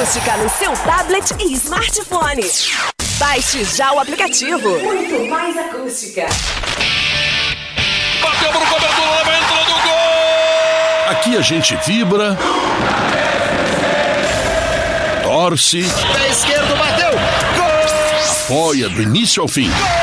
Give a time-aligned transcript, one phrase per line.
[0.00, 2.50] Acústica no seu tablet e smartphone.
[3.18, 4.80] Baixe já o aplicativo.
[4.80, 6.26] Muito mais acústica.
[8.22, 11.10] Bateu pro cobertor, leva entrou do gol!
[11.10, 12.38] Aqui a gente vibra,
[15.22, 15.82] torce,
[16.14, 17.10] Pé esquerdo, bateu!
[17.10, 17.70] Gol!
[18.46, 19.70] apoia do início ao fim.
[19.70, 19.99] Tricolor!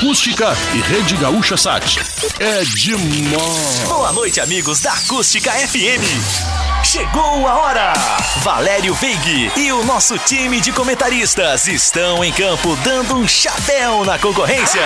[0.00, 1.98] Acústica e Rede Gaúcha Sat.
[2.38, 3.80] É demais.
[3.86, 6.82] Boa noite, amigos da Acústica FM.
[6.82, 7.92] Chegou a hora!
[8.38, 14.18] Valério Veig e o nosso time de comentaristas estão em campo dando um chapéu na
[14.18, 14.80] concorrência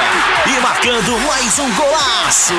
[0.48, 2.54] e marcando mais um golaço.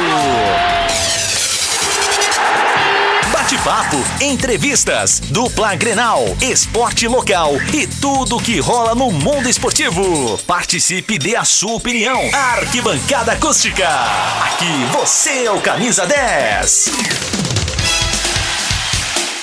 [3.45, 10.35] Bate-papo, entrevistas, dupla Grenal, esporte local e tudo que rola no mundo esportivo.
[10.47, 12.19] Participe dê a sua opinião.
[12.33, 13.87] Arquibancada Acústica.
[13.87, 16.91] Aqui você é o camisa 10.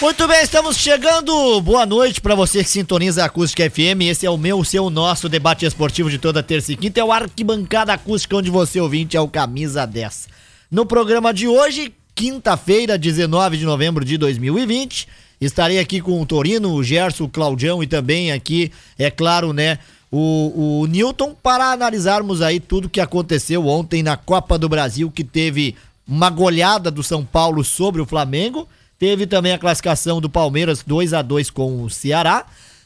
[0.01, 1.61] Muito bem, estamos chegando.
[1.61, 4.03] Boa noite para você que sintoniza a Acústica FM.
[4.11, 6.99] Esse é o meu, o seu, nosso debate esportivo de toda terça e quinta.
[6.99, 10.27] É o Arquibancada Acústica, onde você ouvinte é o Camisa 10.
[10.73, 15.09] No programa de hoje, quinta-feira, 19 de novembro de 2020,
[15.41, 19.79] estarei aqui com o Torino, o Gerson, o Claudião e também aqui, é claro, né,
[20.11, 25.25] o, o Newton para analisarmos aí tudo que aconteceu ontem na Copa do Brasil, que
[25.25, 25.75] teve
[26.07, 28.69] uma goleada do São Paulo sobre o Flamengo.
[28.99, 32.45] Teve também a classificação do Palmeiras 2 a 2 com o Ceará.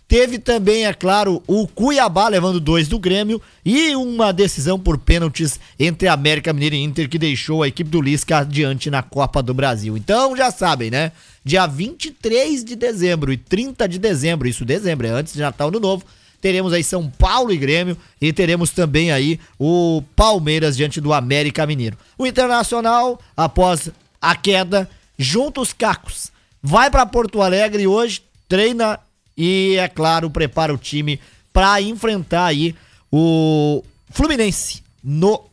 [0.08, 5.58] Teve também, é claro, o Cuiabá levando dois do Grêmio e uma decisão por pênaltis
[5.80, 9.52] entre América Mineiro e Inter que deixou a equipe do Lisca adiante na Copa do
[9.52, 9.96] Brasil.
[9.96, 11.10] Então já sabem, né?
[11.44, 15.80] Dia 23 de dezembro e 30 de dezembro, isso dezembro, é antes de Natal no
[15.80, 16.04] Novo,
[16.40, 21.66] teremos aí São Paulo e Grêmio e teremos também aí o Palmeiras diante do América
[21.66, 21.98] Mineiro.
[22.16, 23.90] O Internacional, após
[24.22, 26.30] a queda, junta os cacos,
[26.62, 29.00] vai para Porto Alegre hoje, treina
[29.36, 31.20] e, é claro, prepara o time
[31.52, 32.74] para enfrentar aí
[33.10, 35.44] o Fluminense no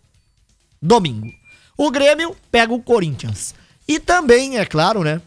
[0.82, 1.34] domingo.
[1.78, 3.54] O Grêmio pega o Corinthians.
[3.88, 5.22] E também, é claro, né?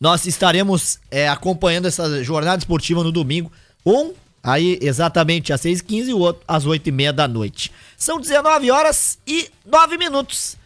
[0.00, 3.50] Nós estaremos é, acompanhando essa jornada esportiva no domingo.
[3.84, 4.12] Um
[4.42, 7.72] aí exatamente às 6h15 e o outro às 8h30 da noite.
[7.96, 10.56] São 19 horas e 9 minutos.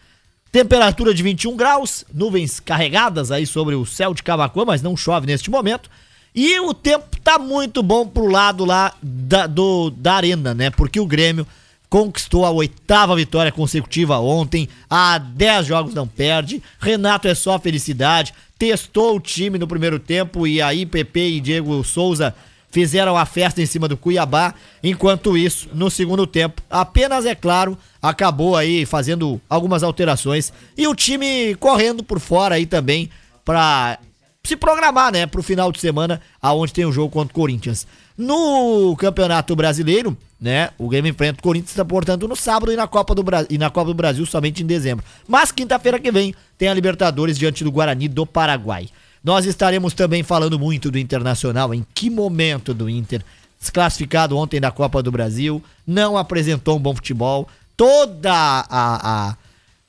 [0.51, 5.25] Temperatura de 21 graus, nuvens carregadas aí sobre o céu de Camacuã, mas não chove
[5.25, 5.89] neste momento.
[6.35, 10.69] E o tempo tá muito bom pro lado lá da, do, da arena, né?
[10.69, 11.45] Porque o Grêmio
[11.89, 14.67] conquistou a oitava vitória consecutiva ontem.
[14.89, 16.61] Há 10 jogos não perde.
[16.79, 18.33] Renato é só felicidade.
[18.57, 22.33] Testou o time no primeiro tempo e aí Pepe e Diego Souza
[22.71, 24.55] fizeram a festa em cima do Cuiabá.
[24.83, 30.95] Enquanto isso, no segundo tempo, apenas é claro, acabou aí fazendo algumas alterações e o
[30.95, 33.11] time correndo por fora aí também
[33.45, 33.99] para
[34.45, 37.87] se programar, né, pro final de semana, aonde tem o um jogo contra o Corinthians.
[38.17, 43.15] No Campeonato Brasileiro, né, o Grêmio enfrenta o Corinthians, portanto, no sábado e na Copa
[43.15, 45.05] do Brasil, e na Copa do Brasil somente em dezembro.
[45.25, 48.89] Mas quinta-feira que vem tem a Libertadores diante do Guarani do Paraguai.
[49.23, 53.23] Nós estaremos também falando muito do Internacional, em que momento do Inter,
[53.57, 59.37] desclassificado ontem da Copa do Brasil, não apresentou um bom futebol, toda a, a,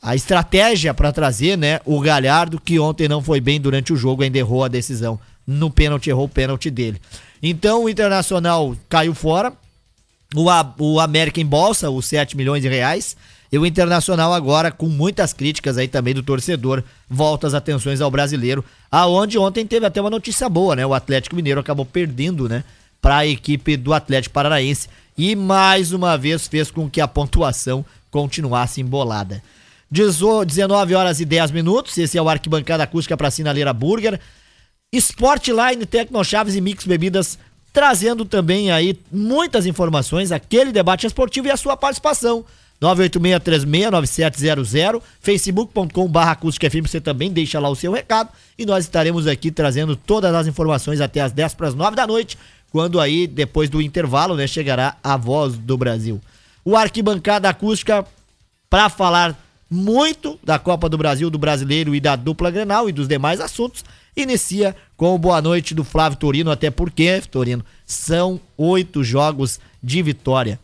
[0.04, 4.22] a estratégia para trazer, né, o Galhardo, que ontem não foi bem durante o jogo,
[4.22, 7.00] ainda errou a decisão no pênalti, errou o pênalti dele.
[7.42, 9.50] Então o Internacional caiu fora,
[10.34, 10.44] o,
[10.78, 13.16] o América em bolsa, os 7 milhões de reais,
[13.50, 18.10] e o Internacional agora, com muitas críticas aí também do torcedor, volta as atenções ao
[18.10, 20.84] brasileiro, aonde ontem teve até uma notícia boa, né?
[20.84, 22.62] O Atlético Mineiro acabou perdendo, né?
[23.00, 24.86] Para a equipe do Atlético Paranaense
[25.16, 29.42] e mais uma vez fez com que a pontuação continuasse embolada.
[29.94, 34.19] 19 horas e 10 minutos, esse é o Arquibancada Acústica para Sinaleira Burger.
[34.93, 37.38] Sportline, Tecno Chaves e Mix Bebidas
[37.72, 42.44] trazendo também aí muitas informações, aquele debate esportivo e a sua participação.
[42.83, 49.28] 986369700, facebook.com barra acústica FM, você também deixa lá o seu recado e nós estaremos
[49.28, 52.36] aqui trazendo todas as informações até as 10 para as 9 da noite,
[52.72, 56.21] quando aí, depois do intervalo, né, chegará a voz do Brasil.
[56.65, 58.04] O Arquibancada Acústica
[58.69, 59.44] para falar
[59.74, 63.84] muito da Copa do Brasil, do Brasileiro e da dupla Grenal e dos demais assuntos,
[64.16, 70.00] inicia com o boa noite do Flávio Torino, até porque, Torino, são oito jogos de
[70.00, 70.60] vitória.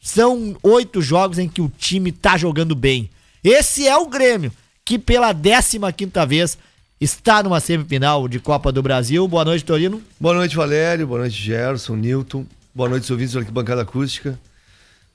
[0.00, 3.10] São oito jogos em que o time tá jogando bem.
[3.42, 4.52] Esse é o Grêmio,
[4.84, 6.56] que pela 15 quinta vez
[7.00, 9.26] está numa semifinal de Copa do Brasil.
[9.26, 10.00] Boa noite, Torino.
[10.20, 11.06] Boa noite, Valério.
[11.06, 12.46] Boa noite, Gerson, Newton.
[12.74, 14.38] Boa noite, ouvintes do Arquibancada Acústica.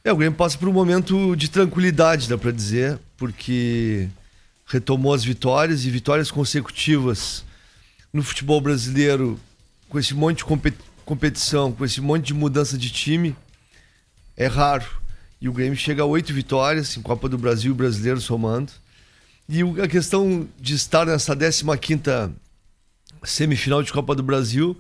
[0.10, 4.10] É, o Grêmio passa por um momento de tranquilidade, dá pra dizer, porque
[4.66, 7.46] retomou as vitórias e vitórias consecutivas
[8.12, 9.40] no futebol brasileiro,
[9.88, 10.46] com esse monte de
[11.06, 13.36] competição, com esse monte de mudança de time,
[14.36, 14.88] é raro.
[15.40, 18.72] E o Grêmio chega a oito vitórias em Copa do Brasil e Brasileiro somando.
[19.48, 22.34] E a questão de estar nessa 15
[23.24, 24.76] semifinal de Copa do Brasil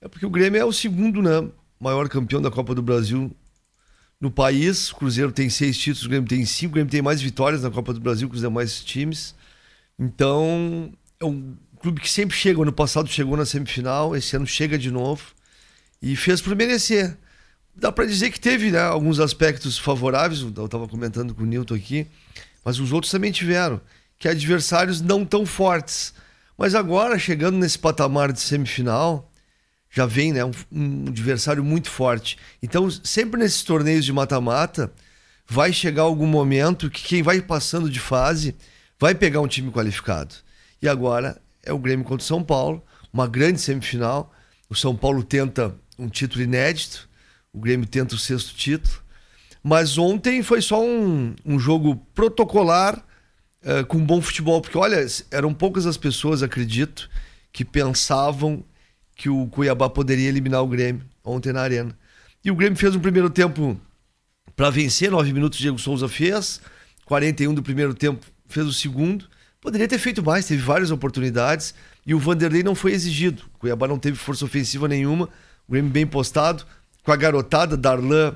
[0.00, 1.48] é porque o Grêmio é o segundo né,
[1.78, 3.30] maior campeão da Copa do Brasil
[4.24, 4.90] no país.
[4.90, 6.72] O Cruzeiro tem seis títulos, o Grêmio tem cinco.
[6.72, 9.34] O Grêmio tem mais vitórias na Copa do Brasil que os demais times.
[9.98, 10.90] Então,
[11.20, 12.60] é um clube que sempre chega.
[12.60, 15.22] Ano passado chegou na semifinal, esse ano chega de novo
[16.00, 17.16] e fez por merecer.
[17.76, 21.74] Dá para dizer que teve né, alguns aspectos favoráveis, eu estava comentando com o Nilton
[21.74, 22.06] aqui,
[22.64, 23.80] mas os outros também tiveram,
[24.18, 26.14] que adversários não tão fortes.
[26.56, 29.30] Mas agora, chegando nesse patamar de semifinal,
[29.94, 32.36] já vem né, um, um adversário muito forte.
[32.60, 34.92] Então, sempre nesses torneios de mata-mata,
[35.46, 38.56] vai chegar algum momento que quem vai passando de fase
[38.98, 40.34] vai pegar um time qualificado.
[40.82, 44.34] E agora é o Grêmio contra o São Paulo, uma grande semifinal.
[44.68, 47.08] O São Paulo tenta um título inédito,
[47.52, 49.00] o Grêmio tenta o sexto título.
[49.62, 52.98] Mas ontem foi só um, um jogo protocolar
[53.62, 57.08] uh, com bom futebol, porque olha, eram poucas as pessoas, acredito,
[57.52, 58.64] que pensavam
[59.14, 61.96] que o Cuiabá poderia eliminar o Grêmio ontem na Arena.
[62.44, 63.80] E o Grêmio fez um primeiro tempo
[64.56, 66.60] para vencer, nove minutos Diego Souza fez,
[67.06, 69.26] 41 do primeiro tempo fez o segundo.
[69.60, 71.74] Poderia ter feito mais, teve várias oportunidades
[72.06, 73.42] e o Vanderlei não foi exigido.
[73.54, 75.28] O Cuiabá não teve força ofensiva nenhuma,
[75.66, 76.64] o Grêmio bem postado,
[77.02, 78.34] com a garotada Darlan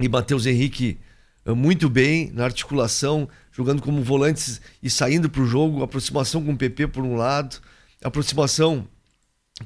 [0.00, 0.98] e Matheus Henrique
[1.44, 6.52] eh, muito bem na articulação, jogando como volantes e saindo para o jogo, aproximação com
[6.52, 7.58] o PP por um lado,
[8.02, 8.86] aproximação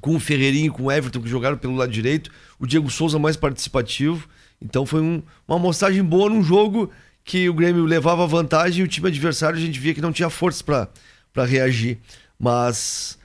[0.01, 3.37] com o Ferreirinho com o Everton, que jogaram pelo lado direito, o Diego Souza mais
[3.37, 4.29] participativo.
[4.61, 6.91] Então foi um, uma amostragem boa num jogo
[7.25, 10.31] que o Grêmio levava vantagem e o time adversário a gente via que não tinha
[10.31, 11.99] força para reagir.
[12.39, 13.19] Mas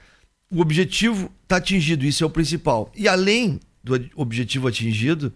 [0.50, 2.90] o objetivo está atingido, isso é o principal.
[2.94, 5.32] E além do objetivo atingido,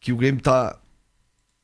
[0.00, 0.78] que o Grêmio está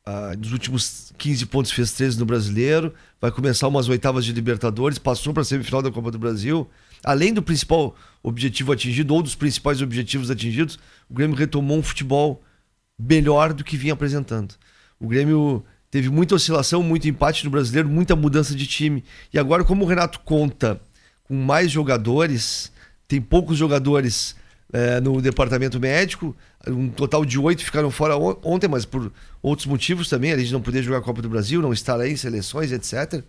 [0.04, 4.98] ah, nos últimos 15 pontos fez 13 no Brasileiro, vai começar umas oitavas de Libertadores,
[4.98, 6.68] passou para a semifinal da Copa do Brasil.
[7.04, 12.42] Além do principal objetivo atingido, ou dos principais objetivos atingidos, o Grêmio retomou um futebol
[12.98, 14.54] melhor do que vinha apresentando.
[14.98, 19.02] O Grêmio teve muita oscilação, muito empate no brasileiro, muita mudança de time.
[19.32, 20.80] E agora, como o Renato conta
[21.24, 22.70] com mais jogadores,
[23.08, 24.36] tem poucos jogadores
[24.72, 26.36] é, no departamento médico,
[26.66, 29.12] um total de oito ficaram fora ontem, mas por
[29.42, 32.12] outros motivos também, a gente não poder jogar a Copa do Brasil, não estar aí
[32.12, 33.24] em seleções, etc.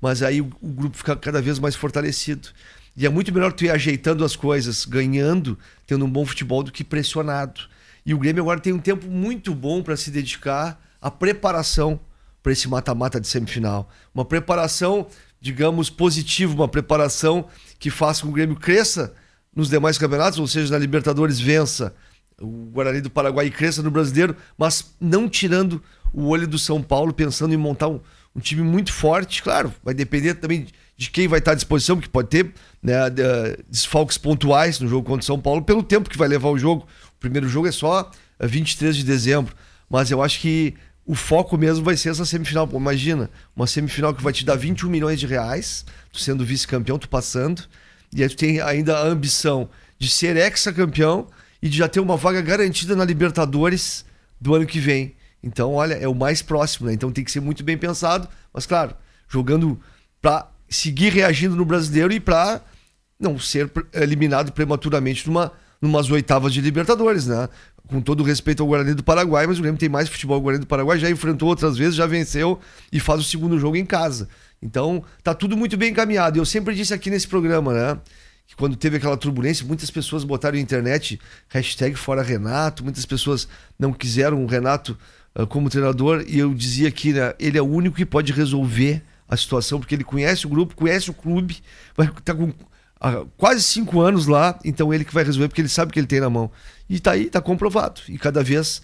[0.00, 2.48] Mas aí o, o grupo fica cada vez mais fortalecido.
[2.96, 6.70] E é muito melhor tu ir ajeitando as coisas, ganhando, tendo um bom futebol, do
[6.70, 7.62] que pressionado.
[8.06, 11.98] E o Grêmio agora tem um tempo muito bom para se dedicar à preparação
[12.42, 13.88] para esse mata-mata de semifinal.
[14.14, 15.06] Uma preparação,
[15.40, 17.48] digamos, positiva, uma preparação
[17.78, 19.14] que faça com que o Grêmio cresça
[19.54, 21.94] nos demais campeonatos, ou seja, na Libertadores vença
[22.40, 25.82] o Guarani do Paraguai cresça no Brasileiro, mas não tirando
[26.12, 28.00] o olho do São Paulo, pensando em montar um,
[28.34, 29.42] um time muito forte.
[29.42, 32.52] Claro, vai depender também de quem vai estar à disposição, porque pode ter
[32.82, 33.10] né,
[33.68, 36.86] desfalques pontuais no jogo contra o São Paulo, pelo tempo que vai levar o jogo.
[37.16, 38.10] O primeiro jogo é só
[38.40, 39.54] 23 de dezembro,
[39.88, 40.74] mas eu acho que
[41.06, 42.66] o foco mesmo vai ser essa semifinal.
[42.66, 46.98] Pô, imagina, uma semifinal que vai te dar 21 milhões de reais, tu sendo vice-campeão,
[46.98, 47.62] tu passando,
[48.14, 51.26] e aí tu tem ainda a ambição de ser ex-campeão
[51.60, 54.04] e de já ter uma vaga garantida na Libertadores
[54.40, 55.14] do ano que vem.
[55.42, 56.94] Então, olha, é o mais próximo, né?
[56.94, 58.94] Então tem que ser muito bem pensado, mas claro,
[59.28, 59.78] jogando
[60.20, 62.60] para seguir reagindo no brasileiro e para
[63.18, 67.48] não ser eliminado prematuramente numa numas oitavas de Libertadores, né?
[67.86, 70.40] Com todo respeito ao Guarani do Paraguai, mas o Grêmio tem mais futebol.
[70.40, 72.58] Guarani do Paraguai já enfrentou outras vezes, já venceu
[72.90, 74.28] e faz o segundo jogo em casa.
[74.62, 76.38] Então, tá tudo muito bem encaminhado.
[76.38, 78.00] Eu sempre disse aqui nesse programa, né?
[78.46, 83.46] Que quando teve aquela turbulência, muitas pessoas botaram na internet hashtag fora Renato, muitas pessoas
[83.78, 84.96] não quiseram o Renato
[85.38, 89.02] uh, como treinador, e eu dizia que né, ele é o único que pode resolver
[89.28, 91.62] a situação, porque ele conhece o grupo, conhece o clube,
[91.96, 92.52] vai tá com
[93.36, 96.20] quase cinco anos lá, então ele que vai resolver, porque ele sabe que ele tem
[96.20, 96.50] na mão.
[96.88, 98.00] E tá aí, tá comprovado.
[98.08, 98.80] E cada vez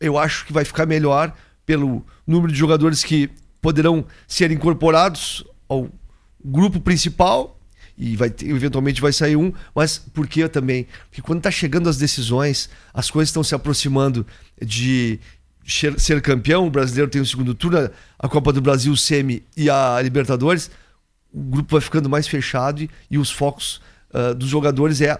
[0.00, 1.32] eu acho que vai ficar melhor
[1.64, 3.30] pelo número de jogadores que
[3.60, 5.88] poderão ser incorporados ao
[6.44, 7.60] grupo principal
[7.96, 10.86] e vai eventualmente vai sair um, mas por que também?
[11.10, 14.26] Porque quando tá chegando as decisões, as coisas estão se aproximando
[14.60, 15.20] de
[15.64, 19.70] ser campeão, o brasileiro tem o segundo turno, a Copa do Brasil, o Semi e
[19.70, 20.70] a Libertadores,
[21.32, 23.80] o grupo vai ficando mais fechado e, e os focos
[24.12, 25.18] uh, dos jogadores é,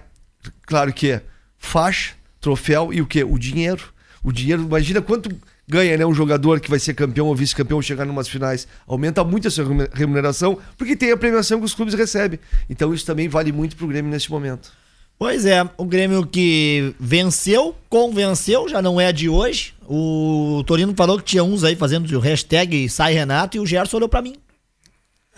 [0.67, 1.23] claro que é
[1.59, 3.23] faixa, troféu e o que?
[3.23, 3.93] O dinheiro.
[4.23, 5.31] O dinheiro, imagina quanto
[5.67, 6.05] ganha, né?
[6.05, 8.67] Um jogador que vai ser campeão ou vice-campeão chegar numas finais.
[8.87, 12.39] Aumenta muito a sua remuneração, porque tem a premiação que os clubes recebem.
[12.69, 14.73] Então isso também vale muito pro Grêmio neste momento.
[15.21, 19.75] Pois é, o Grêmio que venceu, convenceu, já não é de hoje.
[19.87, 23.99] O Torino falou que tinha uns aí fazendo o hashtag sai Renato e o Gerson
[23.99, 24.37] olhou pra mim.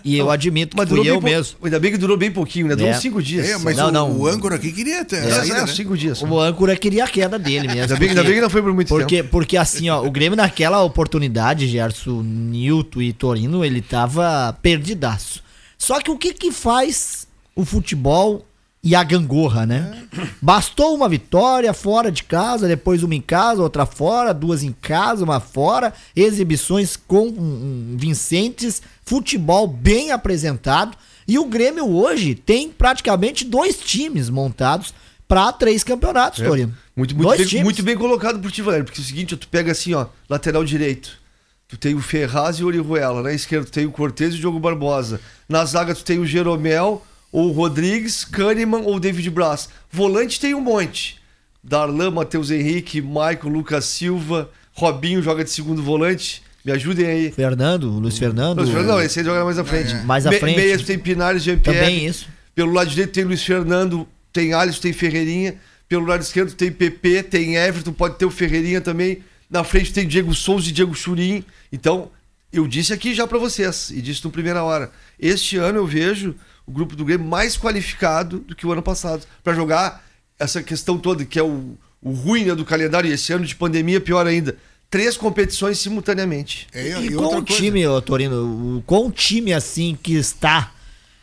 [0.04, 1.56] E eu admito que fui eu bem mesmo.
[1.64, 2.76] Ainda bem que durou bem pouquinho, né?
[2.76, 2.96] Durou É.
[2.96, 3.48] uns cinco dias.
[3.48, 4.12] É, mas Não, o, não.
[4.20, 5.16] o âncora aqui queria ter.
[5.16, 5.66] É, saída, é, né?
[5.66, 6.22] cinco dias.
[6.22, 7.82] O âncora queria a queda dele mesmo.
[7.82, 9.30] Ainda bem, ainda bem que não foi por muito Porque, tempo.
[9.30, 15.42] porque assim, ó, o Grêmio naquela oportunidade, Gerson, Nilton e Torino, ele tava perdidaço.
[15.76, 18.46] Só que o que que faz o futebol
[18.84, 20.02] e a gangorra, né?
[20.40, 25.22] Bastou uma vitória fora de casa, depois uma em casa, outra fora, duas em casa,
[25.22, 30.96] uma fora, exibições convincentes, futebol bem apresentado.
[31.28, 34.92] E o Grêmio hoje tem praticamente dois times montados
[35.28, 36.74] para três campeonatos, É, Torino.
[36.96, 37.64] Muito, muito, Dois bem, times.
[37.64, 38.84] muito bem colocado por ti, Valério.
[38.84, 41.22] Porque é o seguinte, tu pega assim, ó, lateral direito.
[41.68, 43.22] Tu tem o Ferraz e o Orihuela.
[43.22, 45.20] Na esquerda tu tem o Cortez e o Diogo Barbosa.
[45.48, 49.68] Na zaga tu tem o Jeromel, ou o Rodrigues, Kahneman ou David Braz.
[49.90, 51.20] Volante tem um monte.
[51.64, 56.42] Darlan, Matheus Henrique, Maicon, Lucas Silva, Robinho joga de segundo volante.
[56.64, 57.32] Me ajudem aí.
[57.32, 58.58] Fernando, Luiz Fernando.
[58.58, 59.94] Luiz Fernando, Não, esse aí joga mais à frente.
[60.04, 60.56] Mais à Me- frente.
[60.56, 61.80] Meias tem Pinares, Jean-Pierre.
[61.80, 62.28] Também isso.
[62.54, 65.56] Pelo lado direito tem Luiz Fernando, tem Alisson, tem Ferreirinha.
[65.88, 69.22] Pelo lado esquerdo tem PP, tem Everton, pode ter o Ferreirinha também.
[69.50, 71.44] Na frente tem Diego Souza e Diego Churim.
[71.72, 72.10] Então,
[72.52, 74.90] eu disse aqui já pra vocês, e disse no primeira hora.
[75.20, 76.34] Este ano eu vejo
[76.72, 79.26] o grupo do Grêmio mais qualificado do que o ano passado.
[79.44, 80.02] Pra jogar
[80.38, 83.54] essa questão toda, que é o, o ruim né, do calendário, e esse ano de
[83.54, 84.56] pandemia pior ainda.
[84.90, 86.66] Três competições simultaneamente.
[86.72, 90.72] É, E, e com o time, ô, Torino, o- com o time assim que está,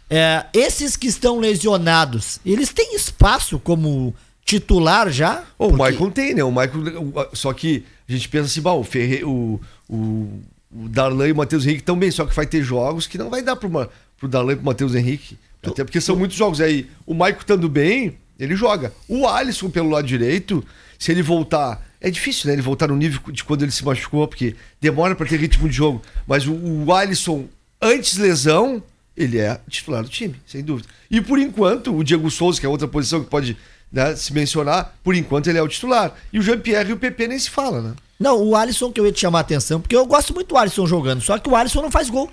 [0.10, 4.13] é, esses que estão lesionados, eles têm espaço como
[4.46, 5.44] titular já?
[5.58, 6.44] Ô, O Porque- Michael tem, né?
[6.44, 7.03] O Michael.
[7.03, 10.39] o- Só que a gente pensa assim, bah, o, Ferre, o, o,
[10.72, 13.41] o Darlan e o Matheus Henrique também, só que vai ter jogos que não vai
[13.44, 15.38] dar pro, Ma- pro Darlan e pro Matheus Henrique.
[15.63, 16.61] Até porque são muitos jogos.
[16.61, 18.93] Aí, o Michael estando bem, ele joga.
[19.07, 20.63] O Alisson, pelo lado direito,
[20.97, 21.85] se ele voltar.
[22.01, 22.53] É difícil, né?
[22.53, 25.75] Ele voltar no nível de quando ele se machucou, porque demora pra ter ritmo de
[25.75, 26.01] jogo.
[26.25, 27.45] Mas o, o Alisson,
[27.81, 28.81] antes lesão,
[29.17, 30.88] ele é titular do time, sem dúvida.
[31.11, 33.57] E por enquanto, o Diego Souza, que é outra posição que pode
[33.91, 36.15] né, se mencionar, por enquanto ele é o titular.
[36.31, 37.93] E o Jean-Pierre e o PP nem se fala, né?
[38.17, 40.57] Não, o Alisson que eu ia te chamar a atenção, porque eu gosto muito do
[40.57, 42.31] Alisson jogando, só que o Alisson não faz gol.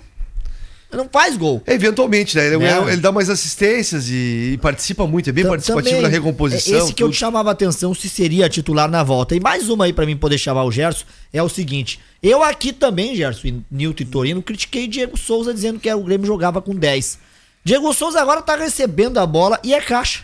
[0.91, 1.61] Não faz gol.
[1.67, 2.47] É, eventualmente, né?
[2.47, 2.93] Ele, Né?
[2.93, 6.75] ele dá mais assistências e, e participa muito, é bem Tam- participativo também, na recomposição.
[6.75, 7.13] é Esse que eu tudo.
[7.15, 9.35] te chamava atenção se seria titular na volta.
[9.35, 11.03] E mais uma aí pra mim poder chamar o Gerson
[11.33, 11.99] é o seguinte.
[12.23, 16.61] Eu aqui também, Gerson, Nilton e Torino, critiquei Diego Souza dizendo que o Grêmio jogava
[16.61, 17.19] com 10.
[17.65, 20.21] Diego Souza agora tá recebendo a bola e é caixa.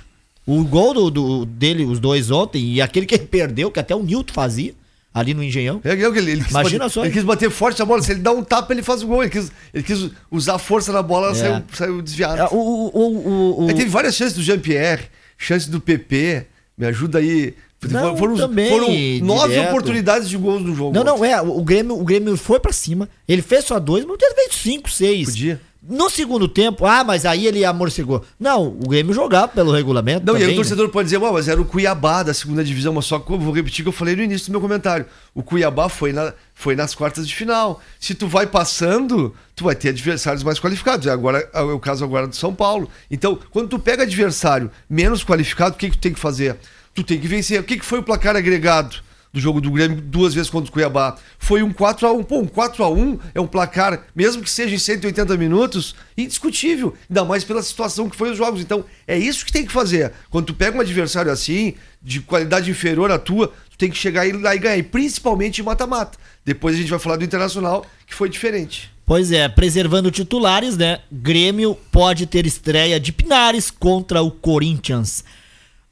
[0.48, 3.94] O gol do, do- dele, os dois ontem, e aquele que ele perdeu, que até
[3.96, 4.74] o Nilton fazia,
[5.14, 5.80] ali no Engenhão.
[5.84, 7.06] É, é, ele, ele quis Imagina bater, só.
[7.06, 8.02] Ele quis bater forte na bola.
[8.02, 9.22] Se ele dá um tapa, ele faz o gol.
[9.24, 11.36] Ele quis, ele quis usar força na bola, É.
[11.36, 12.42] saiu, saiu desviado.
[12.42, 15.04] É, O, o, o, o, Aí teve várias chances do Jean-Pierre,
[15.38, 16.48] chance do PP.
[16.78, 17.54] Me ajuda aí.
[17.90, 18.88] Não, foram também, foram
[19.28, 19.68] nove direto.
[19.70, 20.94] oportunidades de gols no jogo.
[20.96, 21.42] Não, não, é.
[21.42, 23.10] O o Grêmio, o Grêmio foi pra cima.
[23.28, 25.30] Ele fez só dois, mas ele fez cinco, seis.
[25.30, 25.60] Podia.
[25.86, 28.24] No segundo tempo, ah, mas aí ele amorcegou.
[28.40, 30.26] Não, o Grêmio jogava pelo regulamento.
[30.26, 32.64] Não, e aí também, o torcedor pode dizer, "Ué, mas era o Cuiabá da segunda
[32.64, 35.06] divisão, mas só vou repetir o que eu falei no início do meu comentário.
[35.36, 37.82] O Cuiabá foi, na, foi nas quartas de final.
[38.00, 41.06] Se tu vai passando, tu vai ter adversários mais qualificados.
[41.08, 42.90] Agora, é o caso agora do São Paulo.
[43.12, 46.56] Então, quando tu pega adversário menos qualificado, o que, que tu tem que fazer?
[46.96, 47.60] Tu tem que vencer.
[47.60, 48.96] O que, que foi o placar agregado?
[49.34, 51.18] Do jogo do Grêmio duas vezes contra o Cuiabá.
[51.40, 52.24] Foi um 4x1.
[52.24, 56.94] Pô, um 4x1 é um placar, mesmo que seja em 180 minutos, indiscutível.
[57.10, 58.62] Ainda mais pela situação que foi os jogos.
[58.62, 60.14] Então, é isso que tem que fazer.
[60.30, 64.24] Quando tu pega um adversário assim, de qualidade inferior à tua, tu tem que chegar
[64.40, 64.78] lá e ganhar.
[64.78, 66.20] E principalmente em mata-mata.
[66.46, 68.92] Depois a gente vai falar do Internacional, que foi diferente.
[69.06, 71.00] Pois é, preservando titulares, né?
[71.12, 75.24] Grêmio pode ter estreia de Pinares contra o Corinthians.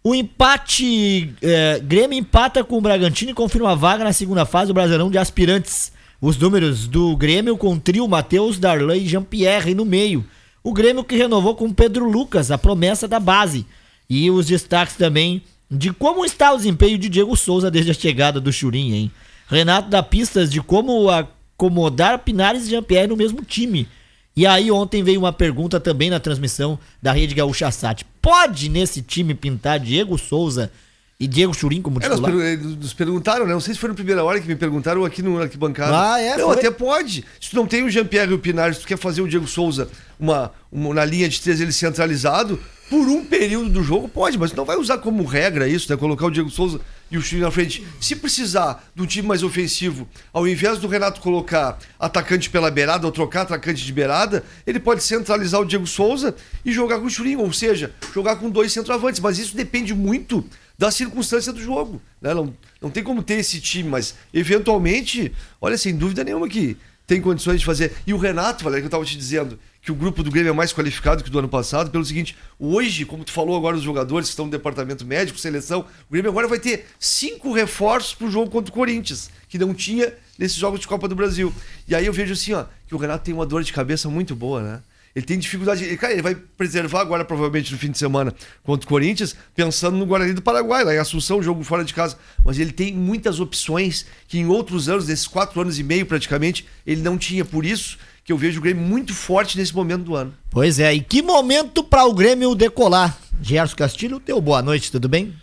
[0.03, 1.33] O empate.
[1.41, 5.11] é, Grêmio empata com o Bragantino e confirma a vaga na segunda fase do Brasileirão
[5.11, 5.91] de Aspirantes.
[6.19, 10.25] Os números do Grêmio com trio Matheus, Darlan e Jean-Pierre no meio.
[10.63, 13.65] O Grêmio que renovou com Pedro Lucas, a promessa da base.
[14.09, 18.41] E os destaques também de como está o desempenho de Diego Souza desde a chegada
[18.41, 19.11] do Churin, hein?
[19.47, 23.87] Renato dá pistas de como acomodar Pinares e Jean-Pierre no mesmo time.
[24.35, 28.05] E aí ontem veio uma pergunta também na transmissão da Rede Gaúcha Sat.
[28.21, 30.71] Pode nesse time pintar Diego Souza
[31.19, 32.31] e Diego Churin como É, titular?
[32.31, 33.53] per- eles nos perguntaram, né?
[33.53, 36.13] Não sei se foi na primeira hora que me perguntaram ou aqui no arquibancada.
[36.13, 36.55] Ah, é, Não, foi.
[36.57, 37.25] até pode.
[37.39, 39.89] Se tu não tem o Jean-Pierre e o Pinares, tu quer fazer o Diego Souza
[40.19, 42.59] uma, uma- na linha de três ele centralizado,
[42.89, 45.97] por um período do jogo, pode, mas tu não vai usar como regra isso, né?
[45.97, 46.79] Colocar o Diego Souza
[47.11, 47.85] e o Churinho na frente.
[47.99, 53.05] Se precisar de um time mais ofensivo, ao invés do Renato colocar atacante pela beirada
[53.05, 57.09] ou trocar atacante de beirada, ele pode centralizar o Diego Souza e jogar com o
[57.09, 59.19] Churinho, ou seja, jogar com dois centroavantes.
[59.19, 60.43] Mas isso depende muito
[60.77, 62.01] da circunstância do jogo.
[62.21, 62.33] Né?
[62.33, 67.19] Não, não tem como ter esse time, mas eventualmente, olha, sem dúvida nenhuma que tem
[67.19, 67.93] condições de fazer.
[68.07, 70.53] E o Renato, Valério, que eu estava te dizendo, que o grupo do Grêmio é
[70.53, 73.83] mais qualificado que o do ano passado, pelo seguinte, hoje, como tu falou agora, os
[73.83, 78.29] jogadores que estão no departamento médico, seleção, o Grêmio agora vai ter cinco reforços pro
[78.29, 81.51] jogo contra o Corinthians, que não tinha nesses jogos de Copa do Brasil.
[81.87, 84.35] E aí eu vejo assim, ó, que o Renato tem uma dor de cabeça muito
[84.35, 84.81] boa, né?
[85.15, 85.83] Ele tem dificuldade.
[85.83, 88.33] Ele, cara, ele vai preservar agora, provavelmente, no fim de semana
[88.63, 92.17] contra o Corinthians, pensando no Guarani do Paraguai, lá em Assunção, jogo fora de casa.
[92.45, 96.65] Mas ele tem muitas opções que em outros anos, nesses quatro anos e meio praticamente,
[96.87, 97.43] ele não tinha.
[97.43, 97.97] Por isso
[98.31, 100.33] que eu vejo o Grêmio muito forte nesse momento do ano.
[100.49, 103.17] Pois é, e que momento para o Grêmio decolar?
[103.41, 105.35] Gerson Castilho, teu boa noite, tudo bem?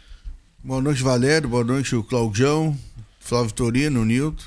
[0.65, 1.51] Boa noite, Valério.
[1.51, 2.75] Boa noite, o Claudião,
[3.21, 4.43] Flávio Torino, o Nilton,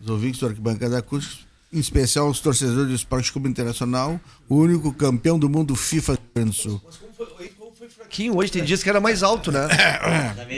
[0.00, 4.92] os ouvintes do Arquibancada Acústica, em especial os torcedores do Esporte Clube Internacional, o único
[4.92, 6.82] campeão do mundo FIFA do Rio Grande do Sul.
[8.12, 9.66] Fraquinho hoje, tem dias que era mais alto, né?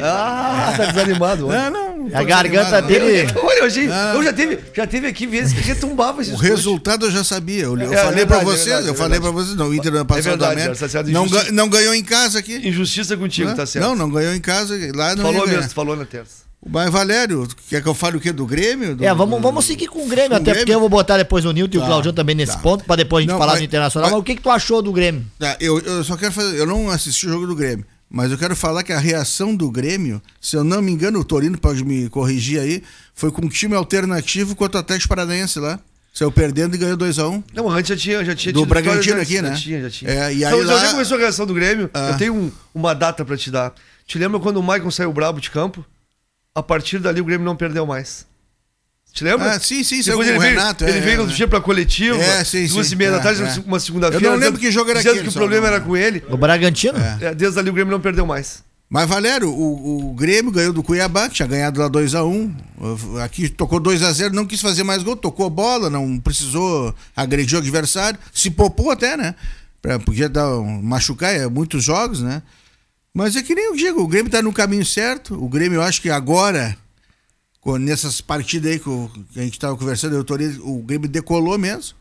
[0.03, 1.47] ah, tá desanimado.
[1.47, 1.57] Hoje.
[1.57, 2.19] Não, não.
[2.19, 3.31] A garganta dele.
[3.41, 7.13] Olha, hoje, eu já teve, já teve aqui vezes que retumbava esses O resultado eu
[7.13, 7.63] já sabia.
[7.63, 9.57] Eu, eu É, falei é pra verdade, é vocês, verdade, eu é falei pra vocês,
[9.57, 12.57] não, o Inter também Gerson, tá certo, não, não ganhou em casa aqui.
[12.69, 13.85] Injustiça contigo, tá certo.
[13.85, 16.44] Não, não ganhou em casa, lá não Falou mesmo, falou na terça.
[16.67, 18.33] Mas, Valério, quer que eu fale o quê?
[18.33, 18.97] Do Grêmio?
[18.97, 20.61] Do- É, vamos, vamos seguir com o Grêmio, Com até Grêmio?
[20.61, 22.59] porque eu vou botar depois o Nilton e o Tá, Claudião também nesse tá.
[22.59, 24.09] ponto, pra depois a gente Não, falar mas- do Internacional.
[24.11, 25.25] mas- Mas o que, que tu achou do Grêmio?
[25.39, 26.57] Tá, eu, eu só quero fazer.
[26.59, 29.71] Eu não assisti o jogo do Grêmio, mas eu quero falar que a reação do
[29.71, 32.83] Grêmio, se eu não me engano, o Torino pode me corrigir aí,
[33.15, 35.79] foi com um time alternativo contra o Atlético Paranaense lá.
[36.15, 37.43] Saiu perdendo e ganhou 2x1.
[37.53, 39.51] Não, antes já tinha, já tinha Do Bragantino aqui, né?
[39.51, 40.11] Já tinha, já tinha.
[40.11, 42.11] É, e aí então, lá- já começou a reação do Grêmio, Ah.
[42.13, 43.73] eu tenho um- uma data pra te dar.
[44.07, 45.85] Te lembra quando o Maicon saiu brabo de campo?
[46.55, 48.25] A partir dali o Grêmio não perdeu mais.
[49.13, 49.53] Te lembra?
[49.53, 51.47] Ah, sim, sim, saiu Depois ele o veio, Renato, ele é, veio é, no dia
[51.49, 53.63] pra coletiva, É, sim, duas sim, e meia da é, tarde, é.
[53.67, 54.25] uma segunda-feira.
[54.27, 55.97] Eu não lembro dizendo- que jogo era dizendo aquele, que o problema não- era com
[55.97, 56.23] ele.
[56.29, 56.99] O Bragantino?
[57.21, 58.63] É, desde ali o Grêmio não perdeu mais.
[58.89, 62.53] Mas, Valério, o, o Grêmio ganhou do Cuiabá, que tinha ganhado lá 2x1.
[63.25, 68.19] Aqui tocou 2x0, não quis fazer mais gol, tocou bola, não precisou agredir o adversário.
[68.33, 69.35] Se popou até, né?
[69.83, 72.43] Pra- Podia dar um, machucar é, muitos jogos, né?
[73.15, 75.35] Mas é que nem eu digo, o Grêmio tá no caminho certo.
[75.35, 76.77] O Grêmio, eu acho que agora,
[77.79, 78.91] nessas partidas aí que,
[79.33, 81.97] que a gente tava conversando, eu, Torino, o Grêmio decolou mesmo,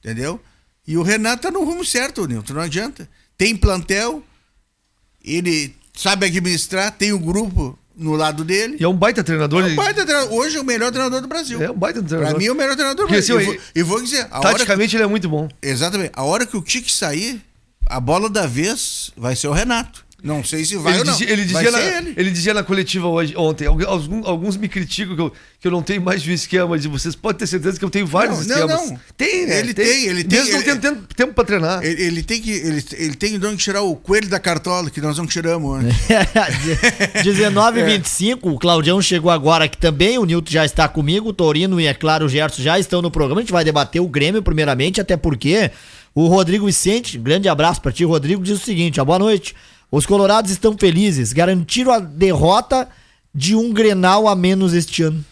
[0.00, 0.40] entendeu?
[0.84, 3.08] E o Renato tá no rumo certo, Nilton, não adianta.
[3.38, 4.24] Tem plantel,
[5.24, 8.76] ele sabe administrar, tem o grupo no lado dele.
[8.80, 9.64] E é um baita treinador.
[9.64, 10.32] É um baita treinador.
[10.34, 11.62] Hoje é o melhor treinador do Brasil.
[11.62, 12.30] É um baita treinador.
[12.30, 13.38] Pra mim é o melhor treinador do Brasil.
[13.38, 15.48] assim, E vou, vou dizer, Taticamente ele é muito bom.
[15.62, 17.40] exatamente, a hora que o Tique sair,
[17.86, 20.05] a bola da vez vai ser o Renato.
[20.26, 21.12] Não sei se vai Ele ou não.
[21.12, 22.14] dizia, ele, vai dizia ser na, ele.
[22.16, 25.70] ele dizia na coletiva hoje, ontem, algu- alguns, alguns me criticam que eu, que eu
[25.70, 28.46] não tenho mais de um esquema, mas vocês podem ter certeza que eu tenho vários
[28.46, 28.90] Não, não, esquemas.
[28.90, 29.00] não.
[29.16, 29.58] Tem, né?
[29.60, 31.84] Ele tem, ele tem, Mesmo não tendo tempo, tempo pra treinar.
[31.84, 35.00] Ele, ele tem que ele, ele tem de onde tirar o coelho da cartola que
[35.00, 35.94] nós não tiramos ontem.
[37.22, 41.32] 19 e 25 o Claudião chegou agora aqui também, o Nilton já está comigo, o
[41.32, 43.40] Torino e, é claro, o Gerson já estão no programa.
[43.40, 45.70] A gente vai debater o Grêmio primeiramente, até porque
[46.14, 49.54] o Rodrigo Vicente, grande abraço pra ti, Rodrigo, diz o seguinte: ó, boa noite.
[49.90, 52.88] Os colorados estão felizes, garantiram a derrota
[53.34, 55.24] de um Grenal a menos este ano.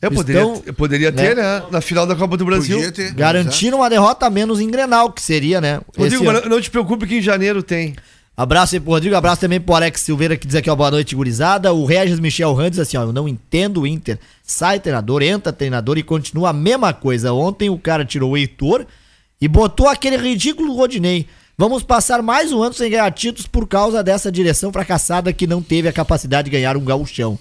[0.00, 1.62] Eu poderia, Estão- eu poderia ter, né?
[1.70, 2.90] Na final da Copa do Brasil.
[2.92, 3.12] Ter.
[3.14, 5.80] Garantiram uma derrota a menos em Grenal, que seria, né?
[5.96, 7.94] Rodrigo, mas não te preocupe que em janeiro tem.
[8.36, 11.14] Abraço aí pro Rodrigo, abraço também pro Alex Silveira que diz aqui, ó, boa noite,
[11.14, 11.72] gurizada.
[11.72, 14.18] O Regis Michel Randes, assim, ó, eu não entendo o Inter.
[14.42, 17.32] Sai treinador, entra treinador e continua a mesma coisa.
[17.32, 18.84] Ontem o cara tirou o Heitor
[19.40, 21.28] e botou aquele ridículo Rodinei.
[21.62, 25.62] Vamos passar mais um ano sem ganhar títulos por causa dessa direção fracassada que não
[25.62, 27.38] teve a capacidade de ganhar um gauchão.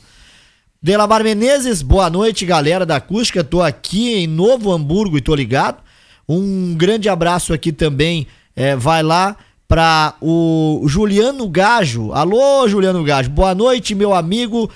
[0.79, 3.43] Delamar Menezes, boa noite, galera da acústica.
[3.43, 5.81] Tô aqui em Novo Hamburgo e tô ligado.
[6.29, 8.27] Um grande abraço aqui também.
[8.55, 9.35] é, vai lá
[9.67, 12.11] para o Juliano Gajo.
[12.13, 13.31] Alô, Juliano Gajo.
[13.31, 14.69] Boa noite, meu amigo.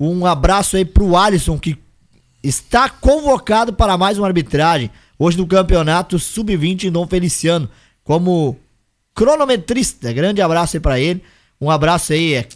[0.00, 1.78] Um abraço aí pro Alisson, que
[2.42, 4.90] está convocado para mais uma arbitragem.
[5.16, 7.70] Hoje no campeonato Sub-20 em Dom Feliciano.
[8.02, 8.56] Como
[9.18, 10.12] cronometrista.
[10.12, 11.22] Grande abraço aí pra ele.
[11.60, 12.46] Um abraço aí, é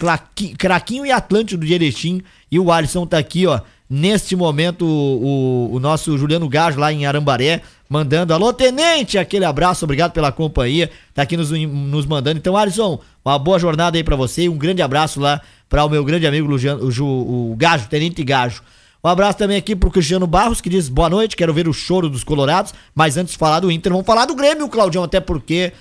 [0.56, 2.22] Craquinho e Atlântico do Erechim.
[2.50, 3.60] E o Alisson tá aqui, ó.
[3.90, 8.32] Neste momento, o, o- o nosso Juliano Gajo lá em Arambaré, mandando.
[8.32, 9.18] Alô, tenente!
[9.18, 10.88] Aquele abraço, obrigado pela companhia.
[11.12, 12.38] Tá aqui nos, nos mandando.
[12.38, 14.42] Então, Alisson, uma boa jornada aí pra você.
[14.44, 18.22] e Um grande abraço lá para o meu grande amigo Luciano, o, o Gajo, Tenente
[18.22, 18.62] Gajo.
[19.04, 22.08] Um abraço também aqui pro Cristiano Barros, que diz boa noite, quero ver o choro
[22.08, 22.72] dos Colorados.
[22.94, 25.72] Mas antes de falar do Inter, vamos falar do Grêmio, Claudião, até porque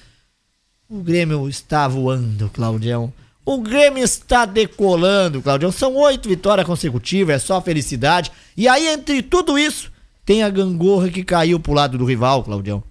[0.91, 3.13] o Grêmio está voando, Claudião.
[3.45, 5.71] O Grêmio está decolando, Claudião.
[5.71, 8.29] São oito vitórias consecutivas, é só felicidade.
[8.57, 9.89] E aí, entre tudo isso,
[10.25, 12.83] tem a gangorra que caiu pro lado do rival, Claudião.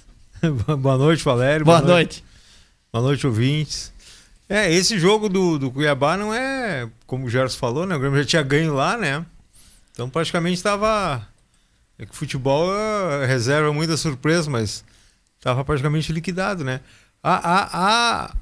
[0.80, 1.66] Boa noite, Valério.
[1.66, 2.24] Boa, noite.
[2.90, 3.92] Boa noite, ouvintes.
[4.48, 7.94] É, esse jogo do, do Cuiabá não é, como o Gerson falou, né?
[7.94, 9.24] O Grêmio já tinha ganho lá, né?
[9.92, 11.28] Então praticamente estava.
[11.98, 14.82] É que futebol é, reserva muita surpresa, mas
[15.38, 16.80] estava praticamente liquidado, né?
[17.22, 18.34] A, a, a,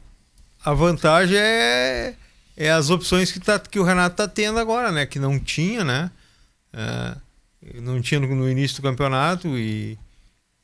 [0.64, 2.14] a vantagem é,
[2.57, 5.05] é as opções que, tá, que o Renato está tendo agora, né?
[5.07, 6.11] Que não tinha, né?
[6.73, 7.14] É,
[7.81, 9.99] não tinha no, no início do campeonato e,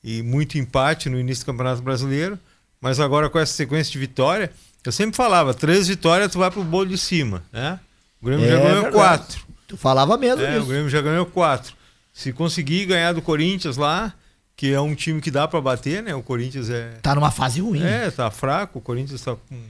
[0.03, 2.39] e muito empate no início do Campeonato Brasileiro.
[2.81, 4.51] Mas agora com essa sequência de vitória,
[4.85, 7.79] eu sempre falava, três vitórias tu vai pro bolo de cima, né?
[8.23, 8.95] O Grêmio É já ganhou verdade.
[8.95, 9.47] quatro.
[9.69, 10.67] Tu falava mesmo É, o disso.
[10.69, 11.75] Grêmio já ganhou quatro.
[12.13, 14.15] Se conseguir ganhar do Corinthians lá,
[14.57, 16.15] que é um time que dá pra bater, né?
[16.15, 16.93] O Corinthians é.
[17.03, 17.83] Tá numa fase ruim.
[17.85, 19.61] É, tá fraco, o Corinthians tá com.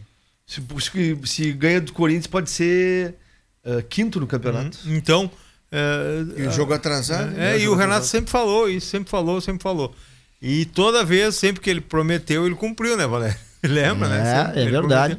[0.46, 3.14] Se, se- se ganha do Corinthians, pode ser
[3.64, 4.78] ah, quinto no campeonato.
[4.86, 5.30] Então.
[5.72, 7.32] É, E o jogo atrasado.
[7.32, 7.58] É, né?
[7.60, 9.92] e o Renato sempre falou isso, sempre falou, sempre falou.
[10.40, 13.36] E toda vez, sempre que ele prometeu, ele cumpriu, né, Valério?
[13.64, 14.20] Lembra, né?
[14.20, 15.14] É, Sempre é verdade.
[15.16, 15.18] prometeu.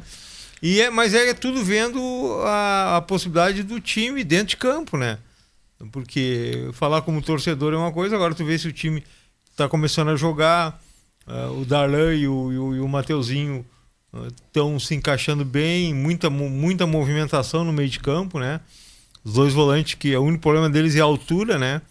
[0.62, 2.00] E é, mas é tudo vendo
[2.44, 5.18] a, a possibilidade do time dentro de campo, né?
[5.92, 9.04] Porque falar como torcedor é uma coisa, agora tu vê se o time
[9.58, 10.80] tá começando a jogar,
[11.26, 13.66] ah, o Darlan e o, e o, e o Mateuzinho
[14.46, 18.60] estão se encaixando bem, muita, muita movimentação no meio de campo, né?
[19.24, 21.82] Os dois volantes, que o único problema deles é a altura, né?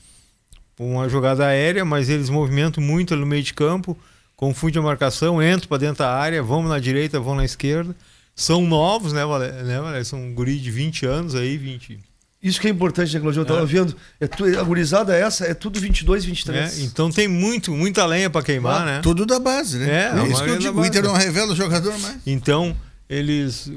[0.79, 3.97] Uma jogada aérea, mas eles movimentam muito no meio de campo,
[4.35, 7.95] confunde a marcação, entram para dentro da área, vão na direita, vão na esquerda.
[8.35, 9.23] São novos, né?
[9.63, 10.03] Né?
[10.03, 11.99] São um guri de 20 anos aí, 20.
[12.47, 13.41] Isso que é importante, né, Claudio?
[13.41, 13.65] Eu tava É.
[13.65, 13.95] vendo.
[14.19, 16.77] É tu, a gurizada essa é tudo 22, 23.
[16.77, 16.83] né?
[16.85, 18.99] Então tem muito, muita lenha para queimar, né?
[19.01, 19.89] Tudo da base, né?
[19.89, 20.79] É, a isso que eu digo.
[20.81, 20.85] O.
[20.85, 22.17] Inter não revela o jogador mais.
[22.25, 22.75] Então,
[23.09, 23.67] eles.
[23.67, 23.71] O,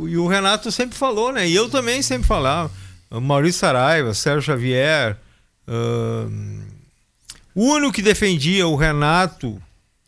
[0.00, 1.48] o- e o Renato sempre falou, né?
[1.48, 2.70] E eu também sempre falava.
[3.10, 5.16] Maurício Saraiva, Sérgio Xavier.
[5.68, 6.60] ahn,
[7.54, 9.60] o único que defendia o Renato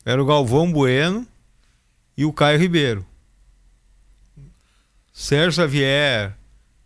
[0.05, 1.27] era o Galvão Bueno
[2.17, 3.05] e o Caio Ribeiro.
[5.13, 6.33] Sérgio Xavier.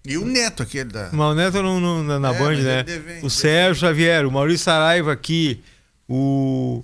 [0.08, 1.10] E o Neto, aquele da.
[1.12, 2.84] Mas o Neto não, não- na, na É, Band, né?
[3.22, 5.60] o Sérgio Xavier, o Maurício Saraiva aqui,
[6.08, 6.82] o,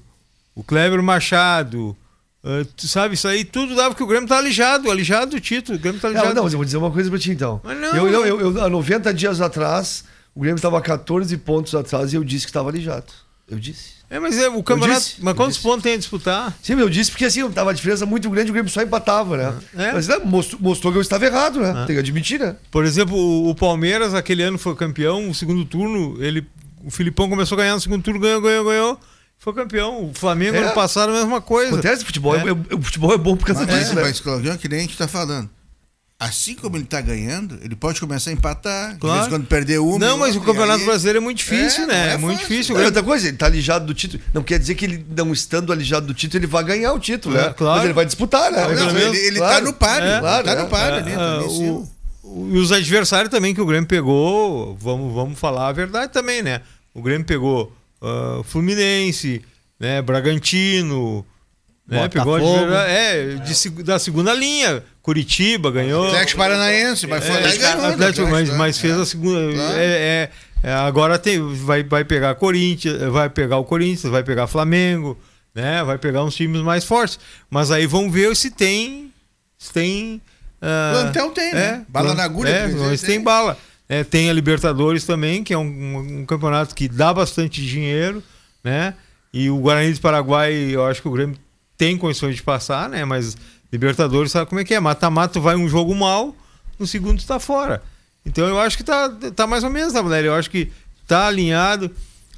[0.55, 1.97] o Kleber Machado.
[2.45, 5.79] ah, tu sabe, isso aí tudo dava que o Grêmio tá alijado, alijado do título.
[5.79, 6.35] O Grêmio tá Não, alijado.
[6.37, 7.61] não, mas eu vou dizer uma coisa pra ti então.
[7.65, 8.27] Mas não, eu, eu, não.
[8.27, 12.45] eu, eu- há 90 dias atrás, o Grêmio estava 14 pontos atrás e eu disse
[12.45, 13.07] que estava alijado.
[13.49, 13.94] Eu disse.
[14.11, 15.01] É, mas é o campeonato.
[15.01, 15.67] disse, mas quantos disse.
[15.67, 16.57] pontos tem a disputar?
[16.63, 19.55] Sim, eu disse porque assim, tava uma diferença muito grande, o Grêmio só empatava, né?
[19.77, 19.93] É.
[19.93, 21.85] Mas né, mostrou, mostrou que eu estava errado, né?
[21.87, 22.55] Tem que admitir, né?
[22.71, 26.47] Por exemplo, o, o Palmeiras, aquele ano foi campeão, o segundo turno, ele.
[26.85, 29.01] O Filipão começou a ganhar no segundo turno, ganhou, ganhou, ganhou.
[29.39, 30.05] Foi campeão.
[30.11, 30.61] O Flamengo É.
[30.61, 31.73] ano passado a mesma coisa.
[31.73, 32.49] Acontece, futebol é, É.
[32.49, 34.03] é- o futebol é bom por causa Mas, disso, é, né?
[34.03, 35.51] mas Claudio, é que nem a gente tá falando.
[36.25, 38.95] Assim como ele tá ganhando, ele pode começar a empatar.
[38.95, 39.15] De Claro.
[39.17, 39.99] vez em quando perder uma.
[39.99, 41.95] Não, mas o outra, Campeonato aí- Brasileiro é muito difícil, É, né?
[42.05, 42.49] não É, é muito fácil.
[42.49, 42.75] difícil.
[42.75, 44.23] Grêmio- outra coisa, ele tá alijado do título.
[44.33, 47.37] Não quer dizer que ele, não estando alijado do título, ele vai ganhar o título,
[47.37, 47.55] É, né?
[47.55, 47.77] claro.
[47.77, 48.67] Mas ele vai disputar, né?
[48.75, 49.55] Não, ele, ele claro.
[49.55, 50.07] tá no páreo.
[50.09, 50.63] É, ele claro, tá é.
[50.63, 51.89] no páreo É, ali, tá ali em o-
[52.55, 56.63] E os adversários também que o Grêmio pegou, vamos, vamos falar a verdade também, né?
[56.95, 59.43] O Grêmio pegou ah, Fluminense,
[59.79, 60.01] né?
[60.01, 61.25] Bragantino,
[61.87, 62.09] né?
[62.09, 62.73] Pegou Botafogo.
[62.75, 64.83] é, de da segunda linha.
[65.03, 66.07] Curitiba ganhou.
[66.07, 67.81] Atlético Paranaense, mas foi É, lá e ganhou.
[67.81, 68.57] do Atlético, mas, né?
[68.57, 69.01] mas fez É.
[69.03, 69.53] a segunda.
[69.53, 69.77] Claro.
[69.77, 70.31] é- é-
[70.63, 75.19] é, agora tem, vai, vai pegar Corinthians, vai pegar o Corinthians, vai pegar Flamengo,
[75.55, 75.85] né?
[75.85, 77.19] Vai pegar uns times mais fortes.
[77.51, 79.13] Mas aí vamos ver se tem.
[79.59, 80.23] Se tem.
[80.63, 81.85] ah, Plantel tem, né?
[81.87, 83.21] Bala plan- na agulha, É, mas tem tem.
[83.23, 83.59] bala.
[83.87, 88.23] É, tem a Libertadores também, que é um, um- um campeonato que dá bastante dinheiro,
[88.65, 88.95] né?
[89.35, 91.37] E o Guarani do Paraguai, eu acho que o Grêmio
[91.77, 93.05] tem condições de passar, né?
[93.05, 93.37] Mas
[93.73, 94.81] Libertadores sabe como é que é?
[94.81, 96.35] Mata-mata vai um jogo mal,
[96.79, 97.83] no segundo tu tá fora.
[98.25, 100.29] Então eu acho que tá, tá mais ou menos, tá, Valério?
[100.29, 100.71] Eu acho que
[101.07, 101.91] tá alinhado.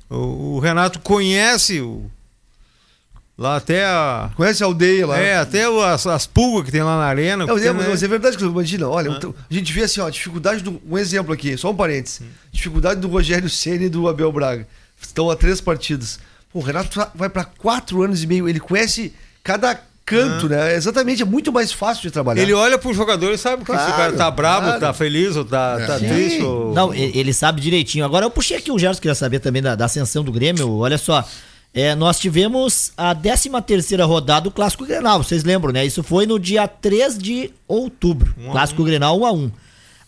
[0.09, 2.11] O, o Renato conhece o,
[3.37, 4.31] lá até a.
[4.35, 5.18] Conhece a aldeia lá?
[5.18, 7.44] É, até o- as, as pulgas que tem lá na arena.
[7.44, 8.07] É, mas né?
[8.07, 10.81] é verdade que imagina, olha, então, a gente vê assim, ó, a dificuldade do.
[10.88, 12.22] Um exemplo aqui, só um parênteses.
[12.51, 14.66] Dificuldade do Rogério Ceni e do Abel Braga.
[15.01, 16.18] Estão a três partidas.
[16.53, 19.12] Pô, o Renato vai pra quatro anos e meio, ele conhece
[19.46, 20.74] cada canto, né?
[20.74, 22.42] Exatamente, é muito mais fácil de trabalhar.
[22.42, 24.80] Ele olha pro jogador e sabe que se o cara Claro, tá bravo, claro.
[24.80, 26.09] tá feliz, ou tá, tá Sim.
[26.09, 26.42] triste.
[26.42, 26.74] Ou...
[26.74, 28.04] Não, ele sabe direitinho.
[28.04, 30.78] Agora eu puxei aqui o Gerson, queria saber também da, da ascensão do Grêmio.
[30.78, 31.24] Olha só,
[31.72, 35.87] é, nós tivemos a 13 terceira rodada do Clássico Grenal, vocês lembram, né?
[35.87, 39.50] Isso foi no dia 3 de outubro, Um Clássico Grenal 1 a 1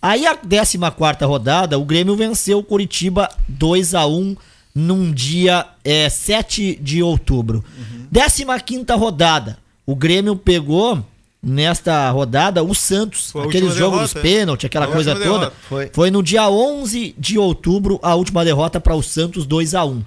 [0.02, 4.36] Aí a 14 quarta rodada, o Grêmio venceu o Curitiba 2 a 1
[4.74, 7.64] num dia é, 7 de outubro.
[8.12, 11.04] 15 quinta rodada, o Grêmio pegou
[11.42, 13.30] nesta rodada o Santos.
[13.30, 14.20] Foi aquele jogo derrota, dos é.
[14.20, 15.24] pênaltis, aquela coisa toda.
[15.24, 15.52] derrota.
[15.68, 15.90] Foi.
[15.92, 20.02] Foi no dia 11 de outubro a última derrota para o Santos 2 a 1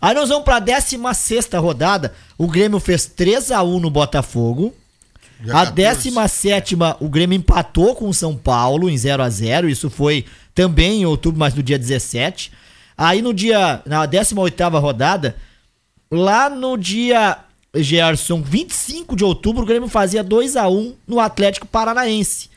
[0.00, 2.12] Aí nós vamos para a 16 rodada.
[2.36, 4.74] O Grêmio fez 3 a 1 no Botafogo.
[5.40, 6.10] Dia A 14.
[6.10, 11.02] 17 o Grêmio empatou com o São Paulo em 0 a 0 Isso foi também
[11.02, 12.52] em outubro, mas no dia 17.
[12.96, 13.82] Aí no dia.
[13.84, 15.36] Na 18 rodada,
[16.10, 17.38] lá no dia.
[17.82, 22.48] Gerson, 25 de outubro, o Grêmio fazia 2 a 1 no Atlético Paranaense.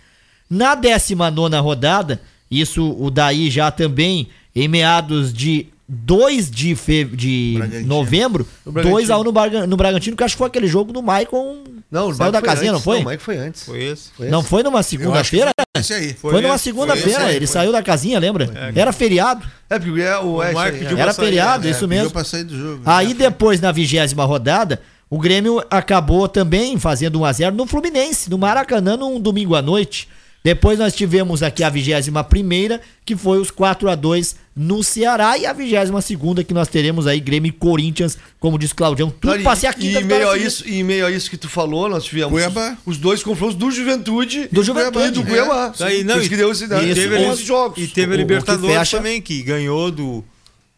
[0.49, 7.03] Na 19 rodada, isso o daí já também em meados de 2 de, fe...
[7.03, 8.97] de novembro, No Bragantino.
[8.99, 11.63] 2 a 1 no, Barga- no Bragantino, que acho que foi aquele jogo do Maicon.
[11.89, 12.83] Não, o saiu da casinha, não antes.
[12.85, 12.99] foi?
[12.99, 13.63] Não, o Mike foi antes.
[13.63, 14.09] Foi esse.
[14.15, 14.49] Foi Não esse.
[14.49, 15.49] foi numa segunda-feira?
[15.57, 16.13] foi esse aí.
[16.13, 17.53] Foi, numa esse, segunda-feira, foi esse aí, ele foi.
[17.53, 18.71] saiu da casinha, lembra?
[18.75, 19.43] Era feriado.
[19.67, 21.01] É, porque é o, é, aí, pediu é.
[21.01, 22.11] Era pra sair, feriado, é, isso mesmo.
[22.11, 22.83] pra sair do jogo.
[22.85, 28.95] Aí depois, na vigésima rodada, o Grêmio acabou também fazendo 1x0 no Fluminense, no Maracanã,
[28.95, 30.07] num domingo à noite.
[30.41, 35.37] Depois nós tivemos aqui a vigésima primeira, que foi os 4 a 2 no Ceará,
[35.37, 39.19] e a vigésima segunda, que nós teremos aí Grêmio e Corinthians, como diz Claudião, tudo
[39.21, 41.49] Claro, pra ser a e, e, meio a isso, e meio a isso que tu
[41.49, 42.77] falou, nós tivemos Cuiabá.
[42.85, 45.25] os dois confrontos do Juventude Do e Juventude, do é.
[45.25, 45.73] Cuiabá.
[45.81, 47.77] Aí, não, isso que deu esse, e teve- 11 jogos.
[47.83, 50.23] E teve O- a que Libertadores fecha- também, que ganhou do,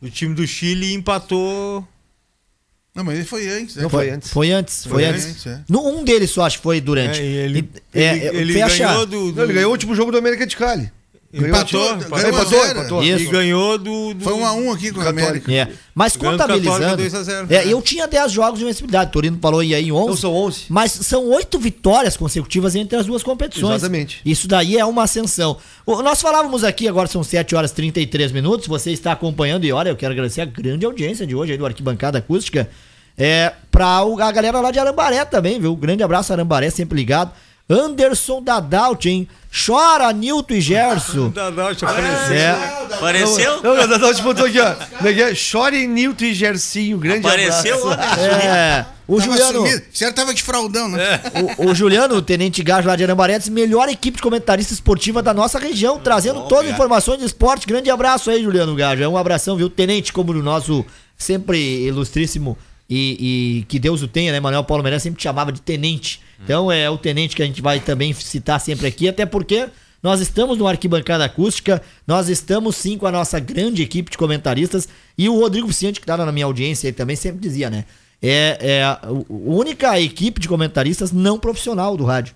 [0.02, 1.88] do time do Chile e empatou.
[2.94, 3.76] Não, mas ele foi antes.
[3.78, 3.84] né?
[3.84, 4.30] Não foi antes.
[4.32, 5.26] Foi antes, foi, Foi antes.
[5.26, 5.62] antes, é.
[5.70, 7.22] No, um deles só, acho que foi durante.
[7.22, 7.60] É, ele,
[7.94, 10.12] E- é, ele, é, ele fecha- ganhou do, do- Não, ele ganhou o último jogo
[10.12, 10.92] do América de Cali.
[11.34, 13.04] Empatou, o empatou, ganhou empatou, a empatou.
[13.04, 13.24] Isso.
[13.24, 14.14] E ganhou do.
[14.14, 15.28] do Foi um a um aqui com o Católica.
[15.28, 15.52] América.
[15.54, 15.68] É.
[15.96, 16.80] Mas contabilizando.
[16.80, 17.48] Católica 2 a 0.
[17.50, 19.12] É, eu tinha 10 jogos de vencibilidade.
[19.12, 20.04] Torino falou aí em 11.
[20.04, 20.66] Então são 11.
[20.68, 23.76] Mas são oito vitórias consecutivas entre as duas competições.
[23.76, 24.20] Exatamente.
[24.26, 25.58] Isso daí é uma ascensão.
[25.86, 28.68] O- nós falávamos aqui, agora são 7 horas e 33 minutos.
[28.68, 31.66] Você está acompanhando e olha, eu quero agradecer a grande audiência de hoje aí do
[31.66, 32.70] Arquibancada Acústica.
[33.18, 35.76] É, pra o- a galera lá de Arambaré também, viu?
[35.76, 37.32] Grande abraço, Arambaré, sempre ligado.
[37.72, 39.28] Anderson Dadalt, hein?
[39.66, 41.30] Chora, Nilton e Gerson.
[41.36, 42.36] Dadal te apareceu.
[42.36, 42.52] É.
[42.94, 43.64] Apareceu?
[43.64, 44.76] Não, não, te botou aqui, ó.
[45.06, 45.36] É é?
[45.36, 46.98] Chore Nilton e Gercinho.
[46.98, 47.92] Grande Apareceu?
[47.92, 48.20] abraço.
[48.22, 48.86] É.
[49.08, 49.60] O Tava Juliano.
[49.60, 49.84] sumido.
[49.94, 51.20] O senhor tava de fraldão, né?
[51.58, 55.22] O, o Juliano, o Tenente Gajo lá de Arambaré, diz, melhor equipe de comentarista esportiva
[55.22, 57.68] da nossa região, trazendo todas as informações de esporte.
[57.68, 59.04] Grande abraço aí, Juliano Gajo.
[59.04, 59.70] É um abração, viu?
[59.70, 60.86] Tenente, como o nosso
[61.18, 62.58] sempre ilustríssimo
[62.94, 64.40] e, e que Deus o tenha, né?
[64.42, 66.20] Manuel Paulo Meirelles sempre chamava de tenente.
[66.44, 69.70] Então é o tenente que a gente vai também citar sempre aqui, até porque
[70.04, 74.90] nós estamos no Arquibancada Acústica, nós estamos sim com a nossa grande equipe de comentaristas
[75.18, 77.86] e o Rodrigo Vicente, que tá na minha audiência aí também, sempre dizia, né?
[78.22, 79.00] É, é a
[79.30, 82.36] única equipe de comentaristas não profissional do rádio.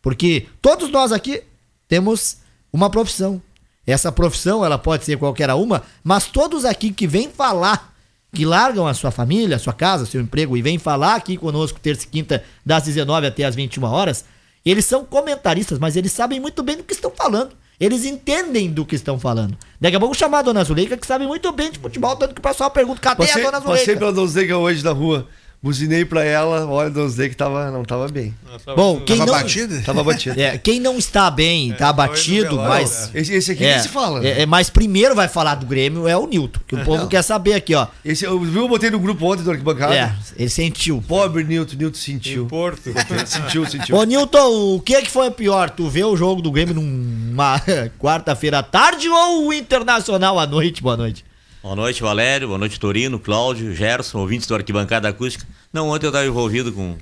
[0.00, 1.42] Porque todos nós aqui
[1.88, 2.36] temos
[2.72, 3.42] uma profissão.
[3.84, 7.95] Essa profissão, ela pode ser qualquer uma, mas todos aqui que vêm falar,
[8.36, 11.80] que largam a sua família, a sua casa, seu emprego e vêm falar aqui conosco
[11.80, 14.26] terça e quinta das 19 até as 21 horas,
[14.64, 17.56] eles são comentaristas, mas eles sabem muito bem do que estão falando.
[17.80, 19.56] Eles entendem do que estão falando.
[19.80, 22.40] Daqui a pouco chamar a dona Zuleika, que sabe muito bem de futebol, tanto que
[22.40, 23.80] o pessoal pergunta, cadê Passei, a dona Zuleika?
[23.80, 25.26] passei pela Dona Zuleika hoje na rua.
[25.66, 26.64] Buzinei pra ela.
[26.64, 28.32] Olha, Dona Zuleika tava, não tava bem.
[28.76, 29.82] Bom, quem Tava não, batida?
[29.84, 30.40] Tava batida.
[30.40, 33.10] é, quem não está bem, tá abatido, velório, mas...
[33.12, 34.20] Esse, esse aqui É, nem se fala.
[34.20, 34.28] né?
[34.28, 37.22] é, é, mas primeiro vai falar do Grêmio é o Nilton, que o povo quer
[37.22, 37.88] saber aqui, ó.
[38.04, 39.92] Esse, eu, viu, eu botei no grupo ontem do arquibancada.
[39.92, 41.02] É, ele sentiu.
[41.08, 42.46] Pobre Nilton, Nilton Em sentiu.
[42.46, 42.90] Porto.
[43.26, 43.96] sentiu, sentiu.
[43.96, 45.68] Ô, Nilton, o que que foi pior?
[45.70, 47.60] Tu vê o jogo do Grêmio numa
[47.98, 50.80] quarta-feira à tarde ou o Internacional à noite?
[50.80, 51.24] Boa noite.
[51.62, 52.48] Boa noite, Valério.
[52.48, 55.46] Boa noite, Torino, Cláudio, Gerson, ouvintes do Arquibancada Acústica.
[55.72, 56.96] Não, ontem eu estava envolvido com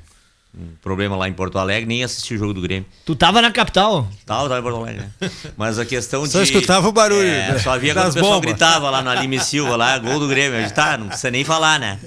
[0.57, 2.87] um problema lá em Porto Alegre, nem assisti o jogo do Grêmio.
[3.05, 4.09] Tu tava na capital?
[4.25, 5.31] Tava, tava em Porto Alegre, né?
[5.57, 6.45] Mas a questão Só de...
[6.45, 8.51] escutava o barulho É, só via quando o pessoal bombas.
[8.51, 10.57] gritava lá no Alime Silva, lá, gol do Grêmio.
[10.59, 11.99] A gente, tá, não precisa nem falar, né?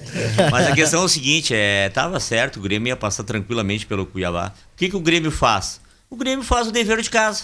[0.49, 4.05] Mas a questão é o seguinte, é, tava certo, o Grêmio ia passar tranquilamente pelo
[4.05, 4.47] Cuiabá.
[4.73, 5.79] O que, que o Grêmio faz?
[6.09, 7.43] O Grêmio faz o dever de casa,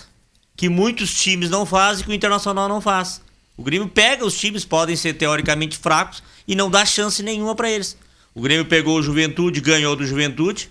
[0.55, 3.21] que muitos times não fazem, que o Internacional não faz.
[3.55, 7.69] O Grêmio pega os times, podem ser teoricamente fracos, e não dá chance nenhuma pra
[7.69, 7.97] eles.
[8.33, 10.69] O Grêmio pegou o Juventude, ganhou do Juventude,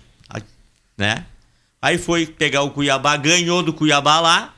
[0.97, 1.25] né?
[1.81, 4.53] Aí foi pegar o Cuiabá, ganhou do Cuiabá lá,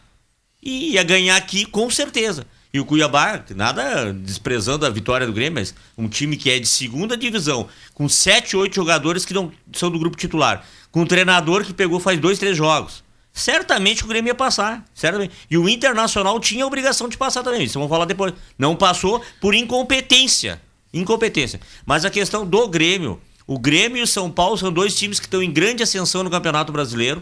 [0.62, 2.46] e ia ganhar aqui com certeza.
[2.74, 6.68] E o Cuiabá, nada desprezando a vitória do Grêmio, mas um time que é de
[6.68, 11.64] segunda divisão, com sete, oito jogadores que não são do grupo titular, com um treinador
[11.64, 13.05] que pegou faz dois, três jogos.
[13.36, 15.34] Certamente o Grêmio ia passar, certamente.
[15.52, 18.34] E o Internacional tinha a obrigação de passar também, isso vamos falar depois.
[18.58, 20.62] Não passou por incompetência.
[20.93, 21.60] Incompetência.
[21.86, 25.26] Mas a questão do Grêmio, o Grêmio e o São Paulo são dois times que
[25.26, 27.21] estão em grande ascensão no Campeonato Brasileiro,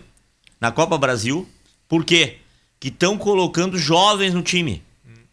[0.61, 1.49] na Copa Brasil.
[1.89, 2.37] Por quê?
[2.79, 4.83] Que estão colocando jovens no time.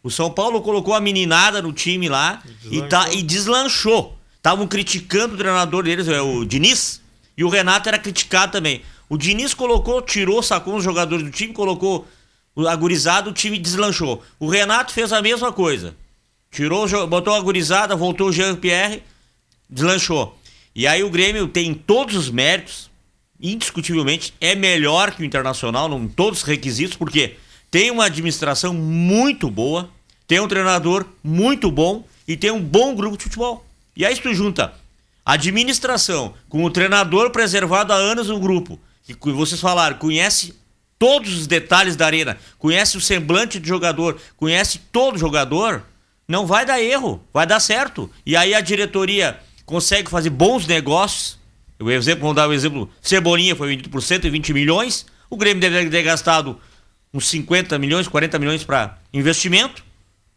[0.01, 2.41] O São Paulo colocou a meninada no time lá
[2.71, 4.17] e, tá, e deslanchou.
[4.35, 6.99] Estavam criticando o treinador deles, é o Diniz,
[7.37, 8.81] e o Renato era criticado também.
[9.11, 12.07] O Diniz colocou, tirou, sacou os jogadores do time, colocou
[12.55, 14.23] o agorizado, o time deslanchou.
[14.39, 15.93] O Renato fez a mesma coisa.
[16.49, 19.03] Tirou, botou a gurizada, voltou o Jean-Pierre,
[19.69, 20.39] deslanchou.
[20.73, 22.89] E aí o Grêmio tem todos os méritos,
[23.37, 27.35] indiscutivelmente, é melhor que o Internacional, em todos os requisitos, porque
[27.69, 29.89] tem uma administração muito boa,
[30.25, 33.65] tem um treinador muito bom e tem um bom grupo de futebol.
[33.93, 34.73] E aí tu junta
[35.25, 38.79] administração com o treinador preservado há anos no grupo,
[39.13, 40.55] que vocês falaram, conhece
[40.97, 45.83] todos os detalhes da arena, conhece o semblante do jogador, conhece todo jogador,
[46.27, 48.09] não vai dar erro, vai dar certo.
[48.25, 51.39] E aí a diretoria consegue fazer bons negócios.
[51.79, 55.89] O exemplo, vamos dar o exemplo, Cebolinha foi vendido por 120 milhões, o Grêmio deve
[55.89, 56.59] ter gastado
[57.13, 59.83] uns 50 milhões, 40 milhões para investimento.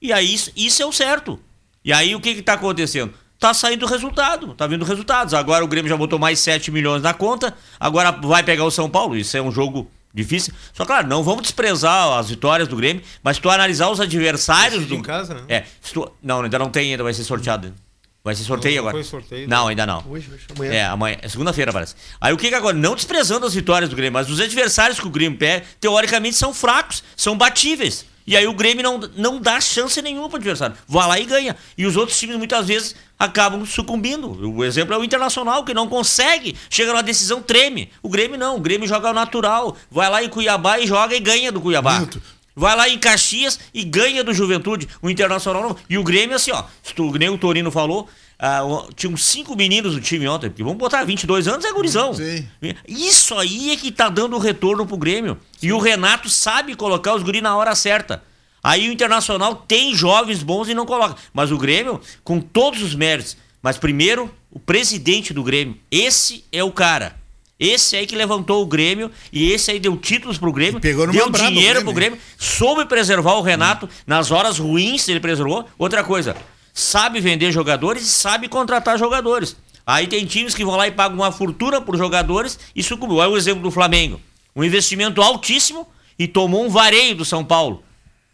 [0.00, 1.38] E aí isso, isso é o certo.
[1.84, 3.12] E aí o que está acontecendo?
[3.44, 5.34] Tá saindo resultado, tá vindo resultados.
[5.34, 8.88] Agora o Grêmio já botou mais 7 milhões na conta, agora vai pegar o São
[8.88, 9.14] Paulo.
[9.14, 10.54] Isso é um jogo difícil.
[10.72, 14.86] Só claro, não vamos desprezar as vitórias do Grêmio, mas se tu analisar os adversários
[14.86, 15.42] do em casa, né?
[15.46, 17.74] É, tu- não, ainda não tem, ainda vai ser sorteado.
[18.24, 19.04] Vai ser sorteio Não, não agora.
[19.04, 19.70] foi sorteio, não, né?
[19.70, 20.02] ainda não.
[20.08, 20.72] Hoje, hoje, amanhã.
[20.72, 21.18] É, amanhã.
[21.20, 21.94] É segunda-feira, parece.
[22.18, 22.74] Aí o que que agora?
[22.74, 26.54] Não desprezando as vitórias do Grêmio, mas os adversários que o Grêmio pega, teoricamente, são
[26.54, 28.06] fracos, são batíveis.
[28.26, 30.74] E aí o Grêmio não, não dá chance nenhuma pro adversário.
[30.88, 31.54] Vai lá e ganha.
[31.76, 34.30] E os outros times, muitas vezes, acabam sucumbindo.
[34.50, 36.56] O exemplo é o Internacional, que não consegue.
[36.70, 37.90] Chega numa decisão, treme.
[38.02, 38.56] O Grêmio não.
[38.56, 39.76] O Grêmio joga ao natural.
[39.90, 42.06] Vai lá em Cuiabá e joga e ganha do Cuiabá.
[42.56, 44.88] Vai lá em Caxias e ganha do Juventude.
[45.02, 45.76] O Internacional não.
[45.90, 46.64] E o Grêmio, assim, ó.
[46.82, 50.48] Se tu, nem o Torino falou, ah, o- tinha uns cinco meninos no time ontem.
[50.50, 52.14] Porque vamos botar 22 anos, é gurizão.
[52.14, 52.46] Sim.
[52.86, 55.36] Isso aí é que tá dando retorno pro Grêmio.
[55.60, 58.22] E o Renato sabe colocar os guri na hora certa.
[58.62, 61.16] Aí o Internacional tem jovens bons e não coloca.
[61.32, 63.36] Mas o Grêmio, com todos os méritos.
[63.60, 65.76] Mas primeiro, o presidente do Grêmio.
[65.90, 67.16] Esse é o cara.
[67.64, 71.30] Esse aí que levantou o Grêmio e esse aí deu títulos pro Grêmio, pegou deu
[71.30, 75.64] dinheiro Grêmio, pro Grêmio, soube preservar o Renato nas horas ruins, ele preservou.
[75.78, 76.36] Outra coisa,
[76.72, 79.56] sabe vender jogadores e sabe contratar jogadores.
[79.86, 83.16] Aí tem times que vão lá e pagam uma fortuna por jogadores e sucumbiu.
[83.16, 84.20] Olha o exemplo do Flamengo.
[84.56, 85.86] Um investimento altíssimo
[86.18, 87.82] e tomou um vareio do São Paulo.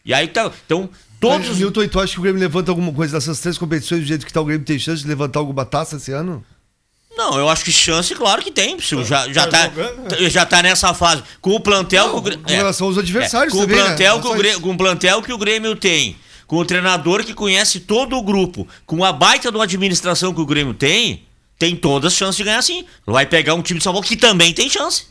[0.04, 0.50] E aí tá.
[0.64, 0.88] Então,
[1.18, 1.58] todos Mas.
[1.58, 4.32] Milton, tu acha que o Grêmio levanta alguma coisa dessas três competições do jeito que
[4.32, 6.44] tá o Grêmio tem chance de levantar alguma taça esse ano?
[7.20, 8.78] Não, eu acho que chance, claro que tem.
[8.80, 11.22] Se já, já, tá tá, jogando, já tá nessa fase.
[11.40, 12.06] Com o plantel.
[12.06, 13.84] Não, que o Grê- com relação aos adversários com também, o né?
[13.86, 14.60] plantel Não que o Grê- isso.
[14.60, 16.16] Com o plantel que o Grêmio tem.
[16.46, 18.66] Com o treinador que conhece todo o grupo.
[18.86, 21.24] Com a baita de uma administração que o Grêmio tem.
[21.58, 22.84] Tem todas as chances de ganhar sim.
[23.06, 25.04] Vai pegar um time de São Paulo que também tem chance.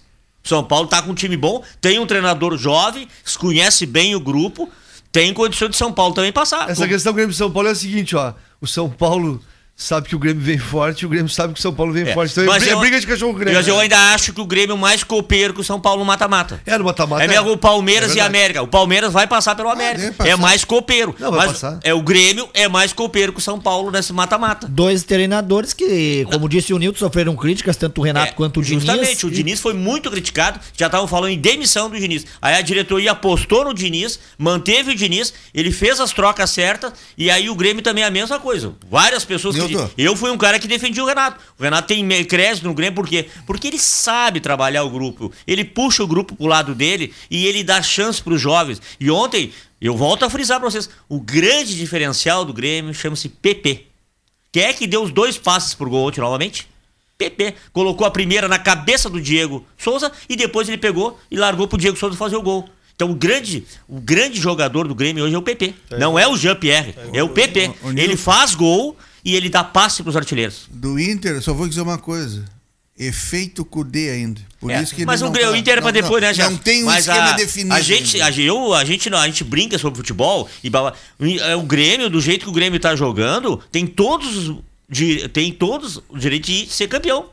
[0.43, 4.67] São Paulo tá com um time bom, tem um treinador jovem, conhece bem o grupo,
[5.11, 6.63] tem condições de São Paulo também passar.
[6.69, 8.33] Essa Como- questão do Grêmio São Paulo é a seguinte, ó.
[8.59, 9.39] O São Paulo
[9.81, 12.13] sabe que o Grêmio vem forte, o Grêmio sabe que o São Paulo vem É,
[12.13, 12.31] forte.
[12.33, 13.55] Então mas é, bri- é eu- briga de cachorro grande.
[13.55, 16.05] Mas eu ainda acho que o Grêmio é mais copeiro que o São Paulo no
[16.05, 16.61] mata-mata.
[16.65, 17.23] É no mata-mata.
[17.23, 18.19] É mesmo o Palmeiras É e.
[18.19, 18.61] América.
[18.61, 20.01] O Palmeiras vai passar pelo América.
[20.03, 20.29] deve passar.
[20.29, 21.15] É mais copeiro.
[21.17, 21.79] Não, vai mas passar.
[21.81, 24.67] é o Grêmio é mais copeiro que o São Paulo nesse mata-mata.
[24.67, 28.63] Dois treinadores que, como disse o Nilton, sofreram críticas, tanto o Renato É, quanto o
[28.63, 28.83] Diniz.
[28.83, 30.59] Justamente, o E- Diniz foi muito criticado.
[30.77, 32.25] Já estavam falando em demissão do Diniz.
[32.41, 37.31] Aí a diretoria apostou no Diniz, manteve o Diniz, ele fez as trocas certas e
[37.31, 38.73] aí o Grêmio também é a mesma coisa.
[38.91, 39.68] Várias pessoas que.
[39.97, 41.39] Eu fui um cara que defendia o Renato.
[41.57, 43.27] O Renato tem crédito no Grêmio, por quê?
[43.45, 45.31] Porque ele sabe trabalhar o grupo.
[45.47, 48.81] Ele puxa o grupo pro lado dele e ele dá chance pros jovens.
[48.99, 49.51] E ontem,
[49.81, 53.85] eu volto a frisar pra vocês: o grande diferencial do Grêmio chama-se PP.
[54.51, 56.67] Quem é que deu os dois passes pro gol ontem novamente?
[57.17, 57.53] PP.
[57.73, 61.77] Colocou a primeira na cabeça do Diego Souza e depois ele pegou e largou pro
[61.77, 62.67] Diego Souza fazer o gol.
[62.95, 65.73] Então o grande, o grande jogador do Grêmio hoje é o PP.
[65.97, 67.71] Não é o Jean-Pierre, é o PP.
[67.83, 68.97] o Nil- Ele faz gol
[69.29, 70.63] e ele dá passe pros artilheiros.
[70.69, 72.43] Do Inter, só vou dizer uma coisa.
[72.97, 74.41] Efeito Cudê ainda.
[74.59, 76.21] Por É, isso que mas o, não Grêmio- tá- o Inter é pra não- depois,
[76.21, 76.51] né, não, Gerson?
[76.51, 77.73] Não tem um Mas esquema a, definido.
[77.75, 80.69] A gente, a, gente- eu, a, gente, a gente brinca sobre futebol e
[81.39, 84.57] é, o Grêmio, do jeito que o Grêmio tá jogando, tem todos os
[85.33, 87.27] tem todos o direito de ser campeão.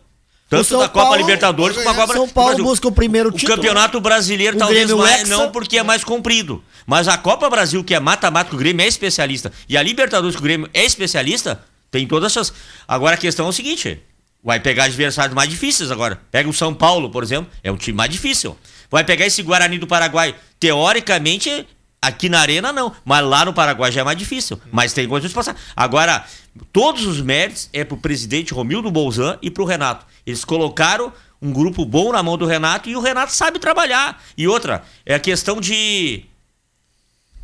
[0.49, 3.57] Tanto da Copa Paulo- Libertadores como a Copa São Paulo busca o primeiro O título.
[3.57, 5.31] campeonato brasileiro O talvez Grêmio mais, Hexa.
[5.37, 6.63] não porque é mais comprido.
[6.87, 10.37] Mas a Copa Brasil, que é mata-mata, que o Grêmio é especialista, e a Libertadores,
[10.37, 12.53] que o Grêmio é especialista, tem todas as chances.
[12.87, 14.01] Agora a questão é o seguinte:
[14.43, 16.21] vai pegar adversários mais difíceis agora.
[16.31, 18.57] Pega o São Paulo, por exemplo, é um time mais difícil.
[18.91, 20.35] Vai pegar esse Guarani do Paraguai.
[20.61, 21.67] Teoricamente,
[22.01, 24.61] aqui na Arena não, mas lá no Paraguai já é mais difícil.
[24.71, 25.57] Mas tem condições de passar.
[25.75, 26.25] Agora,
[26.73, 30.07] todos os méritos é pro presidente Romildo Bolzan e pro Renato.
[30.25, 34.23] Eles colocaram um grupo bom na mão do Renato e o Renato sabe trabalhar.
[34.37, 36.25] E outra, é a questão de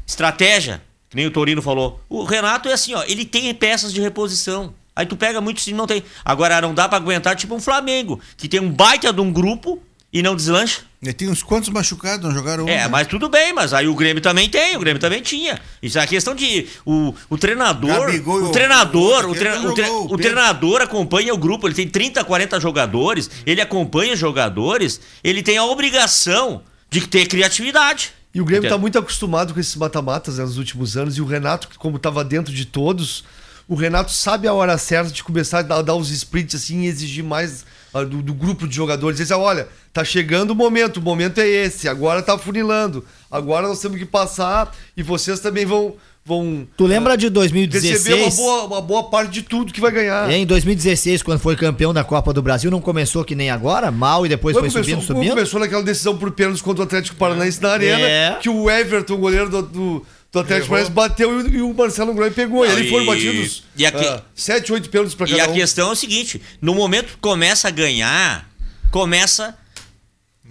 [0.06, 0.82] estratégia,
[1.12, 2.00] que nem o Torino falou.
[2.08, 4.72] O Renato é assim, ó, ele tem peças de reposição.
[4.96, 6.02] Aí tu pega muito time, não tem.
[6.24, 9.78] Agora não dá pra aguentar tipo um Flamengo, que tem um baita de um grupo
[10.10, 10.80] e não deslancha.
[11.02, 12.88] E tem uns quantos machucados, não jogaram um, É, né?
[12.88, 15.60] mas tudo bem, mas aí o Grêmio também tem, o Grêmio também tinha.
[15.82, 19.72] Isso é a questão de o, o treinador, Gabigol e o treinador, o o, treina-
[19.74, 24.98] tre- o treinador acompanha o grupo, ele tem 30, 40 jogadores, ele acompanha os jogadores,
[25.22, 28.12] ele tem a obrigação de ter criatividade.
[28.34, 28.76] E o Grêmio Entendo.
[28.76, 31.16] tá muito acostumado com esses mata-matas né, nos últimos anos.
[31.16, 33.24] E o Renato, que como tava dentro de todos,
[33.68, 36.86] o Renato sabe a hora certa de começar a dar, dar os sprints assim e
[36.86, 39.18] exigir mais ah, do, do grupo de jogadores.
[39.18, 43.04] Dizer, assim, olha, tá chegando o momento, o momento é esse, agora tá funilando.
[43.30, 45.96] Agora nós temos que passar e vocês também vão.
[46.24, 48.38] Vão Tu lembra de receber 2016?
[48.38, 50.30] uma boa, uma boa parte de tudo que vai ganhar.
[50.30, 54.24] Em 2016, quando foi campeão da Copa do Brasil, não começou que nem agora, mal
[54.24, 55.30] e depois Quando foi começou, subindo, subindo.
[55.34, 58.38] começou naquela decisão por pênaltis contra o Atlético Paranaense na Arena, É.
[58.40, 62.14] que o Everton, o goleiro do, do, do Atlético Paranaense, bateu e, o- e Marcelo
[62.14, 62.64] Groi pegou.
[62.64, 65.48] Não, ele foram e- batidos e aqui- ah, sete, oito pênaltis pra E cada a
[65.48, 65.54] um.
[65.54, 68.48] questão é o seguinte: no momento que começa a ganhar,
[68.90, 69.56] começa.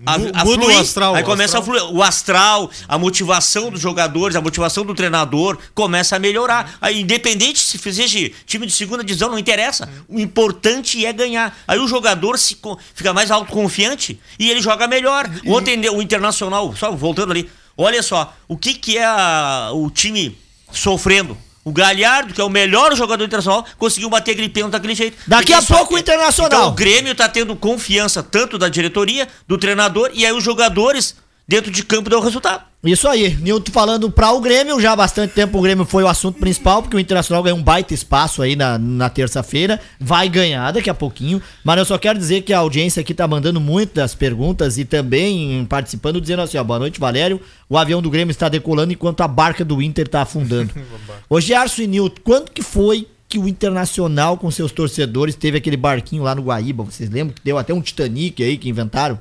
[0.06, 0.80] A, a muda o fluir.
[0.80, 1.78] astral, Aí o começa astral.
[1.78, 1.96] a fluir.
[1.98, 6.78] O astral, a motivação dos jogadores, a motivação do treinador começa a melhorar.
[6.82, 8.08] Aí, independente se fizer
[8.46, 9.88] time de segunda divisão, não interessa.
[10.08, 11.56] O importante é ganhar.
[11.68, 12.58] Aí o jogador se
[12.96, 15.30] fica mais autoconfiante e ele joga melhor.
[15.46, 20.38] Ontem o Internacional, só voltando ali, olha só, o que, que é a- o time
[20.72, 21.38] sofrendo?
[21.64, 25.18] O Galhardo, que é o melhor jogador internacional, conseguiu bater aquele pênalti daquele jeito.
[25.28, 26.62] Daqui a pouco o Internacional.
[26.62, 31.16] Então o Grêmio tá tendo confiança tanto da diretoria, do treinador, e aí os jogadores
[31.48, 32.71] dentro de campo dão o resultado.
[32.84, 36.08] Isso aí, Nilton falando pra o Grêmio, já há bastante tempo o Grêmio foi o
[36.08, 40.72] assunto principal, porque o Internacional ganhou um baita espaço aí na, na terça-feira, vai ganhar
[40.72, 44.16] daqui a pouquinho, mas eu só quero dizer que a audiência aqui tá mandando muitas
[44.16, 48.50] perguntas e também participando, dizendo assim, ó, boa noite Valério, o avião do Grêmio está
[48.50, 50.72] decolando enquanto a barca do Inter tá afundando.
[51.30, 55.78] Ô Gerson e Nilton, quando que foi que o Internacional com seus torcedores teve aquele
[55.78, 59.20] barquinho lá no Guaíba, vocês lembram que deu até um Titanic aí que inventaram?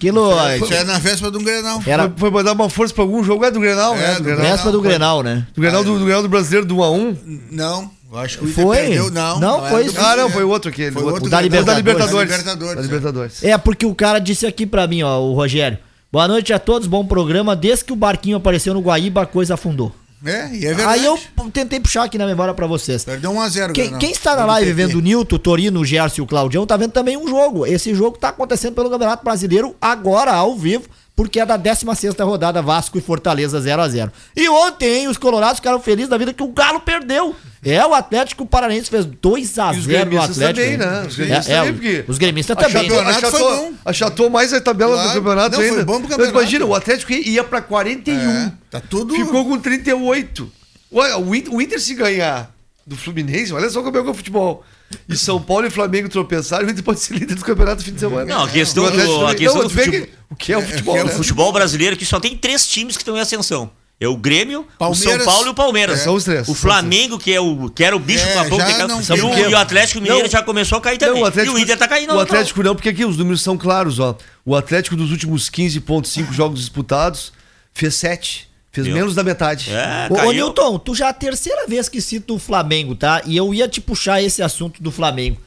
[0.00, 0.64] Aquilo...
[0.64, 1.82] Isso é na véspera um Grenal.
[1.86, 4.14] Era Foi, foi mandar uma força pra algum jogo, é do Grenal, É, né?
[4.14, 4.42] do Grenal.
[4.42, 5.46] véspera do Grenal, né?
[5.54, 7.16] Do Grenal do, do Grenal do Brasileiro do 1x1.
[7.50, 8.76] Não, eu acho que o Inter Foi?
[8.78, 9.10] perdeu.
[9.10, 10.00] Não, Não, era foi do isso.
[10.00, 10.92] Ah, não, foi o outro aquele.
[10.92, 11.66] Foi o outro da O Libertadores.
[11.66, 12.30] Da Libertadores.
[12.30, 12.84] Da Libertadores, Da é.
[12.84, 13.44] Libertadores.
[13.44, 15.78] É, porque o cara disse aqui pra mim, ó, o Rogério.
[16.10, 17.54] Boa noite a todos, bom programa.
[17.54, 19.94] Desde que o barquinho apareceu no Guaíba, a coisa afundou.
[20.24, 21.00] É, e é verdade.
[21.00, 21.18] Aí eu
[21.50, 23.04] tentei puxar aqui na memória pra vocês.
[23.04, 23.72] Perdeu 1x0.
[23.72, 26.66] Quem, quem está na live vendo o Nilton, o Torino, o Gerson e o Claudião,
[26.66, 27.66] tá vendo também um jogo.
[27.66, 30.84] Esse jogo tá acontecendo pelo Campeonato Brasileiro agora, ao vivo,
[31.20, 35.18] porque é da 16ª rodada Vasco e Fortaleza 0 a 0 E ontem, hein, os
[35.18, 37.36] colorados ficaram felizes da vida que o Galo perdeu.
[37.62, 40.64] É, o Atlético Paranaense fez 2 a E os 0 no gremistas Atlético.
[40.64, 41.06] também, né?
[41.06, 42.70] Os gremistas É, é, também, porque os gremistas também.
[42.76, 43.72] Achatou- campeonato achatou, foi bom.
[43.84, 45.08] achatou mais a tabela Claro.
[45.10, 45.84] do campeonato Não, foi ainda.
[45.84, 46.38] bom pro Mas campeonato.
[46.38, 48.30] imagina, o Atlético ia pra 41.
[48.30, 49.14] É, tá tudo.
[49.14, 50.50] Ficou com 38.
[50.90, 52.50] Olha, o Inter, o Inter se ganhar
[52.86, 54.64] do Fluminense, olha só como é que é o futebol.
[55.08, 57.92] E São Paulo e Flamengo tropeçaram, o Inter pode ser líder do campeonato no fim
[57.92, 58.24] de semana.
[58.26, 60.58] Não, a questão O Atlético do- a questão Não, do futebol- que- O que é
[60.58, 61.12] o futebol, é o né?
[61.12, 63.70] O futebol brasileiro que só tem três times que estão em ascensão.
[64.02, 65.22] É o Grêmio, o Palmeiras.
[65.22, 66.00] São Paulo e o Palmeiras.
[66.00, 68.56] É, são os três, O Flamengo, que, é o, que era o bicho É, papão,
[68.58, 70.30] que não e, o, e o Atlético Mineiro Não.
[70.30, 71.22] já começou a cair também.
[71.22, 72.10] Não, e o Inter tá caindo.
[72.10, 74.16] O não, Atlético não, porque aqui os números são claros, ó.
[74.44, 77.30] O Atlético dos últimos 15.5 jogos disputados
[77.74, 78.48] fez 7.
[78.72, 78.94] Fez Viu?
[78.94, 79.70] menos da metade.
[79.70, 83.20] É, Ô, ô tu já é a terceira vez que cita o Flamengo, tá?
[83.26, 85.40] E eu ia te puxar esse assunto do Flamengo.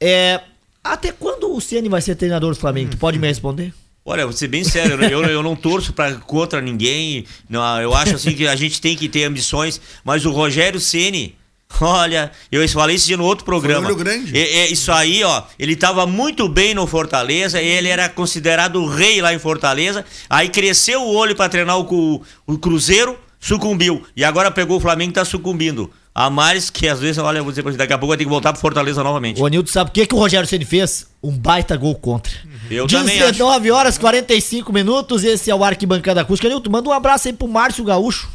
[0.00, 0.40] É.
[0.82, 2.90] Até quando o Ceni vai ser treinador do Flamengo?
[2.90, 3.72] Tu pode me responder?
[4.04, 7.24] Olha, vou ser bem sério, eu, eu não torço pra, contra ninguém.
[7.48, 11.34] Não, eu acho assim que a gente tem que ter ambições, mas o Rogério Ceni,
[11.80, 13.86] olha, eu falei isso no outro programa.
[13.86, 14.36] olho grande.
[14.36, 18.86] É, é, isso aí, ó, ele tava muito bem no Fortaleza, ele era considerado o
[18.86, 24.02] rei lá em Fortaleza, aí cresceu o olho pra treinar o, o Cruzeiro, sucumbiu.
[24.16, 25.90] E agora pegou o Flamengo e tá sucumbindo.
[26.14, 28.16] A mais que às vezes, olha, eu vou dizer pra você, daqui a pouco vai
[28.16, 29.42] ter que voltar pro Fortaleza novamente.
[29.42, 31.08] Ô Nilton, sabe o que, que o Rogério Ceni fez?
[31.20, 32.32] Um baita gol contra.
[32.70, 33.32] Eu também acho.
[33.32, 36.48] 19 horas 45 minutos, esse é o Arquibancada Acústica.
[36.48, 38.30] Nilton, manda um abraço aí pro Márcio Gaúcho.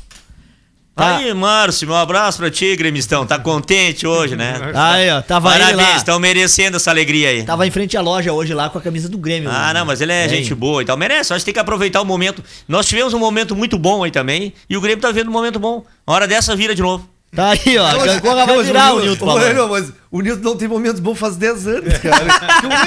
[0.99, 1.17] Tá.
[1.17, 3.25] Aí, Márcio, meu abraço pra ti, gremistão.
[3.25, 4.55] Tá contente hoje, né?
[4.75, 7.43] Aí, ó, tava Parabéns, estão merecendo essa alegria aí.
[7.43, 9.49] Tava em frente à loja hoje lá com a camisa do Grêmio.
[9.51, 10.29] Ah, não, mas ele é Hein?
[10.29, 10.97] gente boa e tal.
[10.97, 12.43] Merece, acho que tem que aproveitar o momento.
[12.67, 14.53] Nós tivemos um momento muito bom aí também.
[14.69, 15.83] E o Grêmio tá vendo um momento bom.
[16.05, 17.07] Uma hora dessa vira de novo.
[17.35, 17.83] Tá aí, ó.
[17.93, 19.53] Não, Agora vai não, mas virar o Nilton- falando.
[19.53, 22.25] não, mas o Nilton não tem momentos bons faz 10 anos, cara.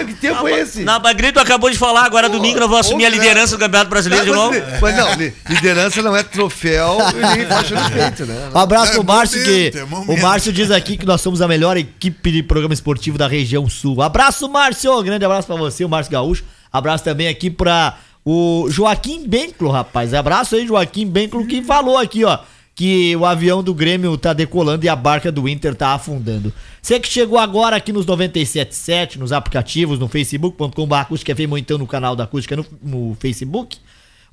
[0.05, 0.83] que, tempo é esse?
[0.83, 4.25] Na Grito acabou de falar, agora domingo nós vamos assumir a liderança do Campeonato Brasileiro
[4.25, 4.55] de novo.
[4.81, 8.51] mas não, li- liderança não é troféu e nem faixa no peito, né?
[8.53, 10.23] Um abraço É pro Márcio, momento, que é o.
[10.23, 14.03] Márcio diz aqui que nós somos a melhor equipe de programa esportivo da região sul.
[14.03, 15.01] Abraço, Márcio!
[15.05, 16.43] Grande abraço pra você, o Márcio Gaúcho.
[16.73, 20.13] Abraço também aqui pra o Joaquim Benclo, rapaz.
[20.13, 22.39] Abraço aí, Joaquim Benclo, que falou aqui, ó.
[22.75, 26.53] Que o avião do Grêmio tá decolando e a barca do Inter tá afundando.
[26.81, 31.87] Você que chegou agora aqui nos 977, nos aplicativos, no facebook.com.br acústica FM então no
[31.87, 33.79] canal da acústica no, no Facebook.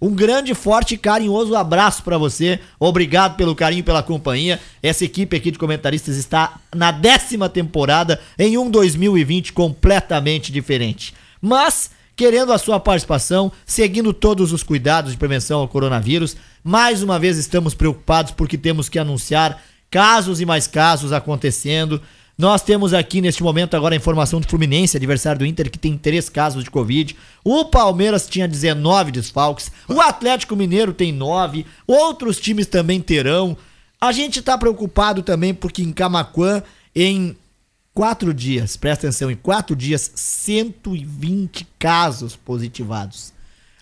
[0.01, 2.59] Um grande, forte e carinhoso abraço para você.
[2.79, 4.57] Obrigado pelo carinho, pela companhia.
[4.81, 11.13] Essa equipe aqui de comentaristas está na décima temporada em um 2020 completamente diferente.
[11.41, 16.35] Mas querendo a sua participação, seguindo todos os cuidados de prevenção ao coronavírus.
[16.61, 22.01] Mais uma vez estamos preocupados porque temos que anunciar casos e mais casos acontecendo.
[22.37, 25.97] Nós temos aqui neste momento agora a informação do Fluminense, adversário do Inter, que tem
[25.97, 27.15] três casos de Covid.
[27.41, 29.71] O Palmeiras tinha 19 desfalques.
[29.87, 31.65] O Atlético Mineiro tem 9.
[31.87, 33.55] Outros times também terão.
[34.01, 36.61] A gente está preocupado também porque em Camaquã,
[36.93, 37.37] em
[37.93, 43.33] quatro dias, presta atenção, em quatro dias, 120 casos positivados.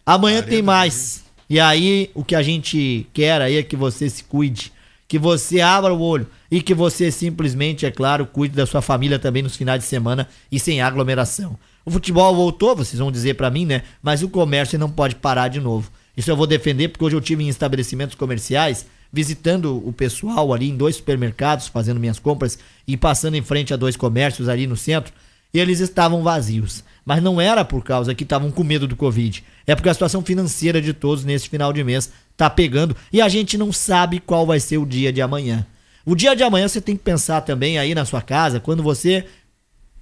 [0.06, 1.24] Amanhã tem mais.
[1.50, 4.72] E aí, o que a gente quer aí é que você se cuide,
[5.08, 9.18] que você abra o olho e que você simplesmente, é claro, cuide da sua família
[9.18, 11.58] também nos finais de semana e sem aglomeração.
[11.86, 13.84] O futebol voltou, vocês vão dizer para mim, né?
[14.02, 15.90] Mas o comércio não pode parar de novo.
[16.18, 20.70] Isso eu vou defender porque hoje eu tive em estabelecimentos comerciais, visitando o pessoal ali
[20.70, 24.76] em dois supermercados, fazendo minhas compras e passando em frente a dois comércios ali no
[24.76, 25.14] centro,
[25.54, 26.84] eles estavam vazios.
[27.06, 29.44] Mas não era por causa que estavam com medo do Covid.
[29.66, 33.30] É porque a situação financeira de todos nesse final de mês tá pegando e a
[33.30, 35.66] gente não sabe qual vai ser o dia de amanhã.
[36.06, 39.26] O dia de amanhã você tem que pensar também aí na sua casa, quando você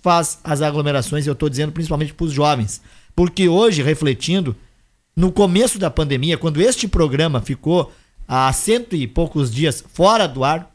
[0.04, 2.80] faz as aglomerações, eu estou dizendo principalmente para os jovens.
[3.16, 4.56] Porque hoje, refletindo,
[5.16, 7.92] no começo da pandemia, quando este programa ficou
[8.28, 10.72] há cento e poucos dias fora do ar,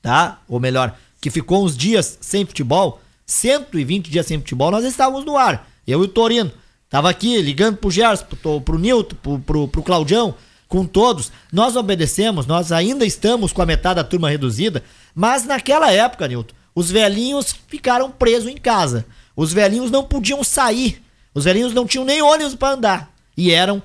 [0.00, 0.40] tá?
[0.48, 5.36] Ou melhor, que ficou uns dias sem futebol, 120 dias sem futebol, nós estávamos no
[5.36, 5.68] ar.
[5.86, 6.52] Eu e o Torino.
[6.88, 10.34] Tava aqui ligando pro Gerson, pro, pro Nilton, pro, pro, pro Claudião,
[10.68, 11.32] com todos.
[11.52, 14.82] Nós obedecemos, nós ainda estamos com a metade da turma reduzida,
[15.14, 19.06] mas naquela época, Nilton, os velhinhos ficaram presos em casa.
[19.36, 21.02] Os velhinhos não podiam sair.
[21.34, 23.10] Os velhinhos não tinham nem ônibus para andar.
[23.36, 23.82] E eram,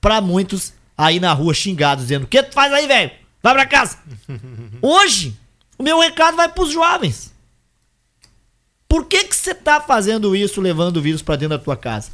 [0.00, 0.72] para muitos,
[1.02, 3.10] aí na rua xingados, dizendo: O que tu faz aí, velho?
[3.42, 3.98] Vai pra casa.
[4.80, 5.36] Hoje,
[5.76, 7.32] o meu recado vai pros jovens.
[8.88, 12.10] Por que que você tá fazendo isso, levando o vírus para dentro da tua casa?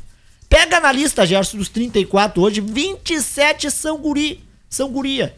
[0.49, 5.37] Pega na lista, Gerson, dos 34 hoje, 27 são guri, são guria.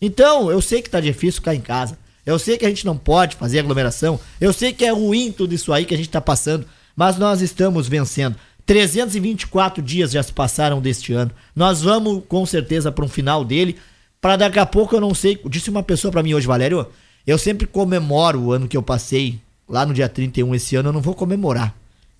[0.00, 1.98] Então, eu sei que tá difícil ficar em casa.
[2.24, 4.18] Eu sei que a gente não pode fazer aglomeração.
[4.40, 6.66] Eu sei que é ruim tudo isso aí que a gente tá passando.
[6.96, 8.36] Mas nós estamos vencendo.
[8.70, 11.32] 324 dias já se passaram deste ano.
[11.56, 13.76] Nós vamos com certeza para um final dele.
[14.20, 15.40] Para daqui a pouco eu não sei.
[15.46, 16.86] Disse uma pessoa para mim hoje, Valério.
[17.26, 20.90] Eu sempre comemoro o ano que eu passei lá no dia 31 esse ano.
[20.90, 21.74] Eu não vou comemorar.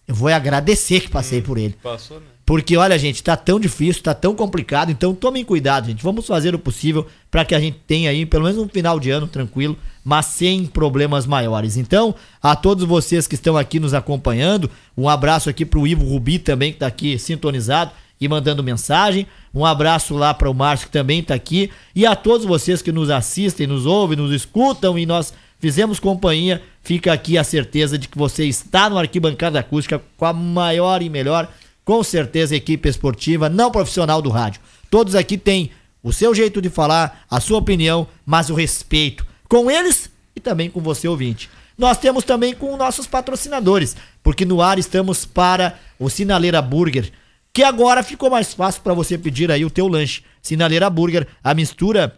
[0.08, 1.76] Eu vou agradecer que passei por ele.
[1.80, 2.26] Passou, né?
[2.50, 6.02] Porque, olha, gente, tá tão difícil, tá tão complicado, então tomem cuidado, gente.
[6.02, 9.08] Vamos fazer o possível para que a gente tenha aí pelo menos um final de
[9.08, 11.76] ano tranquilo, mas sem problemas maiores.
[11.76, 16.40] Então, a todos vocês que estão aqui nos acompanhando, um abraço aqui pro Ivo Rubi
[16.40, 19.28] também, que tá aqui sintonizado e mandando mensagem.
[19.54, 21.70] Um abraço lá para o Márcio que também tá aqui.
[21.94, 26.60] E a todos vocês que nos assistem, nos ouvem, nos escutam e nós fizemos companhia.
[26.82, 31.08] Fica aqui a certeza de que você está no Arquibancada Acústica com a maior e
[31.08, 31.48] melhor
[31.90, 34.60] com certeza equipe esportiva não profissional do rádio.
[34.88, 35.72] Todos aqui têm
[36.04, 40.70] o seu jeito de falar, a sua opinião, mas o respeito com eles e também
[40.70, 41.50] com você ouvinte.
[41.76, 47.10] Nós temos também com nossos patrocinadores, porque no ar estamos para o Sinaleira Burger,
[47.52, 50.22] que agora ficou mais fácil para você pedir aí o teu lanche.
[50.40, 52.16] Sinaleira Burger, a mistura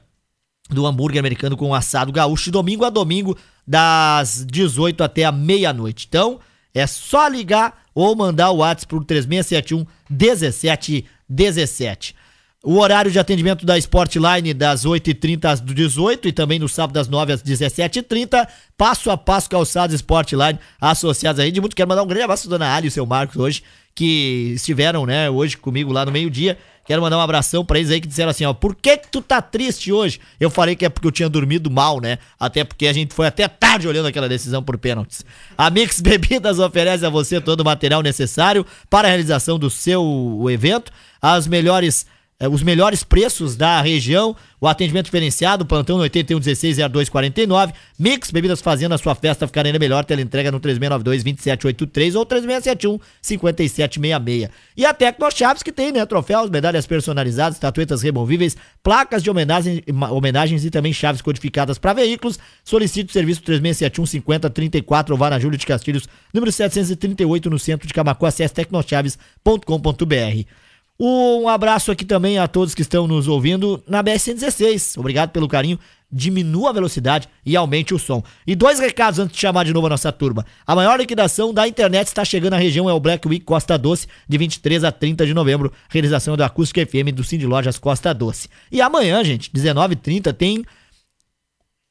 [0.68, 6.04] do hambúrguer americano com assado gaúcho, domingo a domingo, das 18 até a meia-noite.
[6.10, 6.40] Então,
[6.74, 12.16] é só ligar ou mandar o WhatsApp pro 3671 1717.
[12.64, 17.08] O horário de atendimento da Sportline das 8h30 às 18 e também no sábado das
[17.08, 18.46] 9 às 17h30.
[18.78, 21.50] Passo a passo calçados Sportline associados aí.
[21.50, 23.64] De muito quero mandar um grande abraço à dona Ali e seu Marcos hoje,
[23.96, 26.56] que estiveram, né, hoje comigo lá no meio-dia.
[26.84, 29.20] Quero mandar um abração pra eles aí que disseram assim, ó, por que que tu
[29.20, 30.20] tá triste hoje?
[30.38, 32.18] Eu falei que é porque eu tinha dormido mal, né?
[32.38, 35.24] Até porque a gente foi até tarde olhando aquela decisão por pênaltis.
[35.58, 40.46] A Mix Bebidas oferece a você todo o material necessário para a realização do seu
[40.48, 42.06] evento, as melhores
[42.48, 48.98] os melhores preços da região, o atendimento diferenciado, plantão no 81160249, Mix Bebidas fazendo a
[48.98, 54.50] sua festa ficar ainda melhor, tela entrega no 3692-2783 ou 3671-5766.
[54.76, 59.84] E a Tecno Chaves que tem, né, troféus, medalhas personalizadas, estatuetas removíveis, placas de homenagem,
[60.10, 62.40] homenagens e também chaves codificadas para veículos.
[62.64, 67.94] Solicite o serviço 3671-5034 ou vá na Júlio de Castilhos, número 738 no centro de
[67.94, 70.61] Camacuã, acesse tecnochaves.com.br.
[71.04, 74.96] Um abraço aqui também a todos que estão nos ouvindo na BS-116.
[74.96, 75.76] Obrigado pelo carinho.
[76.08, 78.22] Diminua a velocidade e aumente o som.
[78.46, 80.46] E dois recados antes de chamar de novo a nossa turma.
[80.64, 84.06] A maior liquidação da internet está chegando na região, é o Black Week Costa Doce,
[84.28, 85.72] de 23 a 30 de novembro.
[85.88, 88.48] Realização da Acústica FM do Cindy Lojas Costa Doce.
[88.70, 90.64] E amanhã, gente, 19h30, tem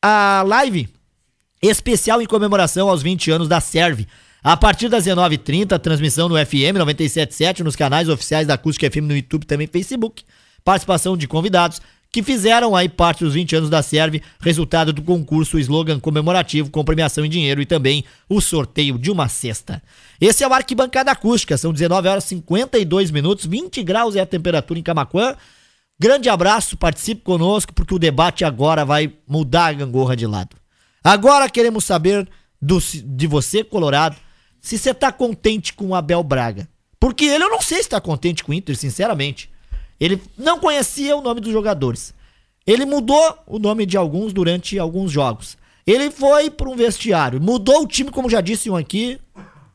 [0.01, 0.87] a live
[1.61, 4.07] especial em comemoração aos 20 anos da Serve.
[4.43, 9.15] A partir das 19h30, transmissão no FM 977, nos canais oficiais da Acústica FM no
[9.15, 10.23] YouTube também Facebook.
[10.63, 11.79] Participação de convidados
[12.11, 16.83] que fizeram aí parte dos 20 anos da Serve, resultado do concurso slogan comemorativo com
[16.83, 19.81] premiação em dinheiro e também o sorteio de uma cesta.
[20.19, 24.79] Esse é o Arquibancada Acústica, são 19 horas 52 minutos, 20 graus é a temperatura
[24.79, 25.35] em Camaquã.
[25.99, 30.57] Grande abraço, participe conosco porque o debate agora vai mudar a gangorra de lado.
[31.03, 32.27] Agora queremos saber
[32.59, 34.17] do, de você, Colorado,
[34.61, 36.69] se você tá contente com o Abel Braga.
[36.99, 39.49] Porque ele eu não sei se tá contente com o Inter, sinceramente.
[39.99, 42.13] Ele não conhecia o nome dos jogadores.
[42.65, 45.57] Ele mudou o nome de alguns durante alguns jogos.
[45.85, 49.19] Ele foi para um vestiário, mudou o time, como já disse um aqui,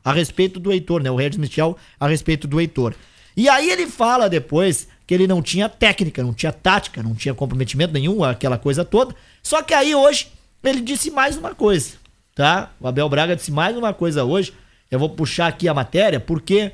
[0.03, 1.11] a respeito do Heitor, né?
[1.11, 2.93] O Regis Michel a respeito do Heitor.
[3.35, 7.33] E aí ele fala depois que ele não tinha técnica, não tinha tática, não tinha
[7.33, 9.13] comprometimento nenhum, aquela coisa toda.
[9.43, 10.29] Só que aí hoje
[10.63, 11.95] ele disse mais uma coisa,
[12.33, 12.71] tá?
[12.79, 14.53] O Abel Braga disse mais uma coisa hoje.
[14.89, 16.71] Eu vou puxar aqui a matéria porque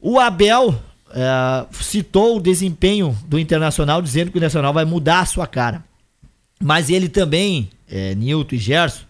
[0.00, 0.74] o Abel
[1.10, 5.84] é, citou o desempenho do Internacional, dizendo que o Internacional vai mudar a sua cara.
[6.60, 9.04] Mas ele também, é, Nilton e Gerson,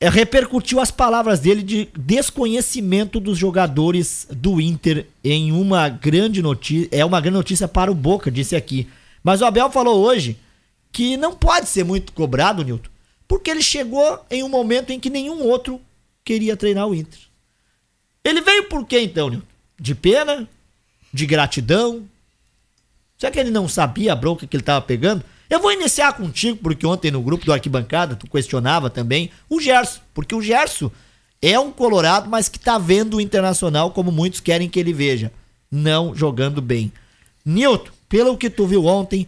[0.00, 6.88] é, repercutiu as palavras dele de desconhecimento dos jogadores do Inter em uma grande notícia.
[6.90, 8.88] É uma grande notícia para o Boca, disse aqui.
[9.22, 10.38] Mas o Abel falou hoje
[10.90, 12.90] que não pode ser muito cobrado, Nilton,
[13.28, 15.80] porque ele chegou em um momento em que nenhum outro
[16.30, 17.18] queria treinar o Inter.
[18.22, 19.46] Ele veio por quê então, Nilton?
[19.76, 20.48] De pena?
[21.12, 22.04] De gratidão?
[23.18, 25.24] Será que ele não sabia a bronca que ele estava pegando?
[25.48, 30.00] Eu vou iniciar contigo, porque ontem no grupo do Arquibancada tu questionava também o Gerson,
[30.14, 30.92] porque o Gerson
[31.42, 35.32] é um colorado, mas que tá vendo o Internacional como muitos querem que ele veja,
[35.68, 36.92] não jogando bem.
[37.44, 39.26] Nilton, pelo que tu viu ontem,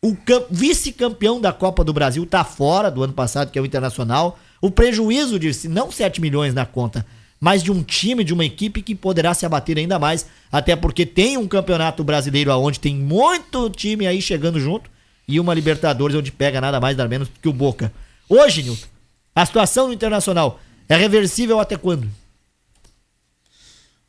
[0.00, 0.16] o
[0.48, 4.38] vice-campeão da Copa do Brasil tá fora do ano passado, que é o Internacional.
[4.60, 7.06] O prejuízo de não 7 milhões na conta,
[7.40, 11.04] mas de um time, de uma equipe que poderá se abater ainda mais, até porque
[11.04, 14.90] tem um campeonato brasileiro aonde tem muito time aí chegando junto
[15.28, 17.92] e uma Libertadores onde pega nada mais nada menos que o Boca.
[18.28, 18.86] Hoje, Nilton,
[19.34, 22.08] a situação no Internacional é reversível até quando?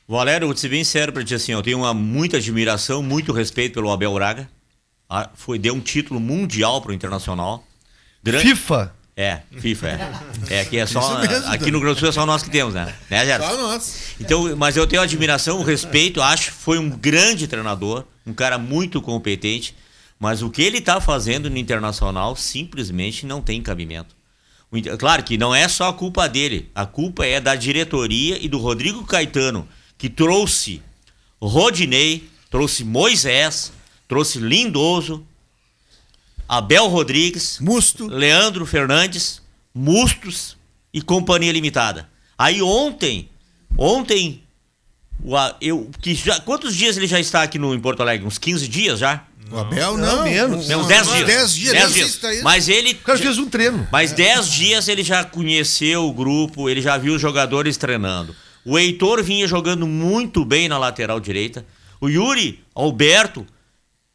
[0.07, 3.73] Valério, vou ser bem sério pra ti assim, eu tenho uma muita admiração, muito respeito
[3.73, 4.49] pelo Abel Braga.
[5.09, 7.65] Ah, foi, deu um título mundial pro Internacional.
[8.23, 8.47] Durante...
[8.47, 8.93] FIFA?
[9.19, 10.11] É, FIFA, é.
[10.57, 11.19] É, aqui é só.
[11.47, 12.93] Aqui no Rio Grande do Sul é só nós que temos, né?
[13.09, 13.49] né Gerson?
[13.49, 14.13] Só nós.
[14.19, 19.01] Então, mas eu tenho admiração, respeito, acho que foi um grande treinador, um cara muito
[19.01, 19.75] competente.
[20.19, 24.15] Mas o que ele está fazendo no Internacional simplesmente não tem cabimento.
[24.99, 28.57] Claro que não é só a culpa dele, a culpa é da diretoria e do
[28.57, 30.81] Rodrigo Caetano, que trouxe
[31.41, 33.71] Rodinei, trouxe Moisés,
[34.07, 35.25] trouxe Lindoso,
[36.47, 39.41] Abel Rodrigues, Musto, Leandro Fernandes,
[39.73, 40.55] Mustos
[40.93, 42.09] e Companhia Limitada.
[42.37, 43.29] Aí ontem,
[43.77, 44.43] ontem,
[45.59, 48.25] eu, que já, quantos dias ele já está aqui no, em Porto Alegre?
[48.25, 49.25] Uns 15 dias já?
[49.51, 50.17] O Abel não.
[50.17, 50.67] não menos.
[50.67, 51.25] Não, 10 dias.
[51.25, 51.73] 10 dias.
[51.73, 52.19] 10 dias.
[52.19, 52.43] dias.
[52.43, 52.91] Mas ele.
[52.91, 53.87] O cara fez um treino.
[53.91, 58.35] Mas 10 dias ele já conheceu o grupo, ele já viu os jogadores treinando.
[58.65, 61.65] O Heitor vinha jogando muito bem na lateral direita.
[62.01, 63.47] O Yuri Alberto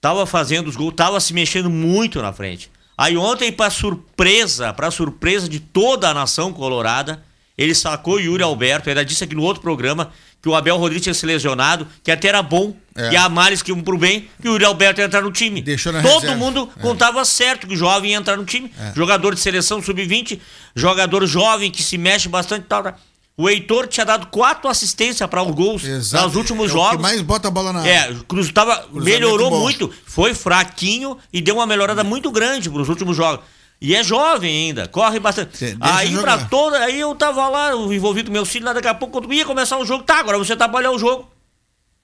[0.03, 2.69] tava fazendo os gols, tava se mexendo muito na frente.
[2.99, 7.23] Aí ontem, para surpresa, para surpresa de toda a nação colorada,
[7.57, 10.11] ele sacou o Yuri Alberto, ainda disse aqui no outro programa
[10.43, 13.13] que o Abel Rodrigues tinha se lesionado, que até era bom, é.
[13.13, 15.63] e a males que um pro bem, que o Yuri Alberto ia entrar no time.
[15.63, 16.37] Deixou na Todo reserva.
[16.37, 16.81] mundo é.
[16.81, 18.73] contava certo que o jovem ia entrar no time.
[18.77, 18.93] É.
[18.97, 20.41] Jogador de seleção sub-20,
[20.75, 22.83] jogador jovem que se mexe bastante e tal.
[22.83, 22.97] Tá?
[23.37, 26.27] O Heitor tinha dado quatro assistências para os gols Exato.
[26.27, 26.93] nos últimos é jogos.
[26.95, 29.61] O que mais bota a bola na É, Cruz tava, melhorou bom.
[29.61, 33.45] muito, foi fraquinho e deu uma melhorada muito grande para os últimos jogos.
[33.81, 35.77] E é jovem ainda, corre bastante.
[35.81, 36.79] aí pra toda.
[36.85, 39.77] Aí eu tava lá, envolvido com meu filho, lá daqui a pouco, quando ia começar
[39.79, 41.29] o jogo, tá, agora você tá pra olhar o jogo.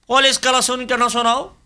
[0.09, 1.57] Olha a escalação do Internacional.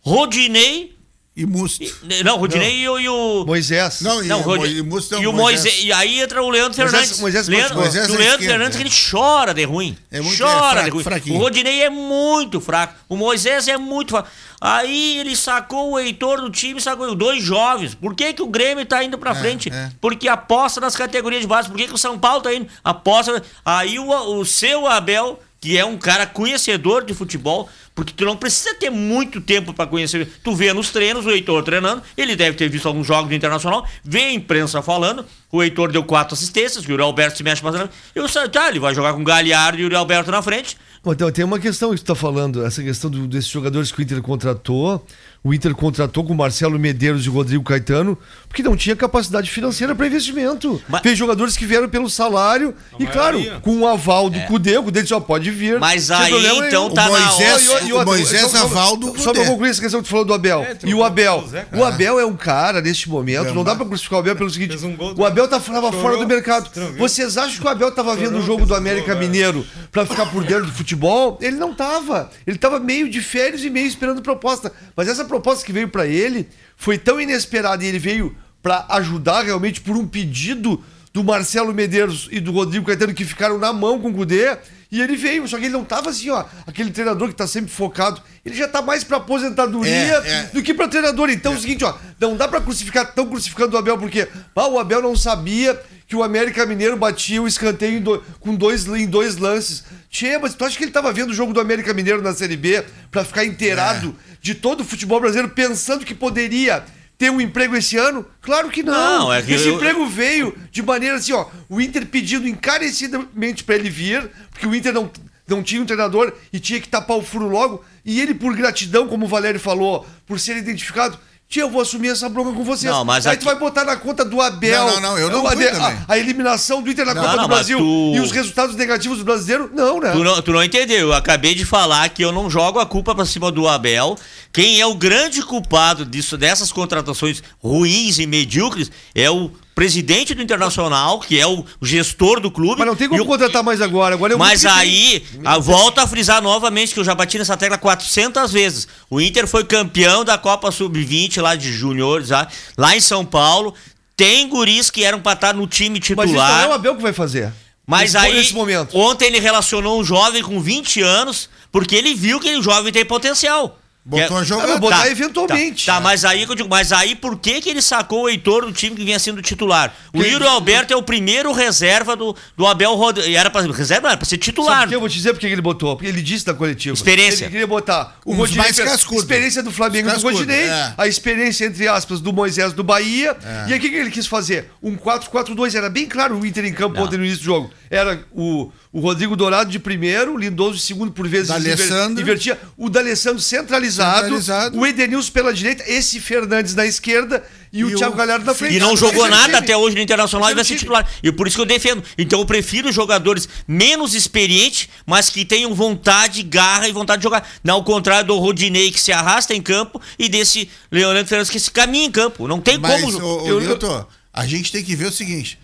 [0.00, 0.94] Rodinei.
[1.36, 1.84] E Musto.
[2.24, 2.98] não, Rodinei não.
[2.98, 3.44] E, e, o.
[3.44, 4.00] Moisés.
[4.02, 5.64] Não, e, não, Rodinei, e, Musto, e o Moisés.
[5.64, 5.84] Moisés.
[5.84, 7.18] E aí entra o Leandro Fernandes.
[7.18, 8.78] Moisés, Leandro, Moisés, o Leandro Fernandes, é.
[8.78, 9.98] que ele chora de ruim.
[10.12, 11.02] É muito, chora é fraco, de ruim.
[11.02, 11.36] Fraquinho.
[11.36, 12.94] O Rodinei é muito fraco.
[13.08, 14.28] O Moisés é muito fraco.
[14.60, 17.96] Aí ele sacou o Heitor do time, sacou os dois jovens.
[17.96, 19.70] Por que, que o Grêmio tá indo pra é, frente?
[19.70, 19.90] É.
[20.00, 21.68] Porque aposta nas categorias de base.
[21.68, 22.68] Por que, que o São Paulo tá indo?
[22.84, 23.42] Aposta.
[23.64, 28.36] Aí o, o seu Abel, que é um cara conhecedor de futebol, Porque tu não
[28.36, 30.28] precisa ter muito tempo para conhecer.
[30.42, 33.86] Tu vê nos treinos o Heitor treinando, ele deve ter visto alguns jogos do Internacional,
[34.02, 37.92] vê a imprensa falando, o Heitor deu quatro assistências, o Uri Alberto se mexe bastante.
[38.12, 40.76] Eu sei, tá, ele vai jogar com o Galhardo e o Uri Alberto na frente.
[41.06, 44.02] Então, tem uma questão que tu tá falando, essa questão do- desses jogadores que o
[44.02, 45.06] Inter contratou.
[45.46, 48.16] O Inter contratou com o Marcelo Medeiros e o Rodrigo Caetano,
[48.48, 50.80] porque não tinha capacidade financeira para investimento.
[50.88, 53.60] Mas- Tem jogadores que vieram pelo salário e, claro, maioria.
[53.60, 55.74] com o aval do Cudê, o Cudê só pode vir.
[55.74, 55.78] É.
[55.78, 57.84] Mas aí, problema então, tá o na Moisés, hora.
[57.84, 60.32] E o Moisés só- só- Avaldo Só pra concluir essa questão que tu falou do
[60.32, 60.62] Abel.
[60.62, 61.44] É, e o Abel.
[61.74, 64.70] o Abel é um cara, neste momento, não dá pra crucificar o Abel pelo seguinte:
[64.70, 66.70] Fez um o Abel tá, tava chorou, fora do mercado.
[66.96, 69.20] Vocês acham que o Abel tava vendo o jogo fez do América né?
[69.20, 71.36] Mineiro pra ficar por dentro do futebol?
[71.42, 72.30] Ele não tava.
[72.46, 74.72] Ele tava meio de férias e meio esperando proposta.
[74.96, 79.42] Mas essa proposta que veio pra ele foi tão inesperada e ele veio pra ajudar
[79.44, 80.82] realmente por um pedido
[81.12, 84.56] do Marcelo Medeiros e do Rodrigo Caetano que ficaram na mão com o Cudê.
[84.90, 87.70] E ele veio, só que ele não tava assim, ó, aquele treinador que tá sempre
[87.70, 88.22] focado.
[88.44, 90.42] Ele já tá mais pra aposentadoria É, é.
[90.52, 91.30] do que pra treinador.
[91.30, 94.78] Então é o seguinte, ó, não dá pra crucificar, tão crucificando o Abel, porque o
[94.78, 99.06] Abel não sabia que o América Mineiro batia o escanteio em do- com dois, em
[99.06, 99.84] dois lances.
[100.10, 102.56] Tchê, mas tu acha que ele tava vendo o jogo do América Mineiro na Série
[102.56, 104.36] B pra ficar inteirado É.
[104.40, 106.84] de todo o futebol brasileiro, pensando que poderia
[107.16, 108.26] ter um emprego esse ano?
[108.42, 108.92] Claro que não.
[109.20, 113.64] Não, é que Esse eu- emprego veio de maneira assim, ó, o Inter pedindo encarecidamente
[113.64, 115.10] pra ele vir, porque o Inter não,
[115.48, 119.08] não tinha um treinador e tinha que tapar o furo logo, e ele, por gratidão,
[119.08, 121.18] como o Valério falou, por ser identificado.
[121.48, 122.90] Tia, eu vou assumir essa bronca com vocês.
[122.92, 124.86] Não, mas Aí aqui- tu vai botar na conta do Abel.
[124.86, 125.98] Não, não, não, eu não a, fui a- também.
[126.08, 129.24] a eliminação do Inter na Copa não, do Brasil tu- e os resultados negativos do
[129.24, 129.70] brasileiro?
[129.72, 130.10] Não, né?
[130.10, 130.98] Tu não, tu não entendeu.
[131.08, 134.16] Eu acabei de falar que eu não jogo a culpa pra cima do Abel.
[134.52, 140.40] Quem é o grande culpado disso, dessas contratações ruins e medíocres é o presidente do
[140.42, 142.78] Internacional, que é o gestor do clube.
[142.78, 144.14] Mas não tem como e o- contratar mais agora.
[144.14, 147.76] agora é Mas aí, a, volto a frisar novamente que eu já bati nessa tecla
[147.76, 148.86] 400 vezes.
[149.10, 152.46] O Inter foi campeão da Copa Sub-20 lá de juniores, lá,
[152.78, 153.74] lá em São Paulo.
[154.16, 156.14] Tem guris que eram pra estar no time tem.
[156.14, 156.64] Mas isso não titular.
[156.64, 157.52] é o Abel que vai fazer.
[157.86, 158.96] Mas nesse, aí, Nesse momento.
[158.96, 163.04] ontem ele relacionou um jovem com 20 anos, porque ele viu que o jovem tem
[163.04, 163.78] potencial.
[164.06, 164.68] Botou Que a jogar.
[164.70, 165.86] Ah, botar eventualmente.
[165.86, 168.28] Tá, tá, mas aí que eu digo, mas aí por que que ele sacou o
[168.28, 169.94] Heitor do time que vinha sendo titular?
[170.12, 173.34] O Quem- Yuri Alberto é o primeiro reserva do, do Abel Rodrigues.
[173.34, 174.80] Era pra, reserva era pra ser Sabe titular.
[174.82, 174.94] por quê?
[174.96, 175.96] Eu vou te dizer porque ele botou.
[175.96, 176.94] Porque ele disse na coletiva.
[176.94, 177.44] Experiência.
[177.44, 178.62] Ele queria botar o Rodinei.
[178.62, 179.20] mais cascudo.
[179.20, 180.64] Experiência do Flamengo Os do cascudo, Rodinei.
[180.68, 180.94] é.
[180.98, 183.34] A experiência, entre aspas, do Moisés do Bahia.
[183.42, 183.70] É.
[183.70, 184.70] E aí o que, que ele quis fazer?
[184.82, 185.74] Um 4-4-2.
[185.74, 187.70] Era bem claro o Inter em campo ontem no início do jogo.
[187.90, 192.22] Era o, o Rodrigo Dourado de primeiro, o Lindoso de segundo, por vezes D'Alessandro.
[192.22, 192.56] invertia.
[192.76, 194.78] O D'Alessandro centralizado, Centralizado.
[194.78, 197.42] O Edenilson pela direita, esse Fernandes na esquerda
[197.72, 198.76] e, o E o Thiago Galhardo na frente.
[198.76, 199.56] E não jogou o nada time.
[199.56, 201.10] até hoje no Internacional e vai o ser titular.
[201.24, 202.04] E por isso que eu defendo.
[202.16, 207.48] Então eu prefiro jogadores menos experientes, mas que tenham vontade, garra e vontade de jogar.
[207.64, 211.58] Não ao contrário do Rodinei que se arrasta em campo e desse Leonardo Fernandes que
[211.58, 212.46] se caminha em campo.
[212.46, 213.18] Não tem Mas, como.
[213.20, 215.58] ô, ô, eu- Nilton, a gente tem que ver o seguinte: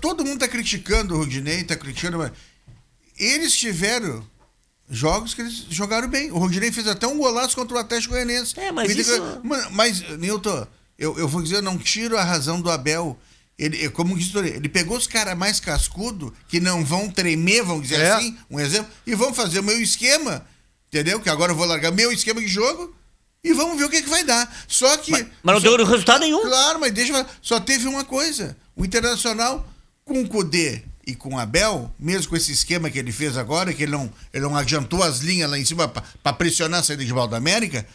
[0.00, 2.32] todo mundo tá criticando o Rodinei, tá criticando, mas
[3.18, 4.24] eles tiveram
[4.88, 6.30] jogos que eles jogaram bem.
[6.30, 8.58] O Rodinei fez até um golaço contra o Atlético Goianiense.
[8.58, 10.66] É, mas isso- Mas, mas, Nilton,
[10.98, 13.18] eu, eu vou dizer, eu não tiro a razão do Abel.
[13.58, 18.00] Ele, como disse, ele pegou os caras mais cascudo, que não vão tremer, vamos dizer
[18.00, 18.10] É.
[18.12, 20.44] assim, um exemplo, e vão fazer o meu esquema,
[20.88, 21.20] entendeu?
[21.20, 22.94] Que agora eu vou largar meu esquema de jogo
[23.44, 24.52] e vamos ver o que, que vai dar.
[24.66, 25.12] Só que.
[25.12, 26.42] Mas, mas não só- deu resultado nenhum.
[26.42, 27.30] Claro, mas deixa eu falar.
[27.40, 28.56] Só teve uma coisa.
[28.76, 29.66] O Internacional,
[30.04, 33.72] com o Cudê e com o Abel, mesmo com esse esquema que ele fez agora,
[33.72, 37.04] que ele não, ele não adiantou as linhas lá em cima para pressionar a saída
[37.04, 37.86] de bola da América,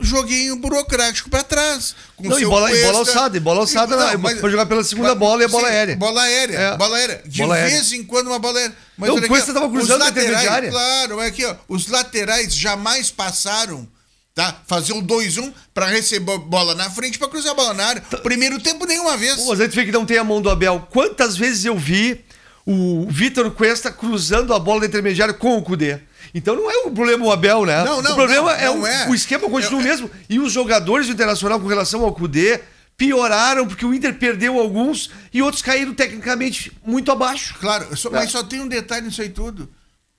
[0.00, 1.94] joguinho burocrático para trás.
[2.16, 3.12] Com Não, e bola- e bola Cuesta.
[3.12, 5.68] alçada, e bola alçada, Não, mas- Pra jogar pela segunda mas- bola e a bola
[5.68, 5.96] sim, aérea.
[5.96, 6.76] Bola aérea, É.
[6.76, 7.22] bola aérea.
[7.26, 7.70] De Bola aérea.
[7.70, 8.76] vez em quando uma bola aérea.
[8.96, 10.70] Mas Não, o Cuesta ó, tava os cruzando a laterais, intermediária.
[10.70, 13.86] Claro, mas aqui, ó, os laterais jamais passaram
[14.34, 14.62] tá?
[14.66, 18.00] Fazer o 2-1 pra receber bola na frente pra cruzar a bola na área.
[18.22, 19.36] Primeiro tempo nenhuma vez.
[19.36, 20.86] Pô, mas aí tu vê que não tem a mão do Abel.
[20.90, 22.24] Quantas vezes eu vi
[22.64, 25.98] o Vitor Cuesta cruzando a bola da intermediária com o Cudê?
[26.34, 27.84] Então não é o problema o Abel, né?
[27.84, 29.08] Não, não, o problema não, é, não o, é.
[29.08, 30.10] o esquema continua o Eu- mesmo.
[30.30, 32.60] E os jogadores do Internacional com relação ao Cudê
[32.96, 37.54] pioraram porque o Inter perdeu alguns e outros caíram tecnicamente muito abaixo.
[37.60, 39.68] Claro, só- mas só tem um detalhe nisso aí tudo.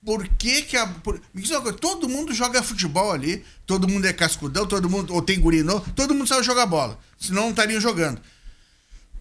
[0.04, 0.86] Por que que a.
[0.86, 4.88] Por, me diz uma coisa, todo mundo joga futebol ali, todo mundo é cascudão, todo
[4.90, 6.98] mundo, ou tem gurinô, todo mundo sabe jogar bola.
[7.18, 8.20] Senão não estariam jogando.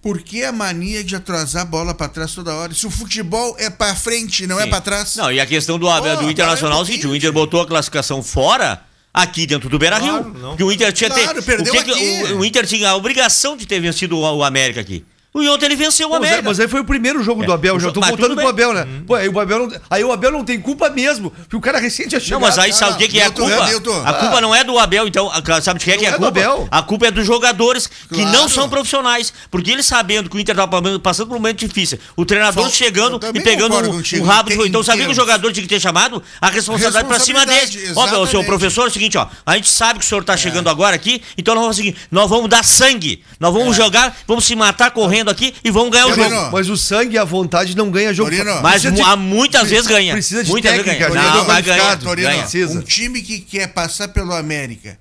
[0.02, 2.74] Por que a mania de atrasar a bola pra trás toda hora?
[2.74, 4.70] Se o futebol é pra frente, não é Sim.
[4.70, 5.16] pra trás.
[5.16, 7.68] Não, e a questão do, Pô, do Internacional é o seguinte: o Inter botou a
[7.68, 8.84] classificação fora.
[9.16, 10.12] Aqui dentro do Beira Rio.
[10.12, 10.50] Claro, não.
[10.50, 11.92] porque o Inter tinha Claro, ter, o, que
[12.34, 15.06] o, o Inter tinha a obrigação de ter vencido o, o América aqui.
[15.36, 16.50] E ontem ele venceu o Mas, é- América.
[16.50, 18.48] mas aí foi o primeiro jogo do Abel, o já tô voltando pro.
[18.48, 18.88] Abel, né?
[19.08, 21.80] Pô, aí o Abel não, aí o Abel não tem culpa mesmo, porque o cara
[21.80, 23.66] recente tinha Não, mas aí sabe o que, que é a culpa?
[23.66, 24.04] Milton.
[24.06, 25.32] A culpa não é do Abel, então.
[25.32, 26.40] a- Sabe de quem é que é a é do culpa?
[26.40, 26.68] Abel.
[26.70, 28.32] A culpa é dos jogadores que Claro.
[28.32, 29.34] não são profissionais.
[29.50, 32.72] Porque eles sabendo que o Inter tava passando por um momento difícil, o treinador Fal-
[32.72, 35.80] chegando e pegando contigo, um rabo de Então sabia que o jogador tinha que ter
[35.80, 37.40] chamado a responsabilidade pra cima.
[37.40, 39.28] Responsabilidade, Ó, meu, seu professor, é o seguinte, ó.
[39.46, 40.26] A gente sabe que o senhor É.
[40.26, 43.24] tá chegando agora aqui, então nós vamos fazer o seguinte: nós vamos dar sangue.
[43.40, 46.52] Nós vamos jogar, vamos se matar correndo aqui e vamos ganhar o jogo.
[46.52, 48.30] Mas o sangue e a vontade não ganha jogo.
[48.30, 48.62] Torino.
[48.62, 50.14] Mas de- há muitas vezes ganha.
[50.14, 51.22] Precisa de Muitas vezes técnica, ganha.
[51.22, 52.00] jogador Não, vai ganhar.
[52.00, 52.48] Torino, ganha.
[52.70, 54.98] Um time que quer passar pelo América,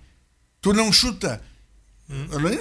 [0.61, 1.41] tu não chuta.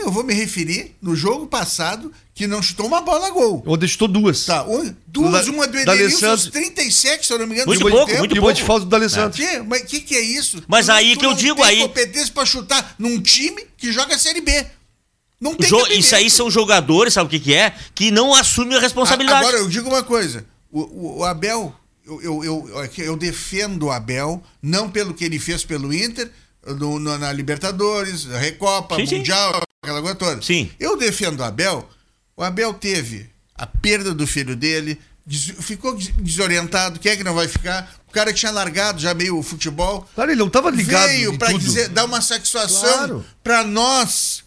[0.01, 3.61] Eu, vou me referir no jogo passado que não chutou uma bola a gol.
[3.65, 4.45] Ou deixou duas.
[4.45, 6.51] Tá, um- duas, Da- uma do Edenilson aos Alessandro.
[6.51, 7.67] 37, se eu não me engano.
[7.67, 8.19] Muito pouco, tempo.
[8.19, 9.31] muito E uma de falta do D'Alessandro.
[9.37, 9.59] Que?
[9.59, 10.63] Mas o que, que é isso?
[10.69, 13.19] Mas Tu não- aí tu que eu não digo tem aí- competência pra chutar num
[13.21, 14.65] time que joga a Série B.
[15.41, 15.99] Não tem Jo- cabimento.
[15.99, 17.73] isso aí são jogadores, sabe o que, que é?
[17.95, 19.39] Que não assumem a responsabilidade.
[19.39, 20.45] Agora, eu digo uma coisa.
[20.71, 21.75] O, o- o Abel,
[22.05, 26.29] eu, eu, eu, eu defendo o Abel, não pelo que ele fez pelo Inter,
[26.65, 29.17] no- no- na Libertadores, na Recopa, Sim, sim.
[29.17, 30.41] Mundial, aquela coisa toda.
[30.43, 30.69] Sim.
[30.79, 31.89] Eu defendo o Abel.
[32.37, 36.99] O Abel teve a perda do filho dele, des- ficou des- desorientado.
[36.99, 37.91] Quem é que não vai ficar?
[38.07, 40.07] O cara tinha largado já meio o futebol.
[40.13, 43.25] Claro, ele não tava ligado Veio dizer, dar uma satisfação Claro.
[43.43, 44.43] pra nós,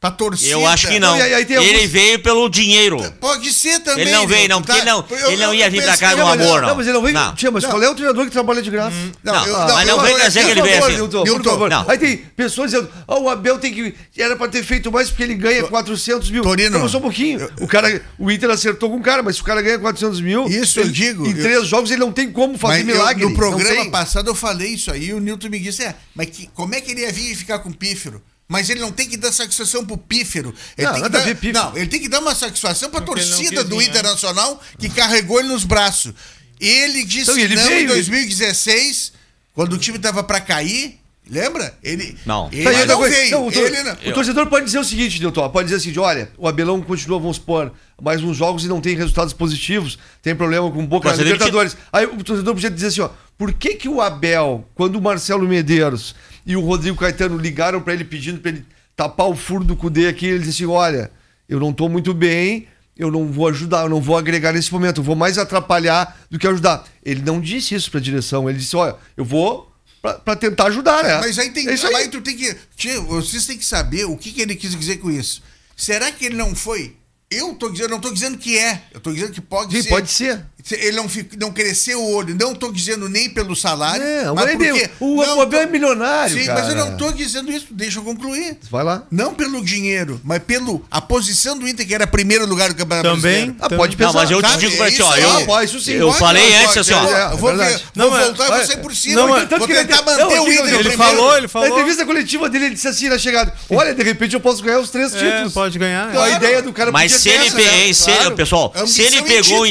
[0.00, 0.50] pra torcida.
[0.52, 1.10] Eu acho que não.
[1.10, 2.98] Não, e aí- ele alguns- veio pelo dinheiro.
[3.20, 4.02] Pode ser também.
[4.02, 4.78] Ele não veio, não, porque tá?
[4.78, 6.68] ele não, Eu- ele não eu ia vir pra cá no não, amor, não, não.
[6.68, 7.12] não, mas ele não vem.
[7.12, 7.34] Não.
[7.34, 8.96] Tia, mas qual é o treinador que trabalha de graça?
[9.24, 11.68] Não, eu- mas não eu- vem eu- trazer eu- que ele veio assim.
[11.68, 11.90] Não.
[11.90, 13.94] Aí tem pessoas dizendo, ah, o Abel tem que.
[14.16, 16.42] Era pra ter feito mais porque ele ganha 400 mil.
[16.42, 16.78] Torino.
[16.78, 17.48] Não, só um pouquinho.
[17.60, 20.46] O cara, o Inter acertou com o cara, mas se o cara ganha 400 mil.
[20.48, 23.24] Isso eu ele- digo, Em eu- três jogos ele não tem como fazer eu- milagre.
[23.24, 26.28] no Não programa passado eu falei isso aí e o Nilton me disse: é, mas
[26.54, 28.22] como é que ele ia vir e ficar com o pífero?
[28.48, 30.54] Mas ele não tem que dar satisfação pro pífero.
[30.76, 31.52] Ele Não, tem que nada a dar, ver, pífero.
[31.64, 33.84] Não, ele tem que dar uma satisfação pra Porque ele torcida do né?
[33.84, 36.14] Internacional que carregou ele nos braços.
[36.58, 39.12] Ele disse Então, ele não veio, em ele- 2016,
[39.52, 40.98] quando o time tava pra cair.
[41.30, 41.76] Lembra?
[41.82, 42.48] Ele Não.
[42.50, 43.30] Ele Tá, não coisa, veio.
[43.32, 43.92] não, o, tor- ele não.
[43.92, 47.18] o torcedor pode dizer o seguinte, Nilton, pode dizer o seguinte, olha, o Abelão continua,
[47.18, 47.70] vamos supor,
[48.00, 51.76] mais uns jogos e não tem resultados positivos, tem problema com Boca ele Libertadores.
[51.92, 55.46] Aí o torcedor podia dizer assim, ó, por que que o Abel, quando o Marcelo
[55.46, 56.14] Medeiros
[56.48, 58.64] e o Rodrigo Caetano ligaram pra ele pedindo pra ele
[58.96, 61.10] tapar o furo do Cudê aqui, ele disse assim, olha,
[61.48, 64.98] eu não tô muito bem, eu não vou ajudar, eu não vou agregar nesse momento,
[65.00, 66.84] eu vou mais atrapalhar do que ajudar.
[67.04, 69.70] Ele não disse isso pra direção, ele disse, olha, eu vou
[70.02, 71.18] pra, pra tentar ajudar, né?
[71.18, 71.94] Mas aí tem É aí.
[71.94, 72.56] aí tu tem que.
[72.76, 75.42] Tio, vocês têm que saber o que, que ele quis dizer com isso.
[75.76, 76.96] Será que ele não foi?
[77.30, 78.82] Eu tô dizendo, não tô dizendo que é.
[78.90, 79.88] Eu tô dizendo que pode Sim, ser.
[79.90, 80.44] pode ser.
[80.70, 81.06] Ele não,
[81.40, 82.36] não cresceu o olho.
[82.38, 84.02] Não tô dizendo nem pelo salário.
[84.04, 86.60] É, mas mas porque, o- não, Abel é milionário, Sim, cara.
[86.60, 87.68] mas eu não tô dizendo isso.
[87.70, 88.58] Deixa eu concluir.
[88.70, 89.04] Vai lá.
[89.10, 93.08] Não pelo dinheiro, mas pelo a posição do Inter, que era primeiro lugar do Campeonato
[93.08, 93.46] Também.
[93.52, 93.56] Brasileiro.
[93.60, 94.18] Ah, pode Não, pensar.
[94.18, 94.60] mas eu te Sabe?
[94.66, 95.16] digo pra ti, Isso ó.
[95.16, 95.92] Eu, Ah, pode, isso sim.
[95.92, 97.04] eu Pode, falei antes assim, ó.
[97.16, 99.14] é, eu vou, ver, Não, vou voltar e vou sair por cima.
[99.22, 100.96] Não, mas- Tanto vou que ele tentar manter não, o Inter ele primeiro.
[100.98, 101.68] falou, ele Na falou.
[101.68, 104.90] entrevista coletiva dele, ele disse assim na chegada: Olha, de repente eu posso ganhar os
[104.90, 105.52] três É, títulos.
[105.54, 106.10] pode ganhar.
[106.10, 107.92] Então, a ideia do cara Mas se ele, né?
[107.94, 109.68] se ele- pessoal, se ele pegou o títulos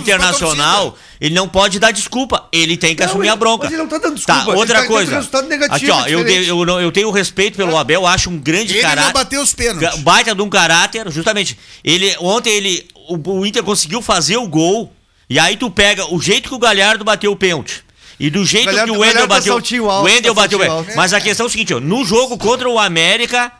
[0.78, 2.48] Internacional, ele não pode dar desculpa.
[2.52, 3.64] Ele tem que Não, assumir ele- a bronca.
[3.66, 5.16] mas ele não tá dando desculpa, Tá, ele outra tá coisa.
[5.16, 6.44] resultado negativo, Aqui, ó, é eu, diferente.
[6.44, 9.14] de- eu, não- eu tenho respeito pelo Abel, acho um grande Ele não caráter.
[9.14, 10.00] bateu os pênaltis.
[10.02, 11.58] Baita de um caráter, justamente.
[11.84, 14.92] Ele, ontem ele, o, o Inter conseguiu fazer o gol.
[15.30, 17.84] E aí tu pega o jeito que o Galhardo bateu o pênalti.
[18.20, 19.54] E do jeito que o Wendel tá bateu.
[19.54, 20.72] alto, o Wendel tá bateu.
[20.72, 20.92] alto.
[20.96, 23.52] Mas a questão é o seguinte, ó, no jogo contra o América,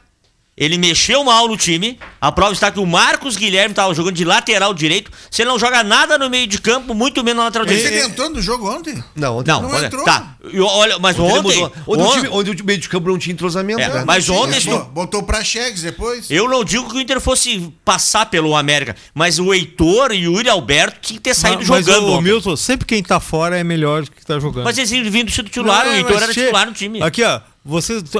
[0.58, 2.00] ele mexeu mal no time.
[2.20, 5.12] A prova está que o Marcos Guilherme estava jogando de lateral direito.
[5.30, 8.02] Se ele não joga nada no meio de campo, muito menos na lateral Mas ele
[8.02, 9.04] entrou no jogo ontem?
[9.16, 10.04] Não, ontem Não, Não olha, entrou.
[10.04, 10.36] tá.
[10.52, 11.64] E olha, mas Ontem ontem.
[11.86, 13.80] Ontem, o time, onde o meio de campo não tinha entrosamento.
[13.80, 14.04] É, né?
[14.06, 16.32] mas ontem, ele se bo- tu- Botou pra Chegues depois.
[16.32, 20.34] Eu não digo que o Inter fosse passar pelo América, mas o Heitor e o
[20.34, 22.06] Yuri Alberto tinham que ter saído mas, jogando.
[22.06, 22.24] o, o ontem.
[22.24, 24.64] Milton, sempre quem tá fora é melhor do que tá jogando.
[24.64, 27.02] Mas eles vindo ser titular, Não, o Heitor mas era titular no time.
[27.04, 28.20] Aqui, ó, vocês uh,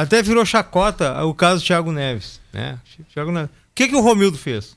[0.00, 2.78] até virou chacota o caso do Thiago Neves, né?
[3.12, 3.50] Thiago Neves.
[3.50, 4.76] O que que o Romildo fez?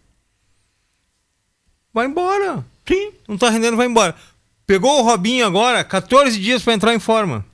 [1.93, 2.65] Vai embora.
[2.87, 3.11] Sim.
[3.27, 4.13] Não tá rendendo, vai embora.
[4.67, 7.45] Pegou o Robinho agora, 14 dias pra entrar em forma.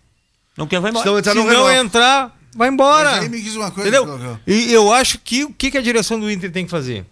[0.57, 1.03] Não quer, vai embora.
[1.03, 1.75] Senão entrar Se não renova.
[1.75, 3.11] entrar, vai embora.
[3.11, 4.39] Mas aí me diz uma coisa, Entendeu?
[4.47, 7.05] E eu acho que o que, que a direção do Inter tem que fazer?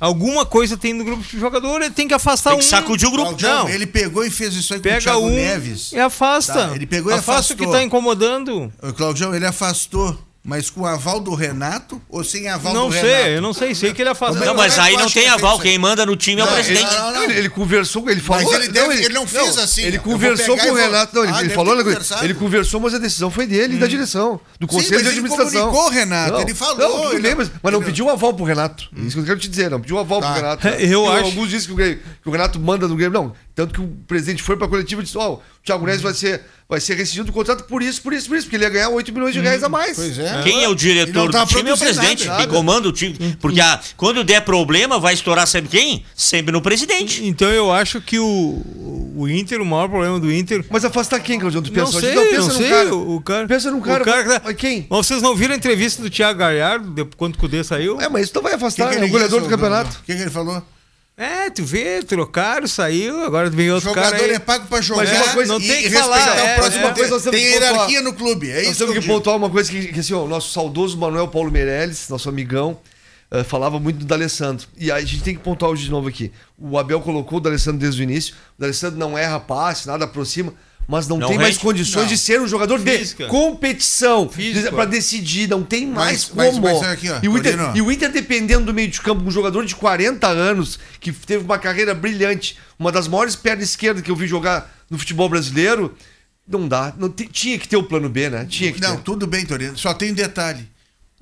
[0.00, 2.68] Alguma coisa tem no grupo de jogador, ele tem que afastar Tem que um.
[2.68, 3.36] sacudir o grupo.
[3.40, 3.68] Não.
[3.68, 5.92] ele pegou e fez isso aí com o Pega Thiago um Neves.
[5.92, 6.68] e afasta.
[6.68, 7.56] Tá, ele pegou e afasta o afastou.
[7.66, 8.72] que tá incomodando.
[8.82, 13.00] O Claudião, ele afastou Mas com aval do Renato ou sem aval Não do sei,
[13.02, 13.28] Renato?
[13.30, 14.44] eu não sei, sei que ele afastou.
[14.44, 15.58] Não, mas é aí não tem ele aval.
[15.58, 16.84] Quem manda no time é o Não, presidente.
[16.94, 17.22] não, não, não.
[17.24, 18.54] Ele, ele conversou, ele falou.
[18.54, 21.16] ele deve- ele não fez assim, Ele conversou com o Renato.
[21.16, 21.74] Não, ele, Ah, ele falou.
[22.22, 25.08] Ele conversou, mas a decisão foi dele, e da direção, do Sim, conselho mas de
[25.08, 25.60] ele administração.
[25.70, 28.90] comunicou, Renato, ele falou, Não, ele não- mas, mas não ele- pediu aval pro Renato.
[28.98, 30.26] Isso que eu quero te dizer, não pediu aval Tá.
[30.26, 30.68] pro Renato.
[30.68, 31.76] É, eu acho- Alguns dizem que o,
[32.22, 33.18] que o Renato manda no Grêmio.
[33.18, 36.12] Não, tanto que o presidente foi pra coletiva e disse: Ó, o Thiago Neves vai
[36.12, 38.70] ser, vai ser rescindido do contrato por isso, por isso, por isso, porque ele ia
[38.70, 39.96] ganhar 8 milhões de reais a mais.
[39.96, 40.42] Pois é.
[40.42, 42.26] Quem é o diretor não tá do time é o presidente.
[42.26, 42.52] nada, nada.
[42.54, 43.34] comanda o time.
[43.40, 46.04] Porque ah, quando der problema, vai estourar sempre quem?
[46.14, 47.24] Sempre no presidente.
[47.24, 48.62] Então eu acho que o,
[49.16, 50.62] o Inter, o maior problema do Inter.
[50.68, 51.62] Mas afasta quem, Claudio?
[51.62, 52.68] Tu Não pensa sei, pensa não sei.
[52.68, 52.94] cara.
[52.94, 54.02] O cara, Pensa num cara.
[54.02, 54.86] O cara que tá- Mas quem?
[54.90, 57.98] Mas vocês não viram a entrevista do Thiago Galhardo de- quando o Cudê saiu?
[58.02, 59.98] É, mas isso não vai O que afastar, que é o goleador disse, do campeonato.
[59.98, 60.62] O que, que ele falou?
[61.16, 64.32] É, tu vê, trocaram, saiu, agora vem O outro jogador cara aí.
[64.32, 66.86] é pago pra jogar Mas uma coisa- não e, tem que falar, é, o próximo
[66.86, 66.92] é.
[66.92, 69.92] temos Tem hierarquia no clube, é Nós isso temos que que pontuar uma coisa que,
[69.92, 72.80] que, assim, ó, o nosso saudoso Manuel Paulo Meirelles, nosso amigão,
[73.30, 74.66] eh, falava muito do D'Alessandro.
[74.76, 76.32] E a gente tem que pontuar hoje de novo aqui.
[76.58, 78.34] O Abel colocou o D'Alessandro desde o início.
[78.58, 80.52] O D'Alessandro não erra passe, nada aproxima.
[80.86, 82.08] Mas não, Não tem mais condições Não.
[82.08, 83.24] de ser um jogador Física.
[83.24, 84.28] de competição.
[84.70, 86.60] Para decidir, não tem mais mas- como.
[86.62, 89.30] mas aqui, ó, e, o Inter, e o Inter dependendo do meio de campo, um
[89.30, 94.10] jogador de 40 anos, que teve uma carreira brilhante, uma das maiores pernas esquerdas que
[94.10, 95.96] eu vi jogar no futebol brasileiro,
[96.46, 96.92] não dá.
[96.98, 98.44] Não tinha que ter o plano B, né?
[98.48, 99.02] Tinha que Não, ter.
[99.02, 99.78] tudo bem, Torino.
[99.78, 100.68] Só tem um detalhe.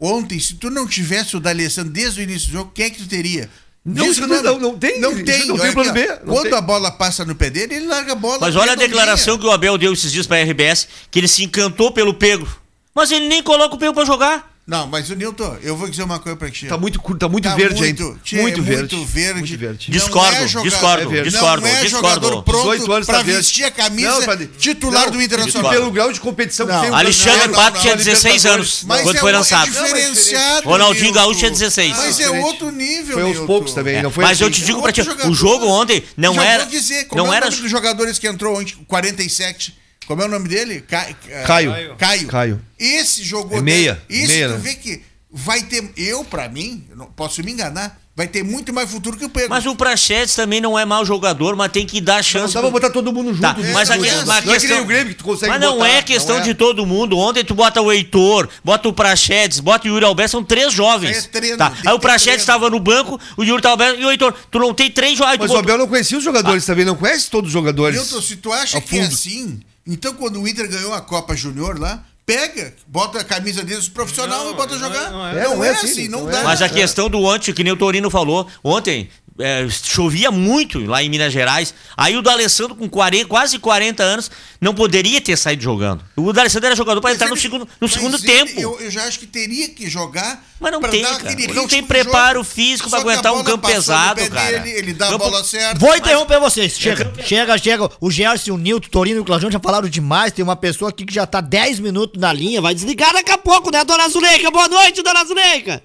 [0.00, 2.98] Ontem, se tu não tivesse o D'Alessandro desde o início do jogo, quem é que
[3.00, 3.48] tu teria?
[3.84, 5.46] Não, que não, não, não tem, Não isso tem.
[5.46, 5.92] não tem plano.
[5.92, 6.54] B, não Quando tem.
[6.58, 8.38] a bola passa no pé dele, ele larga a bola.
[8.40, 11.42] Mas olha a declaração que o Abel deu esses dias pra RBS, que ele se
[11.42, 12.46] encantou pelo Pego.
[12.94, 14.51] Mas ele nem coloca o Pego pra jogar.
[14.64, 16.66] Não, mas o Nilton, eu vou dizer uma coisa pra ti.
[16.66, 18.18] Tá muito, cur- tá muito Tá verde muito, ainda.
[18.22, 18.94] tchê, muito, é verde.
[18.94, 19.38] muito verde.
[19.40, 19.90] Muito verde.
[19.90, 21.30] Não Discordo, é jogador- discordo, é verde.
[21.30, 22.08] discordo, não é discordo.
[22.14, 23.38] jogador pronto 18 anos pra tá verde.
[23.40, 25.72] vestir a camisa Não, pra- titular Não, do E Internacional.
[25.72, 26.76] pelo grau de competição Não.
[26.76, 28.84] que tem o Alexandre Pato tinha não, 16 Libertadores.
[28.84, 29.66] anos quando é foi lançado.
[29.66, 30.68] É diferenciado.
[30.68, 31.12] Ronaldinho.
[31.12, 31.96] Gaúcho tinha 16.
[31.96, 34.54] Mas é outro nível, Foi aos poucos também, não foi Mas eu assim.
[34.60, 36.62] te digo É pra ti, o jogo ontem não era.
[36.62, 37.46] vou dizer, como não é o era.
[37.50, 39.74] nome dos jogadores que entrou ontem, 47.
[40.06, 40.80] Como é o nome dele?
[40.82, 41.08] Ca-
[41.46, 41.94] Caio.
[41.96, 42.26] Caio.
[42.28, 42.60] Caio.
[42.78, 43.58] Esse jogou.
[43.58, 44.58] É meia, Esse meia, tu né?
[44.62, 45.90] vê que vai ter.
[45.96, 49.28] Eu, pra mim, eu não posso me enganar, vai ter muito mais futuro que o
[49.30, 49.48] Pedro.
[49.48, 52.52] Mas o Prachetes também não é mau jogador, mas tem que dar Não chance.
[52.52, 53.40] dá pra botar todo mundo junto.
[53.40, 53.72] Tá, né?
[53.72, 54.82] mas a, não que- é mas a Não é que nem questão.
[54.82, 56.44] o Grêmio que tu consegue Mas não botar, é questão não é.
[56.46, 57.16] de todo mundo.
[57.16, 61.16] Ontem tu bota o Heitor, bota o Prachetes, bota o Yuri Alberto, são três jovens.
[61.16, 61.72] É treino, tá.
[61.86, 64.34] Aí o Prachetes estava no banco, o Yuri tava aberto e o Heitor.
[64.50, 65.38] Tu não tem três jovens.
[65.38, 67.96] Mas o Abel não conhecia os jogadores também, não conhece todos os jogadores.
[67.98, 71.78] Milton, se tu acha que é assim, então quando o Inter ganhou a Copa Júnior
[71.78, 75.06] lá, pega, bota a camisa deles profissional Não, e bota não jogar.
[75.06, 75.48] é- Não não é, é.
[75.48, 76.40] não é assim, assim, não, não dá.
[76.40, 76.44] é.
[76.44, 79.08] Mas a questão do ontem, que nem o Torino falou, ontem
[79.38, 81.74] é, chovia muito lá em Minas Gerais.
[81.96, 84.30] Aí o D'Alessandro, com 40, quase 40 anos,
[84.60, 86.04] não poderia ter saído jogando.
[86.16, 88.60] O D'Alessandro era jogador para Mas entrar no ele- segundo, no mas segundo ele- tempo.
[88.60, 90.44] Eu, eu já acho que teria que jogar.
[90.60, 91.36] Mas não tem, cara.
[91.54, 94.60] Não tem preparo físico Só pra que a aguentar um campo no pesado, cara.
[94.60, 95.76] Dele, ele dá Campo- a bola certa.
[95.78, 96.78] Vou interromper vocês.
[96.78, 97.90] Chega, chega, chega.
[98.00, 100.32] O Gerson, o Nilton, o Torino e o Claudião já falaram demais.
[100.32, 102.60] Tem uma pessoa aqui que já tá 10 minutos na linha.
[102.60, 104.50] Vai desligar daqui a pouco, né, dona Zuleika?
[104.52, 105.82] Boa noite, dona Zuleika.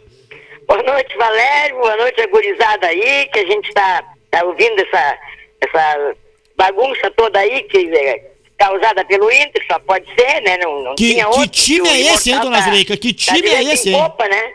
[0.68, 1.78] Boa noite, Valério.
[1.78, 5.18] Boa noite, a gurizada aí, que a gente tá, tá ouvindo essa,
[5.62, 6.16] essa
[6.58, 10.58] bagunça toda aí, que é causada pelo Inter, só pode ser, né?
[10.58, 11.50] Não, não Que- tinha que outro.
[11.50, 12.98] time O é esse, hein, dona Zuleika?
[12.98, 13.96] Que time é esse, hein?
[14.02, 14.54] Copa, né?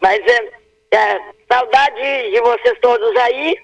[0.00, 0.48] Mas é,
[0.96, 3.56] é, saudade de vocês todos aí.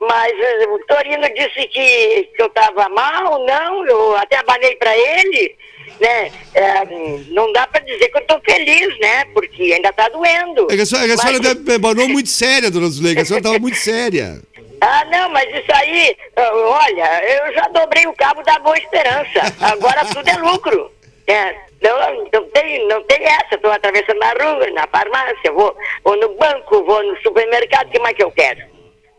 [0.00, 4.96] Mas é, o Torino disse que, que eu tava mal, não, eu até abanei pra
[4.96, 5.56] ele,
[6.00, 6.30] né?
[6.54, 6.84] É,
[7.28, 9.24] não dá pra dizer que eu tô feliz, né?
[9.26, 10.66] Porque ainda tá doendo.
[10.70, 13.22] É que a senhora, a senhora Mas- deve- abanou muito séria, dona Zuleika.
[13.22, 14.40] A senhora estava muito séria.
[14.80, 19.40] Ah, não, mas isso aí, olha, eu já dobrei o cabo da Boa Esperança.
[19.60, 20.90] Agora tudo é lucro.
[21.26, 23.54] É, não, não, tem, não tem essa.
[23.54, 25.74] Estou atravessando na rua, na farmácia, vou,
[26.04, 28.60] vou no banco, vou no supermercado, o que mais que eu quero?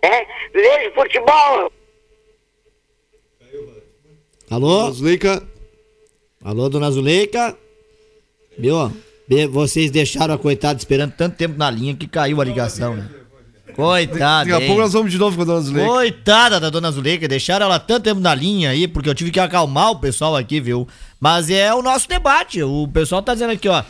[0.03, 1.71] É, vejo futebol.
[4.51, 4.91] Alô?
[4.91, 5.41] Zuleika,
[6.45, 7.57] Alô, dona Zuleika?
[9.27, 13.09] Be- vocês deixaram a coitada esperando tanto tempo na linha que caiu a ligação, né?
[13.75, 15.89] Coitada, Daqui a pouco nós vamos de novo com a dona Zuleika.
[15.89, 19.39] Coitada da dona Zuleika, deixaram ela tanto tempo na linha aí, porque eu tive que
[19.39, 20.87] acalmar o pessoal aqui, viu?
[21.19, 22.61] Mas é o nosso debate.
[22.61, 23.83] O pessoal tá dizendo aqui, ó.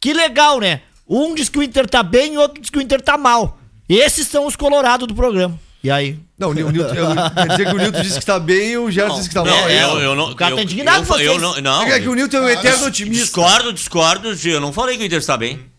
[0.00, 0.80] Que legal, né?
[1.06, 3.58] Um diz que o Inter tá bem e outro diz que o Inter tá mal.
[3.86, 5.60] Esses são os colorados do programa.
[5.82, 6.18] E aí?
[6.38, 9.16] Não, o eu- quer dizer que o Nilton disse que tá bem e o Gerson
[9.16, 9.68] disse que tá Não, mal.
[9.68, 10.30] é eu, eu não.
[10.30, 11.26] O cara eu, tá indignado eu, com vocês.
[11.26, 11.82] eu não, não.
[11.82, 13.24] É que o Nilton é um eterno otimista.
[13.24, 14.28] Discordo, discordo.
[14.44, 15.69] Eu não falei que o Inter está bem.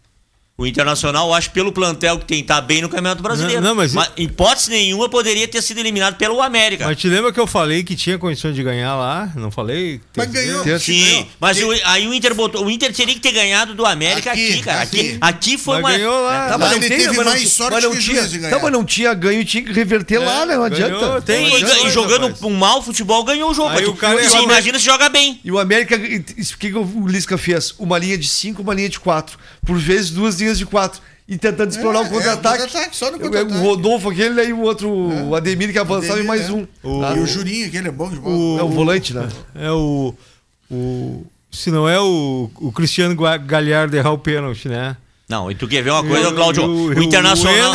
[0.61, 3.61] O Internacional, eu acho, pelo plantel que tem, tá bem no Campeonato Brasileiro.
[3.61, 6.85] Não, não, mas- em hipótese nenhuma, poderia ter sido eliminado pelo América.
[6.85, 9.31] Mas te lembra que eu falei que tinha condições de ganhar lá?
[9.35, 9.99] Não falei?
[10.15, 10.63] Mas ganhou.
[10.79, 12.65] Sim, mas o- aí o Inter botou.
[12.65, 14.81] O Inter teria que ter ganhado do América aqui, Aqui, cara.
[14.81, 15.57] Aqui, aqui.
[15.57, 15.97] foi Mas uma.
[15.97, 16.45] ganhou lá.
[16.45, 18.01] Tá, Lá mas não ele tem, teve mas não, mais sorte mas não que o
[18.01, 18.49] tinha, ganhar.
[18.49, 20.55] tá, mas não tinha ganho tinha que reverter lá, né?
[20.57, 21.21] Não ganhou, adianta.
[21.21, 21.87] tem E, Não e- adianta.
[21.87, 23.69] e jogando um mau futebol, ganhou o jogo.
[23.69, 24.43] Aí Mas o cara tu- errou.
[24.43, 25.39] imagina se joga bem.
[25.43, 25.99] E o América, o
[26.57, 27.73] que, que o Lisca fez?
[27.79, 29.37] Uma linha de 5, uma linha de 4.
[29.65, 31.01] Por vezes, duas linhas de 4.
[31.27, 32.57] E tentando explorar É, o contra-ataque.
[32.63, 33.57] é, contra-ataque, só no o contra-ataque.
[33.59, 36.67] Rodolfo, aquele, e o outro, o Ademir, que avançava, e Ademir, mais né?
[36.83, 36.89] um.
[36.99, 38.59] O- Ah, E o Jurinho, que ele é bom de bola.
[38.59, 39.29] é o volante, né?
[39.55, 40.13] É o.
[40.69, 43.13] o se não é o, o Cristiano
[43.45, 44.95] Galhardo errar o pênalti, né?
[45.31, 46.63] Não, e tu quer ver uma coisa, o- Cláudio?
[46.65, 47.73] o- O, o Internacional,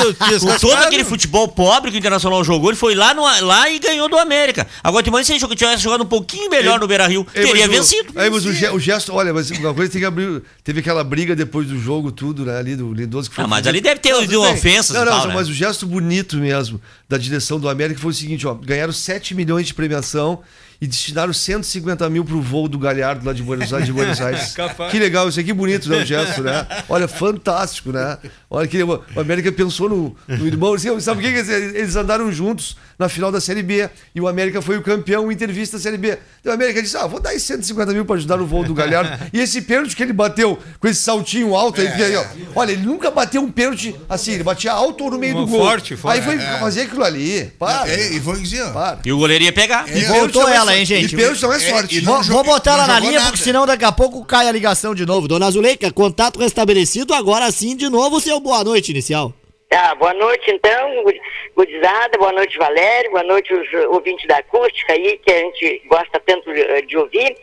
[0.61, 4.11] todo aquele futebol pobre que o Internacional jogou, ele foi lá, no, lá e ganhou
[4.11, 4.67] do América.
[4.85, 8.13] Agora, tu imagina se ele tivesse jogado um pouquinho melhor no Beira Rio, teria vencido.
[8.15, 10.43] Aí, mas o, o gesto, olha, mas uma coisa tem que abrir.
[10.63, 12.59] Teve aquela briga depois do jogo, tudo, né?
[12.59, 13.45] Ali do Lindoso que foi.
[13.45, 15.35] Ah, mas ali deve ter Não, ofensas Não, não, tal, né?
[15.35, 16.79] mas o gesto bonito mesmo
[17.09, 20.41] da direção do América foi o seguinte: ó, ganharam 7 milhões de premiação
[20.81, 23.87] e destinaram 150 mil pro voo do Galhardo lá de Buenos Aires.
[23.87, 24.55] De Buenos Aires.
[24.91, 26.03] Que legal, isso aqui bonito, né?
[26.03, 26.67] O gesto, né?
[26.89, 28.19] Olha, fantástico, né?
[28.51, 30.75] Olha que o América pensou no, no irmão.
[30.75, 34.21] assim, Sabe por que que eles eles andaram juntos na final da Série B e
[34.21, 36.19] o América foi o campeão, o Inter vice da Série B.
[36.41, 38.73] Então o América disse: Ah, vou dar aí 150 mil pra ajudar no voo do
[38.75, 39.11] Galhardo.
[39.33, 42.25] e esse pênalti que ele bateu com esse saltinho alto aí, porque aí, ó,
[42.55, 45.51] olha, ele nunca bateu um pênalti assim, ele batia alto ou no meio Uma do
[45.51, 45.61] gol.
[45.61, 46.17] forte, forte.
[46.19, 47.53] Aí foi fazer aquilo ali.
[47.59, 47.89] Para.
[47.91, 48.71] É, e vou dizer, ó.
[48.71, 48.99] Para.
[49.05, 49.87] E o goleiro ia pegar.
[49.89, 51.13] E Voltou pênalti não é ela, hein, gente?
[51.15, 51.99] E pênalti não é É, sorte.
[51.99, 53.27] e não Vou, botar ela na linha, nada.
[53.31, 55.29] porque senão daqui a pouco cai a ligação de novo.
[55.29, 59.35] Dona Zuleika, contato restabelecido, agora sim, de novo, seu boa noite inicial.
[59.69, 61.21] Tá, boa noite então, gu-
[61.57, 65.83] gurizada, boa noite Valério, boa noite os uh, ouvintes da acústica aí, que a gente
[65.87, 66.53] gosta tanto
[66.87, 67.37] de ouvir.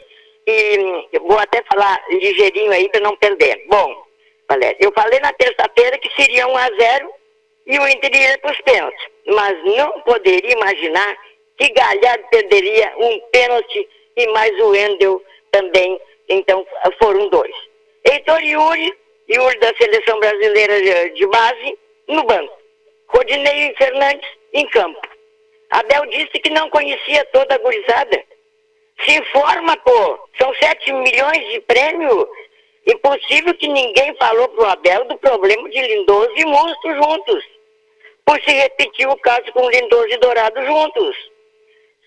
[0.47, 3.65] E hum, vou até falar ligeirinho aí para não perder.
[3.67, 3.93] Bom,
[4.47, 7.09] Valério, eu falei na terça-feira que seria 1 a 0
[7.67, 9.05] e o Inter iria para os pênaltis.
[9.27, 11.17] Mas não poderia imaginar
[11.57, 15.21] que Galhardo perderia um pênalti e mais o Wendel
[15.51, 15.99] também.
[16.29, 16.65] Então
[17.01, 17.53] foram dois.
[18.09, 18.93] Heitor Yuri,
[19.29, 21.77] Yuri da seleção brasileira de base,
[22.13, 22.57] no banco.
[23.07, 24.99] Rodinei Fernandes em campo.
[25.69, 28.23] Abel disse que não conhecia toda a gurizada.
[29.03, 30.19] Se informa, pô.
[30.39, 32.29] São 7 milhões de prêmio.
[32.87, 37.43] Impossível que ninguém falou pro Abel do problema de Lindoso e Monstro juntos.
[38.25, 41.15] Por se repetir o caso com Lindoso e Dourado juntos.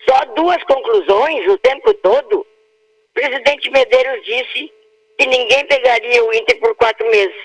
[0.07, 2.39] Só duas conclusões o tempo todo.
[2.39, 4.71] O presidente Medeiros disse
[5.17, 7.35] que ninguém pegaria o Inter por quatro meses.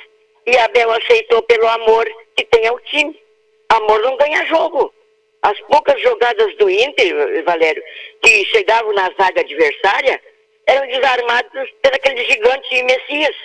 [0.47, 2.07] E Abel aceitou pelo amor
[2.37, 3.21] que tem ao time.
[3.69, 4.93] Amor não ganha jogo.
[5.43, 7.83] As poucas jogadas do Inter, Valério,
[8.23, 10.21] que chegavam na zaga adversária,
[10.67, 13.37] eram desarmadas por aquele gigante Messias,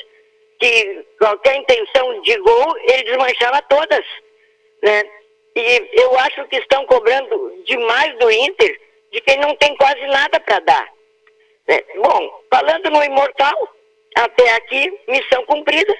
[0.60, 4.06] que qualquer intenção de gol, ele desmanchava todas.
[4.84, 5.04] Né?
[5.56, 8.80] E eu acho que estão cobrando demais do Inter,
[9.12, 10.94] de quem não tem quase nada para dar.
[11.68, 11.80] né?
[11.96, 13.74] Bom, falando no Imortal,
[14.16, 15.96] até aqui, missão cumprida.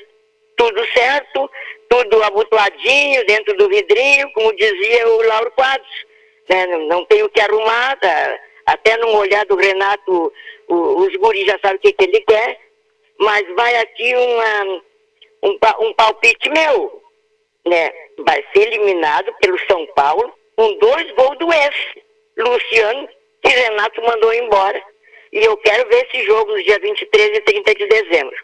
[0.58, 1.50] Tudo certo,
[1.90, 6.06] tudo abotoadinho dentro do vidrinho, como dizia o Lauro Quadros.
[6.50, 6.66] né?
[6.90, 8.40] Não, tem o que arrumar, tá?
[8.66, 10.34] até no olhar do Renato,
[10.68, 12.60] o- os guris já sabem o que, que ele quer.
[13.20, 14.64] Mas vai aqui uma,
[15.44, 17.02] um, um palpite meu.
[17.66, 17.92] Né?
[18.26, 22.04] Vai ser eliminado pelo São Paulo com dois gols do F.
[22.38, 23.08] Luciano,
[23.42, 24.82] que Renato mandou embora.
[25.32, 28.38] E eu quero ver esse jogo no dia 23 e 30 de dezembro.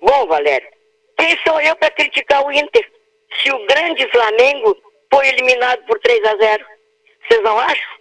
[0.00, 0.68] Bom, Valério,
[1.16, 2.90] quem sou eu para criticar o Inter?
[3.42, 4.76] Se o grande Flamengo
[5.12, 6.64] foi eliminado por 3 a 0
[7.28, 7.94] Vocês não acham?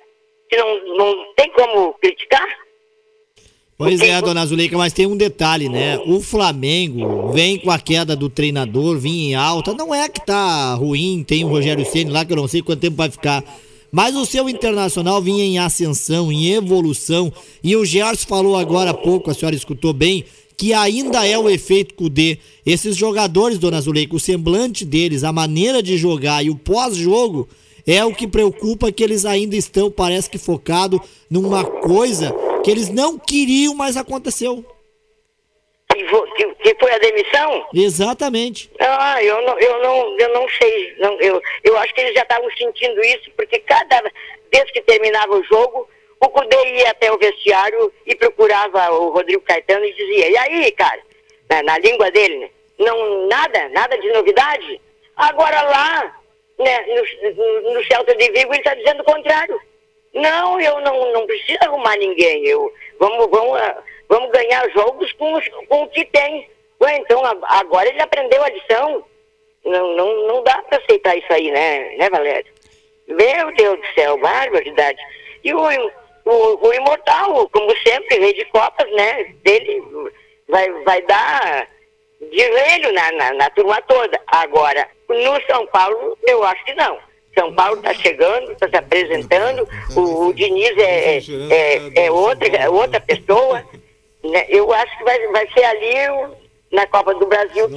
[0.49, 2.47] Que não, não tem como criticar?
[3.77, 5.97] Pois é, dona Zuleika, mas tem um detalhe, né?
[6.05, 9.73] O Flamengo vem com a queda do treinador, vinha em alta.
[9.73, 12.79] Não é que tá ruim, tem o Rogério Ceni lá, que eu não sei quanto
[12.79, 13.43] tempo vai ficar.
[13.91, 17.31] Mas o seu internacional vinha em ascensão, em evolução.
[17.63, 20.23] E o Gerson falou agora há pouco, a senhora escutou bem,
[20.57, 22.37] que ainda é o efeito Cudê.
[22.65, 27.47] Esses jogadores, dona Zuleika, o semblante deles, a maneira de jogar e o pós-jogo
[27.85, 32.33] é o que preocupa que eles ainda estão, parece que focado numa coisa
[32.63, 34.65] que eles não queriam, mas aconteceu.
[36.35, 37.67] Que, que foi a demissão?
[37.73, 38.71] Exatamente.
[38.79, 40.95] Ah, eu não, eu não, eu não sei.
[40.97, 44.01] Não, eu, eu acho que eles já estavam sentindo isso, porque cada
[44.51, 45.87] vez que terminava o jogo,
[46.25, 50.71] o Cudê ia até o vestiário e procurava o Rodrigo Caetano e dizia, e aí,
[50.71, 51.01] cara,
[51.49, 52.49] na, na língua dele, né?
[52.79, 54.81] Não, nada, nada de novidade.
[55.15, 56.17] Agora lá,
[56.57, 56.85] né,
[57.35, 59.59] no, no Celta de Vigo, ele está dizendo o contrário.
[60.13, 62.45] Não, eu não, não preciso arrumar ninguém.
[62.45, 66.49] Eu, vamos, vamos, ah, vamos ganhar jogos com, os- com o que tem.
[66.81, 69.05] Ué, então agora ele aprendeu a lição.
[69.63, 72.51] Não, não, não dá para aceitar isso aí, né, né, Valério?
[73.07, 74.99] Meu Deus do céu, barbaridade.
[75.43, 75.61] E o,
[76.25, 79.25] o, o Imortal, como sempre, rei de Copas, né?
[79.43, 79.81] Dele
[80.49, 81.67] vai, vai dar
[82.31, 84.19] de joelho na, na, na turma toda.
[84.27, 86.97] Agora, no São Paulo, eu acho que não.
[87.37, 91.17] São Paulo está chegando, está se apresentando, o, o Diniz é,
[91.49, 93.63] é, é, outra, é outra pessoa.
[94.23, 94.45] Né?
[94.49, 97.75] Eu acho que vai, vai ser ali o- na Copa do Brasil que,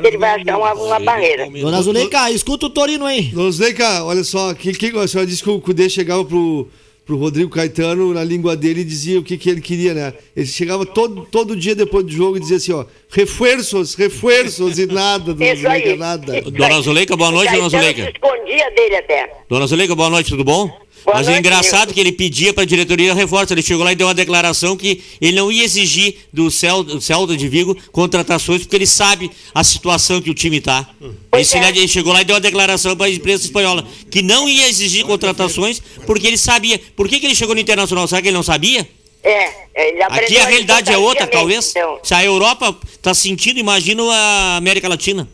[0.00, 1.48] que ele vai achar uma, uma barreira.
[1.50, 3.22] Dona Zuleika, escuta o Torino aí.
[3.22, 6.68] Dona Zuleika, olha só, que, que, a senhora disse que o Cudê chegava pro,
[7.08, 10.12] pro Rodrigo Caetano na língua dele e dizia o que, que ele queria, né?
[10.36, 14.84] Ele chegava todo, todo dia depois do jogo e dizia assim, ó, reforços, reforços e
[14.84, 15.80] nada, Dona Isso aí.
[15.80, 16.42] Zuleika, nada.
[16.42, 18.04] Dona Zuleika, boa noite, Dona Zuleika.
[18.04, 19.32] se escondia dele até.
[19.48, 20.70] Dona Zuleika, boa noite, tudo bom?
[21.04, 21.94] Boa Mas é noite, engraçado Nilson.
[21.94, 23.52] que ele pedia para a diretoria reforço.
[23.54, 27.00] Ele chegou lá e deu uma declaração que ele não ia exigir do Cel- do
[27.00, 30.88] Celta de Vigo contratações, porque ele sabe a situação que o time tá.
[31.36, 31.68] Esse- é.
[31.68, 35.04] Ele chegou lá e deu uma declaração para a imprensa espanhola que não ia exigir
[35.04, 36.80] contratações, porque ele sabia.
[36.96, 38.06] Por que, que ele chegou no Internacional?
[38.06, 38.88] Será que ele não sabia?
[39.22, 41.70] É, ele Aqui a realidade é outra, talvez.
[41.70, 45.28] Então, Se a Europa tá sentindo, imagina a América Latina.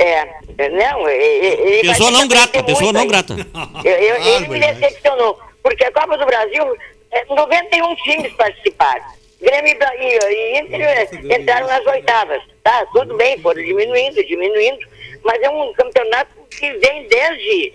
[0.00, 3.36] É, não, ele, ele vai Pessoa não grata, pessoa muito não grata.
[3.84, 6.76] Eu, eu- ele me decepcionou, porque a Copa do Brasil,
[7.10, 9.04] é, 91 times participaram.
[9.40, 12.42] Grêmio e e, e Inter é, entraram nas oitavas.
[12.62, 14.86] Tá, tudo bem, foram diminuindo, diminuindo,
[15.24, 17.72] mas é um campeonato que vem desde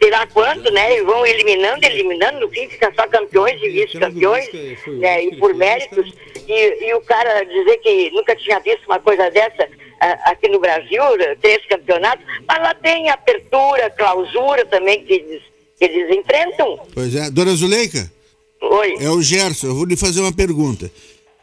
[0.00, 0.96] sei lá quanto, né?
[0.96, 4.48] E vão eliminando, eliminando, no fim fica só campeões e vice-campeões,
[4.86, 5.24] né?
[5.24, 6.12] E por méritos.
[6.46, 10.60] E, e o cara dizer que nunca tinha visto uma coisa dessa ah, aqui no
[10.60, 11.02] Brasil,
[11.40, 15.42] três campeonatos, mas lá tem apertura, clausura também que eles,
[15.78, 16.80] que eles enfrentam.
[16.94, 17.30] Pois é.
[17.30, 18.10] Dona Zuleika,
[18.60, 18.94] Oi.
[19.00, 19.68] é o Gerson.
[19.68, 20.90] Eu vou lhe fazer uma pergunta.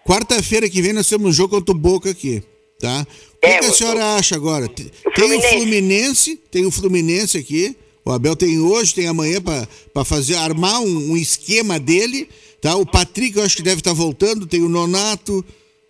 [0.06, 2.44] Quarta-feira que vem nós temos um jogo contra o Boca aqui,
[2.80, 3.02] tá?
[3.34, 4.68] O que, É, que a o- senhora acha agora?
[4.68, 5.50] Tem o Fluminense.
[5.58, 7.76] Fluminense, tem o Fluminense aqui.
[8.04, 12.30] O Abel tem hoje, tem amanhã para fazer, armar um, um esquema dele,
[12.62, 12.76] tá?
[12.76, 15.44] O Patrick eu acho que deve estar voltando, tem o Nonato,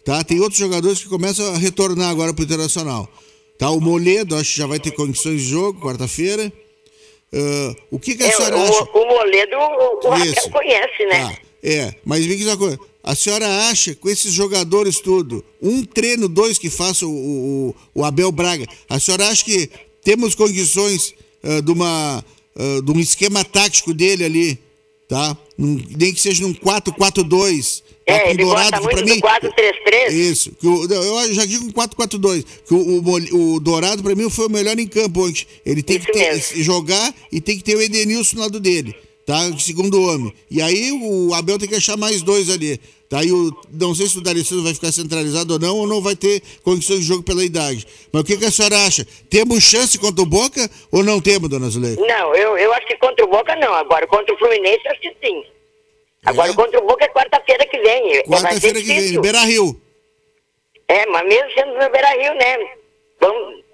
[0.06, 0.24] tá?
[0.24, 3.10] Tem outros jogadores que começam a retornar agora pro Internacional.
[3.58, 3.70] Tá?
[3.70, 6.52] O Moledo, acho que já vai ter condições de jogo, quarta-feira.
[7.34, 8.84] Ah, o que, que a É, senhora o, acha?
[8.84, 11.20] o Moledo, o, o Rafael conhece, né?
[11.28, 12.80] Tá, é, mas me diz uma coisa.
[13.04, 18.06] A senhora acha, com esses jogadores tudo, um treino, dois que faça o, o, o
[18.06, 19.70] Abel Braga, a senhora acha que
[20.04, 21.14] temos condições
[21.44, 22.24] ah, de, uma,
[22.56, 24.60] ah, de um esquema tático dele ali,
[25.08, 25.38] tá?
[25.58, 27.84] Nem que seja num 4-4-2.
[28.08, 30.12] É, ele gosta que muito pra do mim- 4-3-3.
[30.12, 34.30] Isso, que o, eu já digo um 4-4-2, que o, o, o Dourado pra mim
[34.30, 35.46] foi o melhor em campo ontem.
[35.66, 38.96] Ele tem Isso que ter- jogar e tem que ter o Edenilson do lado dele,
[39.26, 39.40] tá?
[39.58, 40.32] Segundo homem.
[40.52, 42.80] E aí o Abel tem que achar mais dois ali.
[43.08, 43.24] Tá?
[43.24, 46.16] E o, não sei se o D'Alessandro vai ficar centralizado ou não, ou não vai
[46.16, 47.86] ter condições de jogo pela idade.
[48.12, 49.06] Mas o que, que a senhora acha?
[49.30, 52.02] Temos chance contra o Boca ou não temos, dona Zuleika?
[52.02, 53.74] Não, eu, eu acho que contra o Boca não.
[53.76, 55.44] Agora, contra o Fluminense, acho que sim.
[56.26, 58.18] Agora, contra o Boca é quarta-feira que vem.
[58.18, 59.22] É, Quarta-feira que vem.
[59.22, 59.80] Beira Rio.
[60.88, 62.58] É, mas mesmo sendo no Beira Rio, né?
[63.20, 63.66] Vamos.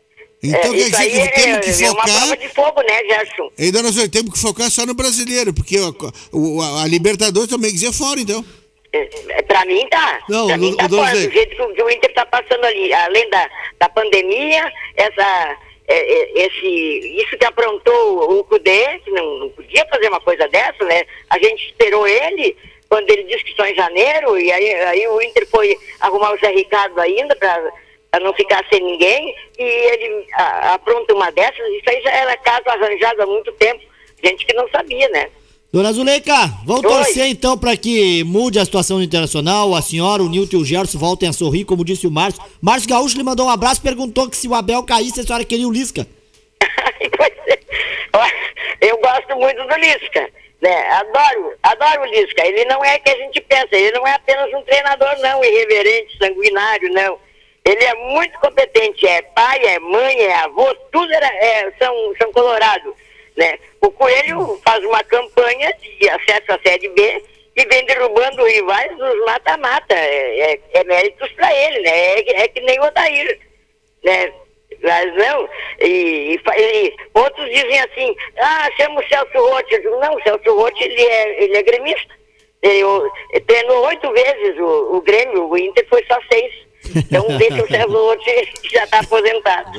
[0.44, 1.28] Então é, quer dizer que é,
[1.60, 3.52] temos que é uma focar- prova de fogo, né, Gerson?
[3.72, 5.78] Dona temos que focar só no brasileiro, porque
[6.32, 8.44] o- a, a Libertadores também quiser fora, então.
[8.94, 10.20] É, é, pra mim tá.
[10.28, 12.92] Não, pra mim tá fora, do jeito que, o- Inter tá passando ali.
[12.94, 13.50] Além da,
[13.80, 15.58] da pandemia, essa, é, é,
[15.92, 16.68] esse,
[17.22, 21.04] isso que aprontou o Cudê, que não, não podia fazer uma coisa dessa, né?
[21.30, 22.56] A gente esperou ele
[22.90, 26.38] quando ele disse que só em janeiro, e aí, aí o Inter foi arrumar o
[26.40, 27.72] Zé Ricardo ainda pra
[28.20, 32.68] não ficar sem ninguém, e ele a- apronta uma dessas, isso aí já era caso
[32.68, 33.82] arranjado há muito tempo.
[34.24, 35.30] Gente que não sabia, né?
[35.74, 36.34] Dona Zuleika,
[36.66, 36.92] vamos Oi.
[36.92, 39.74] torcer então para que mude a situação internacional.
[39.74, 42.44] A senhora, o Nilton e o Gerson voltem a sorrir, como disse o Márcio.
[42.62, 45.66] Márcio Gaúcho lhe mandou um abraço perguntou que se o Abel caísse, a senhora queria
[45.66, 46.06] o Lisca.
[48.82, 50.30] Eu gosto muito do Lisca,
[50.62, 50.90] né?
[50.90, 52.46] Adoro, adoro o Lisca.
[52.46, 56.18] Ele não é que a gente pensa, ele não é apenas um treinador, não, irreverente,
[56.18, 57.18] sanguinário, não.
[57.64, 62.30] Ele é muito competente, é pai, é mãe, é avô, tudo era, é, são, são
[62.34, 62.94] colorado,
[63.38, 63.58] né?
[63.82, 67.24] O Coelho faz uma campanha de acesso à Série B
[67.56, 69.94] e vem derrubando rivais nos mata-mata.
[69.94, 71.92] É, é, é méritos para ele, né?
[71.92, 73.40] É, é que nem o Odair,
[74.04, 74.34] né?
[74.84, 75.48] Mas não,
[75.80, 79.76] e, e e outros dizem assim, ah, chama o Celso Rotti.
[79.76, 82.22] Eu digo, não, o Celso Rotti, ele é, ele é gremista.
[82.64, 86.54] Ele, treinou oito vezes o, o Grêmio, o Inter foi só seis.
[86.96, 88.32] Então deixa o Celso Rotti
[88.62, 89.72] que já está aposentado.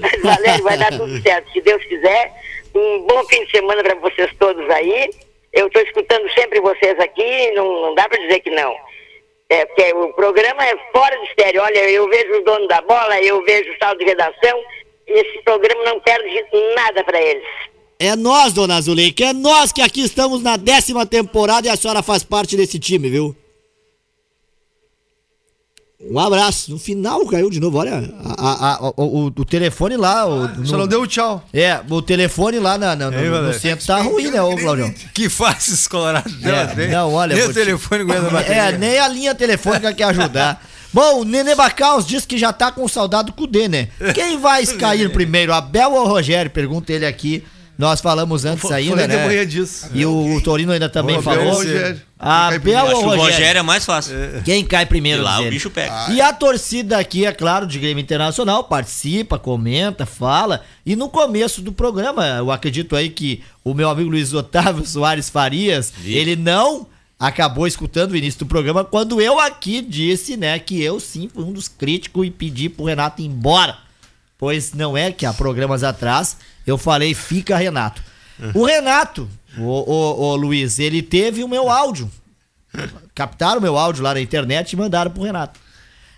[0.00, 2.32] Mas, Valério, vai dar tudo certo, se Deus quiser.
[2.74, 5.10] Um bom fim de semana para vocês todos aí.
[5.52, 8.74] Eu estou escutando sempre vocês aqui, não, não dá para dizer que não.
[9.48, 11.58] É, porque o programa é fora de série.
[11.58, 14.60] Olha, eu vejo o dono da bola, eu vejo o saldo de redação,
[15.06, 16.44] esse programa não perde
[16.74, 17.46] nada pra eles.
[17.98, 22.02] É nós, dona Zuleika, é nós que aqui estamos na décima temporada e a senhora
[22.02, 23.36] faz parte desse time, viu?
[26.10, 26.70] Um abraço.
[26.70, 28.12] No final caiu de novo, olha.
[28.24, 30.26] a- a- a- o, o- o telefone lá.
[30.26, 31.44] O, Só não deu o tchau.
[31.52, 33.60] É, o telefone lá na, na- no, Aí, no Valério.
[33.60, 34.92] centro tá ruim, né, ô Claudião?
[35.14, 36.86] Que faces colorados delas, É, né?
[36.88, 37.34] não, olha.
[37.34, 38.52] Nem o te- telefone aguenta bater.
[38.56, 40.62] É, nem a linha telefônica quer ajudar.
[40.92, 43.88] Bom, o Nenê Bacaus diz que já tá com saudade do Cudê, né?
[44.14, 46.50] Quem vai cair primeiro, Abel ou Rogério?
[46.50, 47.42] Pergunta ele aqui.
[47.76, 49.26] Nós falamos antes ainda, Falei de né?
[49.26, 49.90] manhã disso.
[49.92, 51.46] E o, o Torino ainda também falou.
[51.46, 52.00] ou Rogério?
[52.18, 53.32] Abel Acho ou que o Rogério?
[53.32, 54.14] Rogério é mais fácil.
[54.44, 55.20] Quem cai primeiro?
[55.20, 56.10] E lá o bicho pega.
[56.12, 60.62] E a torcida aqui, é claro, de Grêmio Internacional, participa, comenta, fala.
[60.86, 65.28] E no começo do programa, eu acredito aí que o meu amigo Luiz Otávio Soares
[65.28, 66.86] Farias, ele não
[67.18, 71.44] acabou escutando o início do programa quando eu aqui disse, né, que eu sim fui
[71.44, 73.78] um dos críticos e pedi pro Renato ir embora.
[74.36, 78.02] Pois não é que há programas atrás eu falei, fica Renato.
[78.54, 79.28] O Renato,
[79.58, 82.10] o, o, o Luiz, ele teve o meu áudio
[83.14, 85.60] captaram meu áudio lá na internet e mandaram pro Renato.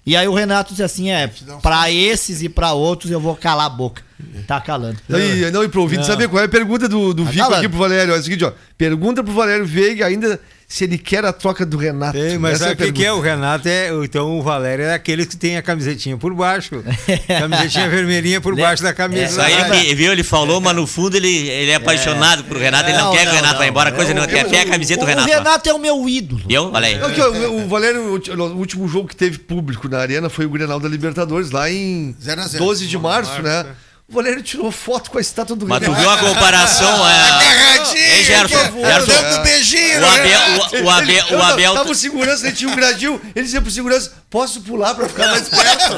[0.04, 3.66] E aí o Renato disse assim: é, pra esses e pra outros eu vou calar
[3.66, 4.02] a boca.
[4.46, 4.98] Tá calando.
[5.08, 6.06] Não, e pro ouvinte Não.
[6.06, 7.58] saber qual é a pergunta do, do Tá Vico calando.
[7.60, 8.14] aqui pro Valério.
[8.14, 8.52] É o seguinte, ó.
[8.78, 12.18] Pergunta pro Valério Veiga ainda se ele quer a troca do Renato.
[12.18, 13.12] Ei, mas Essa sabe o que, que é?
[13.12, 13.20] O.
[13.20, 13.88] Renato é.
[14.04, 16.82] Então o Valério é aqueles que tem a camisetinha por baixo.
[17.26, 19.24] camisetinha vermelhinha por baixo da camisa.
[19.26, 20.12] Isso aí, viu?
[20.12, 22.88] Ele falou, mas no fundo ele, ele é apaixonado pro Renato.
[22.90, 23.60] Ele não, Não, quer que o não, Renato não.
[23.60, 23.92] vá embora.
[23.92, 25.28] Coisa não quer, quer a camiseta do O Renato.
[25.28, 25.74] Renato, lá.
[25.74, 26.42] é o meu ídolo.
[26.46, 26.70] Viu?
[26.72, 26.98] Olha aí.
[26.98, 30.46] Não, aqui, o, o Valério, o, o último jogo que teve público na arena foi
[30.46, 32.64] o Grenal da Libertadores, lá em Zero a zero.
[32.64, 33.66] 12 de março, né?
[34.08, 36.00] O Valério tirou foto com a estátua do Mas tu Renato.
[36.00, 37.08] viu a comparação?
[37.08, 37.12] É...
[37.28, 39.06] Agarradinho, Ei, Gerson, que- Gerson.
[39.12, 40.58] dando beijinho, O Abel, né?
[40.58, 43.68] o, o Abel, o Abel, Tava o segurança, ele tinha um gradil, ele dizia pro
[43.68, 45.96] segurança, posso pular pra ficar mais perto?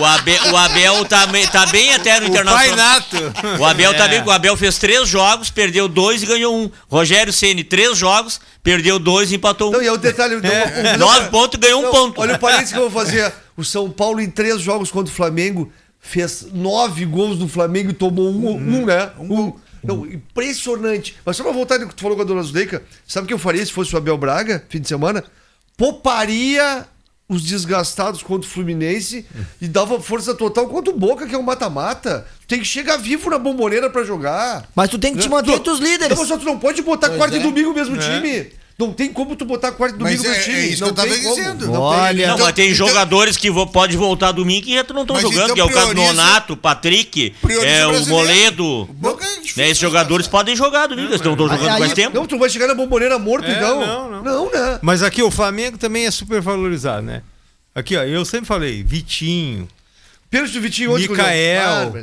[0.00, 2.76] o Abel, o Abel tá, tá bem até no O Internacional.
[2.76, 3.16] nato.
[3.60, 3.94] O Abel É.
[3.94, 6.68] tá bem, o Abel fez três jogos, perdeu dois e ganhou um.
[6.90, 9.72] Rogério Ceni três jogos, perdeu dois e empatou um.
[9.74, 10.34] Não, e é o detalhe...
[10.40, 12.20] Não, o- Nove pontos e ganhou um ponto.
[12.20, 13.32] Olha o parênteses que eu vou fazer.
[13.56, 15.70] O São Paulo, em três jogos contra o Flamengo,
[16.06, 19.10] fez nove gols do Flamengo e tomou um, um, né?
[19.18, 19.52] Um.
[19.82, 21.16] Não, impressionante.
[21.24, 23.34] Mas só pra voltar no que tu falou com a dona Zuleika, sabe o que
[23.34, 25.24] eu faria se fosse o Abel Braga, fim de semana?
[25.76, 26.86] Pouparia
[27.28, 29.26] os desgastados contra o Fluminense
[29.60, 32.26] e dava força total contra o Boca, que é um mata-mata.
[32.42, 34.68] Tu tem que chegar vivo na bomboneira pra jogar.
[34.74, 35.34] Mas tu tem que te Né?
[35.34, 36.10] manter Tu- entre os líderes.
[36.10, 37.40] Não, mas só tu não pode botar Pois quarta é.
[37.40, 38.52] e domingo o mesmo time.
[38.76, 40.56] Não tem como tu botar quarta Mas domingo o é- mesmo time.
[40.58, 41.36] é isso não que eu tava como.
[41.36, 41.66] dizendo.
[41.68, 42.26] Não Olha, tem.
[42.26, 45.14] Não, Então- mas tem então- jogadores que vo- pode voltar domingo e já não estão
[45.14, 47.32] Mas jogando, então que é o caso do Nonato, o Patrick,
[47.62, 48.06] é, o.
[48.06, 48.88] Moledo.
[48.90, 50.30] É Né, esses jogadores descansar.
[50.30, 52.16] podem jogar domingo, eles não estão jogando aí- faz tempo.
[52.16, 53.80] Não, tu vai chegar na bomboneira morto, É, então.
[53.80, 54.22] não, não.
[54.24, 54.80] Não, né?
[54.82, 57.22] Mas aqui o Flamengo também é super valorizado, né?
[57.76, 59.68] Aqui, ó, eu sempre falei, Vitinho,
[60.30, 61.08] Pênalti do Vitinho ontem.
[61.08, 61.94] Micael,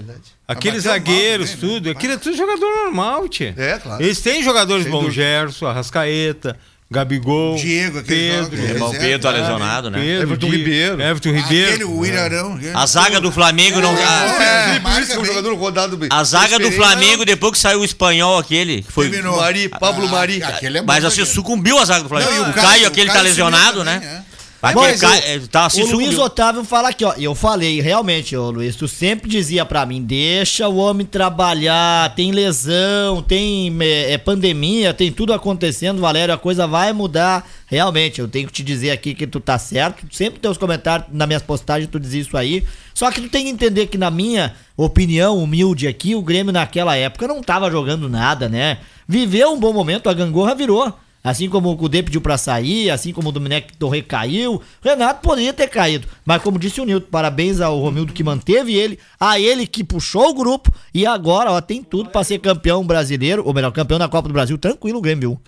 [0.47, 1.73] Ah, aqueles zagueiros, também, né?
[1.75, 1.89] tudo.
[1.91, 3.53] Aquilo é tudo jogador normal, tia.
[3.57, 4.01] É, claro.
[4.03, 5.21] Eles têm jogadores Sem bons, dúvida.
[5.21, 6.57] Gerson, Arrascaeta,
[6.89, 9.39] Gabigol, Diego, aquele Pedro, irmão Pedro tá né?
[9.39, 9.97] lesionado, né?
[9.99, 11.01] Pedro, Everton Di- Ribeiro.
[11.01, 11.89] Everton Aquele, Ribeiro.
[11.91, 12.59] o Ilharão.
[12.73, 13.95] A zaga do Flamengo não.
[13.97, 14.65] É, A, é.
[14.67, 16.09] Felipe Luiz, que é um jogador rodado bem.
[16.11, 16.69] a zaga do.
[16.71, 19.09] Flamengo, depois que saiu o espanhol aquele, que foi.
[19.09, 19.37] Terminou.
[19.37, 20.43] Mari, Pablo Mari.
[20.43, 22.31] Aquele é bom Mas assim, sucumbiu a zaga do Flamengo.
[22.31, 24.23] Não, o, o Caio, Caio- aquele o tá Caio lesionado, subiu né?
[24.61, 26.19] Aquele Mas o- é, tá, o Luiz.
[26.19, 27.13] Otávio fala aqui, ó.
[27.17, 32.31] Eu falei, realmente, ô Luiz, tu sempre dizia pra mim, deixa o homem trabalhar, tem
[32.31, 37.49] lesão, tem é, é, pandemia, tem tudo acontecendo, Valério, a coisa vai mudar.
[37.65, 40.05] Realmente, eu tenho que te dizer aqui que tu tá certo.
[40.15, 42.63] Sempre teus comentários, nas minhas postagens, tu diz isso aí.
[42.93, 46.95] Só que tu tem que entender que, na minha opinião humilde aqui, o Grêmio naquela
[46.95, 48.77] época não tava jogando nada, né?
[49.07, 50.93] Viveu um bom momento, a gangorra virou.
[51.23, 55.21] Assim como o Cudê pediu pra sair, assim como o Domenech Torre caiu, o Renato
[55.21, 56.07] poderia ter caído.
[56.25, 60.29] Mas como disse o Nilton, parabéns ao Romildo que manteve ele, a ele que puxou
[60.29, 64.07] o grupo e agora, ó, tem tudo pra ser campeão brasileiro, ou melhor, campeão da
[64.07, 65.39] Copa do Brasil, tranquilo o Grêmio?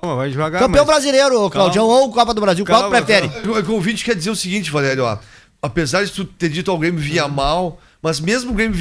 [0.00, 0.60] Calma, vai devagar.
[0.62, 3.48] campeão mas- brasileiro, Claudião, ou Copa do Brasil, qual que Calma, prefere?
[3.48, 5.18] O o ouvinte quer dizer o seguinte, Valério, ó.
[5.60, 8.76] Apesar de tu ter dito ao Grêmio vinha mal, mas mesmo o Grêmio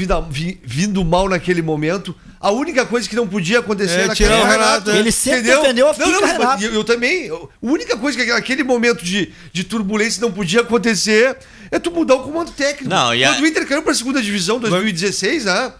[0.63, 4.47] vindo mal naquele momento, a única coisa que não podia acontecer É, era tirar aquele
[4.47, 4.97] o Renato, é.
[4.99, 6.63] Ele sempre defendeu a não, não, Renato.
[6.63, 7.25] eu, eu também.
[7.25, 11.35] eu- A única coisa que aquele momento de, de turbulência não podia acontecer
[11.71, 12.89] é tu mudar o comando técnico.
[12.93, 15.73] Não, e a- Quando o Inter caiu pra segunda divisão, 2016, né?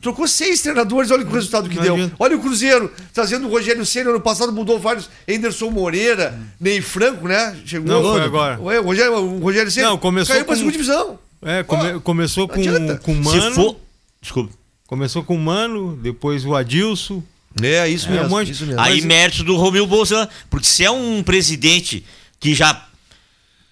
[0.00, 2.08] Trocou seis treinadores, olha o resultado que deu.
[2.16, 5.10] Olha o Cruzeiro, trazendo o Rogério Ceni ano passado mudou vários.
[5.28, 7.56] Anderson Moreira, Ney Franco, né?
[7.66, 7.88] Chegou.
[8.00, 8.60] Não, foi agora.
[8.60, 11.18] Ué, o Rogério, o Rogério Ceni Não, começou caiu pra com- segunda divisão.
[11.44, 12.96] É, come- começou com, adianta.
[12.98, 13.54] com o Se Mano.
[13.54, 13.76] for.
[14.20, 14.52] Desculpa.
[14.86, 17.22] Começou com o Mano, depois o Adilson.
[17.62, 18.80] É, isso mesmo, um monte- isso mesmo.
[18.80, 20.28] Aí Mas- mérito do Romil Bolsonaro.
[20.50, 22.04] Porque se é um presidente
[22.40, 22.86] que já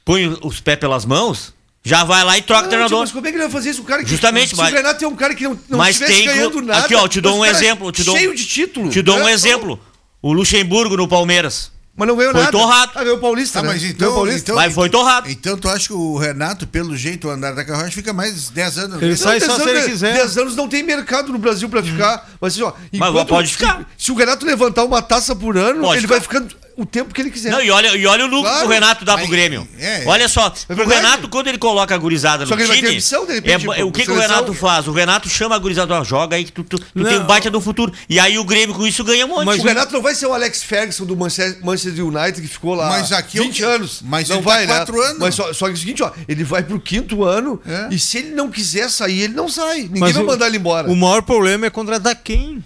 [0.05, 1.53] põe os pés pelas mãos,
[1.85, 3.01] Já vai lá e troca o Não, treinador.
[3.01, 3.83] Mas como é que ele vai fazer isso?
[3.83, 5.99] O cara que, Justamente, se mas- o Renato é um cara que não, não mas
[5.99, 6.85] tem ganhando nada.
[6.85, 7.91] Aqui, ó, te dou um o é exemplo.
[7.91, 8.89] Te dou, cheio de título.
[8.89, 9.33] Te dou um né?
[9.33, 9.81] exemplo.
[10.23, 11.73] O Luxemburgo no Palmeiras.
[11.95, 12.53] Mas não ganhou Foi nada.
[12.53, 12.93] torrado.
[12.95, 13.75] Ah, ganhou o Paulista, Tá, né?
[13.75, 14.41] mas então, Paulista.
[14.41, 15.29] então, Mas foi torrado.
[15.31, 18.79] Então tu acha que o Renato, pelo jeito, o andar da carruagem, fica mais 10
[18.79, 19.03] anos?
[19.03, 20.15] Ele Não, sai só se anos- ele quiser.
[20.15, 22.31] 10 anos não tem mercado no Brasil pra ficar.
[22.41, 23.85] Mas assim, ó, enquanto- pode se- ficar.
[23.99, 26.15] Se, o Renato levantar uma taça por ano, Pode ele ficar.
[26.15, 27.51] vai ficando o tempo que ele quiser.
[27.51, 28.61] Não, e olha, e olha o lucro Claro.
[28.61, 29.67] que o Renato dá pro Grêmio.
[29.79, 30.05] é.
[30.07, 30.87] olha só, É o.
[30.89, 32.99] Renato, quando ele coloca a gurizada Só no que ele vai ter time.
[32.99, 34.19] opção, de é, repente, pro- o que, que o.
[34.19, 34.87] Renato faz?
[34.89, 37.05] O Renato chama a gurizada, ó, joga aí que tu, tu, tu Não.
[37.09, 37.93] tem um baita do futuro.
[38.09, 39.47] E aí o Grêmio com isso ganha um monte.
[39.47, 42.89] Mas o Renato não vai ser o Alex Ferguson do Manchester United que ficou lá
[42.89, 44.01] Mas aqui é o 20 que- anos.
[44.03, 44.79] mas não ele vai, tá né?
[44.79, 45.19] quatro anos.
[45.19, 47.89] Mas só, só que é o seguinte, ó, ele vai pro quinto ano É.
[47.95, 49.83] e se ele não quiser sair, ele não sai.
[49.83, 50.91] Ninguém Mas vai mandar ele embora.
[50.91, 52.63] O maior problema é contratar quem?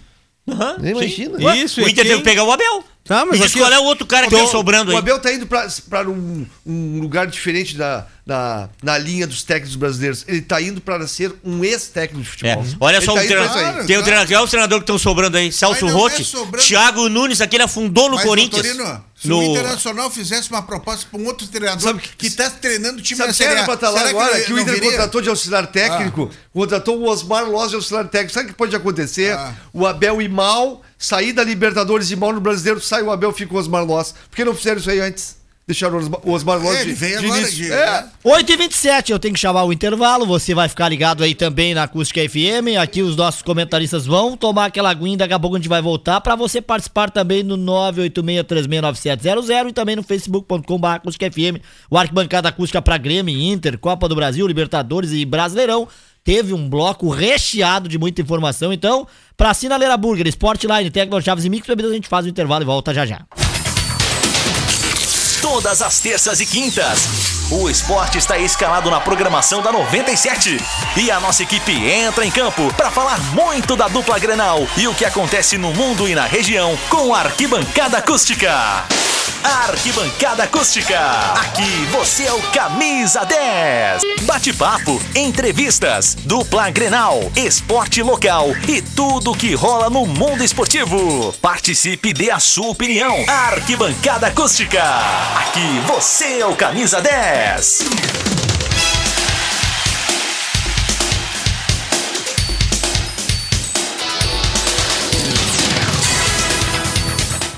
[0.47, 0.87] Sim.
[0.89, 1.37] imagina.
[1.45, 2.13] Ué, Isso, o é Inter quem?
[2.13, 2.83] tem que pegar o Abel.
[3.03, 4.93] Tá, mas Me diz aqui- qual é o outro cara que Então, tá sobrando o
[4.93, 4.99] aí.
[4.99, 5.65] Abel tá indo pra
[6.09, 10.25] um, um lugar diferente da, da, na linha dos técnicos brasileiros.
[10.27, 12.77] Ele tá indo pra ser um ex-técnico de É, futebol.
[12.81, 13.53] olha Ele só tá o treinador.
[13.53, 14.03] Claro, Tem o claro.
[14.03, 15.51] treinador, olha os treinadores que estão sobrando aí.
[15.53, 16.67] Celso é Rotti, sobrando.
[16.67, 18.61] Thiago Nunes, aquele afundou no Mas, Corinthians.
[18.67, 19.39] Torino, se no...
[19.39, 23.17] o Internacional fizesse uma proposta para um outro treinador Sabe que está treinando o time
[23.17, 24.37] Sabe na Série A, estar lá será agora?
[24.37, 24.91] ele Que o Inter viria?
[24.91, 28.33] contratou de auxiliar técnico, contratou o Osmar Loz de auxiliar técnico.
[28.33, 29.33] Sabe o que pode acontecer?
[29.33, 29.53] Ah.
[29.71, 33.53] O Abel ir mal, sair da Libertadores e mal no Brasileiro, sai o Abel, fica
[33.53, 34.13] o Osmar Loz.
[34.29, 35.36] Por que não fizeram isso aí antes?
[35.67, 38.05] Deixaram o Osmar- Loz É, de, veio de agora de- É.
[38.23, 40.25] 8h27, eu tenho que chamar o intervalo.
[40.25, 42.77] Você vai ficar ligado aí também na Acústica FM.
[42.81, 45.17] Aqui os nossos comentaristas vão tomar aquela aguinha.
[45.17, 49.97] Daqui a pouco a gente vai voltar para você participar também no 986369700 e também
[49.97, 51.59] no facebook.com.br Acústica FM.
[51.91, 55.85] O Arquibancada Acústica para Grêmio, Inter, Copa do Brasil, Libertadores e Brasileirão.
[56.23, 58.71] Teve um bloco recheado de muita informação.
[58.71, 62.63] Então, pra Sinaleira Burger, Sportline, Tecno Chaves e Mix Bebidas, a gente faz o intervalo
[62.63, 63.25] e volta já já.
[65.49, 67.07] Todas as terças e quintas,
[67.49, 70.57] o esporte está escalado na programação da 97.
[70.97, 74.93] E a nossa equipe entra em campo para falar muito da dupla Grenal e o
[74.93, 78.85] que acontece no mundo e na região com a Arquibancada Acústica.
[79.41, 80.99] Arquibancada Acústica.
[81.35, 84.01] Aqui você é o camisa 10.
[84.23, 91.33] Bate-papo, entrevistas, dupla Grenal, esporte local e tudo que rola no mundo esportivo.
[91.41, 93.23] Participe e dê a sua opinião.
[93.27, 94.83] Arquibancada Acústica.
[95.37, 97.85] Aqui você é o camisa 10.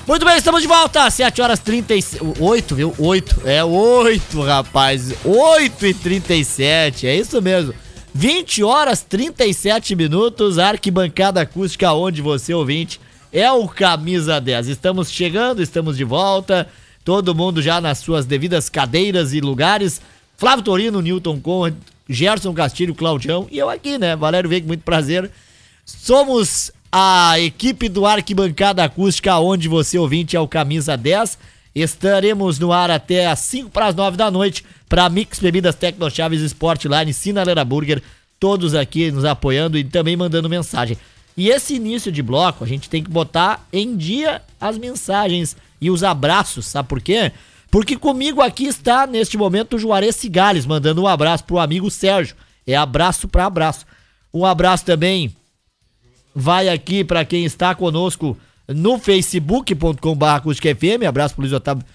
[0.05, 1.09] Muito bem, estamos de volta.
[1.09, 2.93] 7 horas 38, viu?
[2.99, 3.43] 8.
[3.45, 5.13] É 8, rapaz.
[5.23, 7.07] 8 e 37.
[7.07, 7.73] É isso mesmo.
[8.13, 10.59] 20 horas 37 minutos.
[10.59, 12.99] Arquibancada acústica, onde você ouvinte
[13.31, 14.67] é o camisa 10.
[14.67, 16.67] Estamos chegando, estamos de volta.
[17.09, 19.99] Todo mundo já nas suas devidas cadeiras e lugares.
[20.37, 21.73] Flávio Torino, Newton Conrad,
[22.07, 24.15] Gerson Castilho, Claudião e eu aqui, né?
[24.15, 25.31] Valério Veiga, muito prazer.
[25.83, 31.39] Somos a equipe do Arquibancada Acústica, onde você ouvinte é o Camisa 10.
[31.73, 36.11] Estaremos no ar até às 5 para as 9 da noite para Mix Bebidas Tecno
[36.11, 38.03] Chaves Sportline, Sinaleira Burger,
[38.39, 40.95] todos aqui nos apoiando e também mandando mensagem.
[41.35, 45.89] E esse início de bloco, a gente tem que botar em dia as mensagens e
[45.89, 47.31] os abraços, sabe por quê?
[47.71, 52.35] Porque comigo aqui está, neste momento, o Juarez Cigales, mandando um abraço pro amigo Sérgio.
[52.65, 53.85] É abraço para abraço.
[54.33, 55.35] Um abraço também
[56.33, 58.37] vai aqui para quem está conosco
[58.67, 61.05] no facebook.com.br.
[61.07, 61.85] Abraço pro Luiz Otávio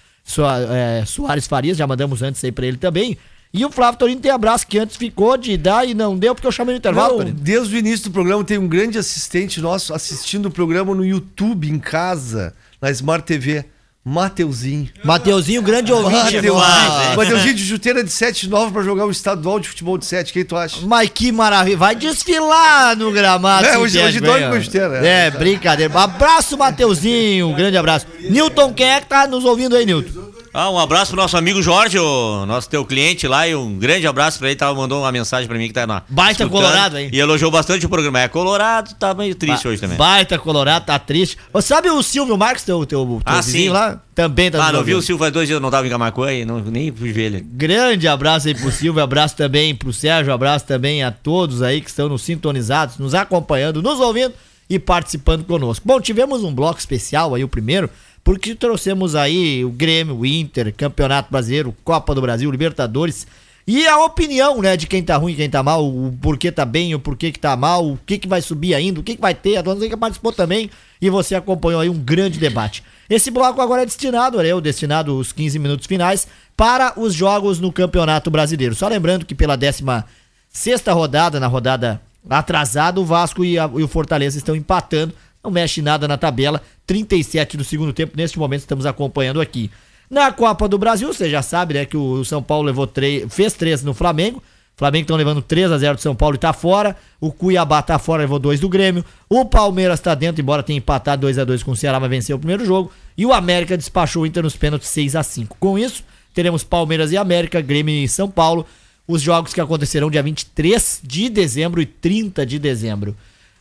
[0.71, 3.17] é, Soares Farias, já mandamos antes aí pra ele também.
[3.53, 6.45] E o Flávio Torino tem abraço que antes ficou de dar e não deu porque
[6.45, 7.11] eu chamei no intervalo.
[7.11, 7.39] Não, Torino.
[7.39, 11.69] desde o início do programa tem um grande assistente nosso assistindo o programa no YouTube,
[11.69, 13.63] em casa, na Smart TV.
[14.07, 14.87] Mateuzinho.
[15.03, 16.35] Mateuzinho, grande ouvinte.
[16.35, 16.57] Mateuzinho.
[16.59, 20.31] Ah, Mateuzinho de chuteira de 7,9 pra jogar o estadual de futebol de 7.
[20.31, 20.77] Quem tu acha?
[20.85, 21.75] Mas que maravilha.
[21.75, 23.65] Vai desfilar no gramado.
[23.65, 24.51] É, hoje- hoje ó.
[24.51, 25.31] com chuteira, É, é.
[25.31, 25.91] brincadeira.
[25.99, 27.49] Abraço, Mateuzinho.
[27.49, 28.05] Um grande abraço.
[28.29, 30.34] Newton, quem é que tá nos ouvindo aí, Newton?
[30.57, 34.07] Ah, um abraço pro nosso amigo Jorge, o nosso teu cliente lá, e um grande
[34.07, 34.55] abraço pra ele.
[34.55, 36.01] Tava, mandou uma mensagem pra mim que tá na.
[36.07, 37.09] Baita colorado, hein?
[37.11, 38.21] E elogiou bastante o programa.
[38.21, 39.97] É colorado, tá meio triste Ba- hoje também.
[39.97, 41.37] Baita Colorado, tá triste.
[41.51, 43.69] Ô, sabe o Silvio Marques, teu, teu, teu Ah, vizinho sim.
[43.69, 44.01] lá?
[44.15, 45.01] Também tá Ah, não viu o.
[45.01, 47.41] Silvio faz dois dias, não tava em Camacuã e não, nem fui ver ele.
[47.41, 51.89] Grande abraço aí pro Silvio, abraço também pro Sérgio, abraço também a todos aí que
[51.89, 54.33] estão nos sintonizados, nos acompanhando, nos ouvindo
[54.69, 55.85] e participando conosco.
[55.85, 57.89] Bom, tivemos um bloco especial aí, o primeiro,
[58.25, 63.25] porque trouxemos aí o Grêmio, o Inter, Campeonato Brasileiro, Copa do Brasil, Libertadores,
[63.67, 66.93] E a opinião, né, de quem tá ruim, quem tá mal, o porquê tá bem,
[66.93, 69.33] o porquê que tá mal, o que que vai subir ainda, o que que vai
[69.33, 69.57] ter.
[69.57, 70.69] A dona Zeca participou também
[71.01, 72.83] e você acompanhou aí um grande debate.
[73.09, 77.59] Esse bloco agora é destinado, né, eu destinado os 15 minutos finais para os jogos
[77.59, 78.75] no Campeonato Brasileiro.
[78.75, 80.05] Só lembrando que pela décima
[80.47, 81.99] sexta rodada, na rodada
[82.29, 85.11] atrasada, o Vasco e, a- e o Fortaleza estão empatando.
[85.45, 86.59] Não mexe nada na tabela.
[86.87, 88.17] 37 do segundo tempo.
[88.17, 89.69] Neste momento estamos acompanhando aqui.
[90.09, 93.53] Na Copa do Brasil, você já sabe, né, que o São Paulo levou três, fez
[93.53, 94.39] três no Flamengo.
[94.39, 96.97] O Flamengo estão levando 3 a 0 do São Paulo e tá fora.
[97.21, 99.05] O Cuiabá tá fora, levou 2 do Grêmio.
[99.29, 102.35] O Palmeiras tá dentro, embora tenha empatado 2 a 2 com o Ceará, mas venceu
[102.35, 102.91] o primeiro jogo.
[103.17, 106.03] E o América despachou o Inter nos pênaltis 6 a 5 Com isso,
[106.33, 108.65] teremos Palmeiras e América, Grêmio e São Paulo.
[109.07, 113.15] Os jogos que acontecerão dia 23 de dezembro e 30 de dezembro.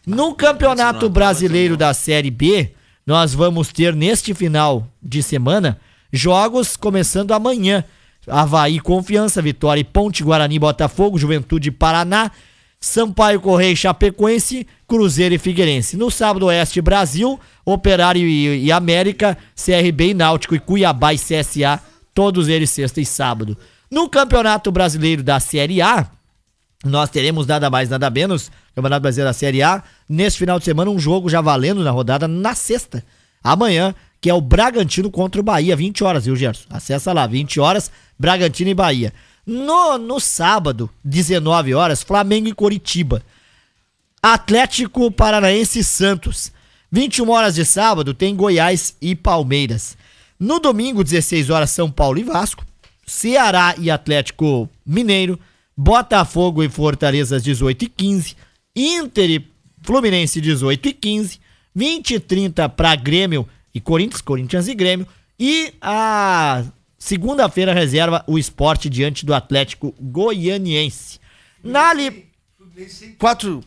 [0.06, 2.74] No Campeonato Brasileiro da Série B,
[3.06, 5.80] nós vamos ter neste final de semana
[6.12, 7.82] jogos começando amanhã.
[8.28, 12.30] Havaí, Confiança, Vitória e Ponte, Guarani, Botafogo, Juventude Paraná,
[12.78, 15.96] Sampaio, Correia e Chapecoense, Cruzeiro e Figueirense.
[15.96, 21.80] No sábado, Oeste Brasil, Operário e, e América, CRB e Náutico e Cuiabá e CSA,
[22.12, 23.56] todos eles sexta e sábado.
[23.90, 26.10] No Campeonato Brasileiro da Série A,
[26.84, 30.90] nós teremos nada mais, nada menos, Campeonato Brasileiro da Série A, neste final de semana,
[30.90, 33.04] um jogo já valendo na rodada na sexta.
[33.42, 36.64] Amanhã, que é o Bragantino contra o Bahia, 20 horas, viu, Gerson?
[36.70, 39.12] Acessa lá, 20 horas, Bragantino e Bahia.
[39.46, 43.22] No, no sábado, 19 horas, Flamengo e Coritiba.
[44.22, 46.50] Atlético Paranaense e Santos.
[46.90, 49.96] 21 horas de sábado tem Goiás e Palmeiras.
[50.38, 52.64] No domingo, 16 horas, São Paulo e Vasco.
[53.06, 55.38] Ceará e Atlético Mineiro.
[55.76, 58.36] Botafogo e Fortaleza às 18 e 15
[58.76, 59.46] Inter e
[59.82, 61.40] Fluminense 18 e 15
[61.74, 65.06] 20 e 30 para Grêmio e Corinthians, Corinthians e Grêmio.
[65.38, 66.62] E a
[66.98, 71.18] segunda-feira reserva o esporte diante do Atlético Goianiense.
[71.62, 72.26] Na li...
[73.18, 73.62] Quatro.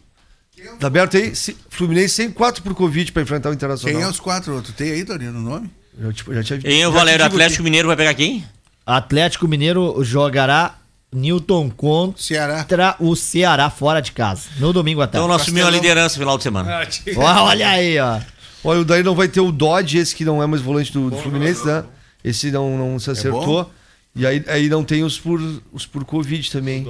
[0.80, 1.36] Tá aberto aí?
[1.36, 3.94] Se- Fluminense sem quatro por Covid pra enfrentar o Internacional.
[3.96, 4.62] Quem é os quatro?
[4.62, 5.70] Tu tem aí, Torino, o nome?
[6.00, 8.44] Eu, tipo, já tinha, Hein, o já Valério, Atlético Mineiro vai pegar quem?
[8.86, 10.76] Atlético Mineiro jogará
[11.14, 14.44] Newton contra o Ceará fora de casa.
[14.60, 15.18] No domingo à tarde.
[15.18, 16.82] Então nós assumimos a liderança no final de semana.
[17.16, 18.20] Ó, Olha aí, ó.
[18.64, 21.10] Olha, o daí não vai ter o Dodge, esse que não é mais volante do,
[21.10, 21.84] do Fluminense, né?
[22.24, 23.64] Esse não, não se acertou.
[23.64, 23.72] bom?
[24.16, 25.40] e aí, aí não tem os por,
[25.72, 26.86] os por Covid também.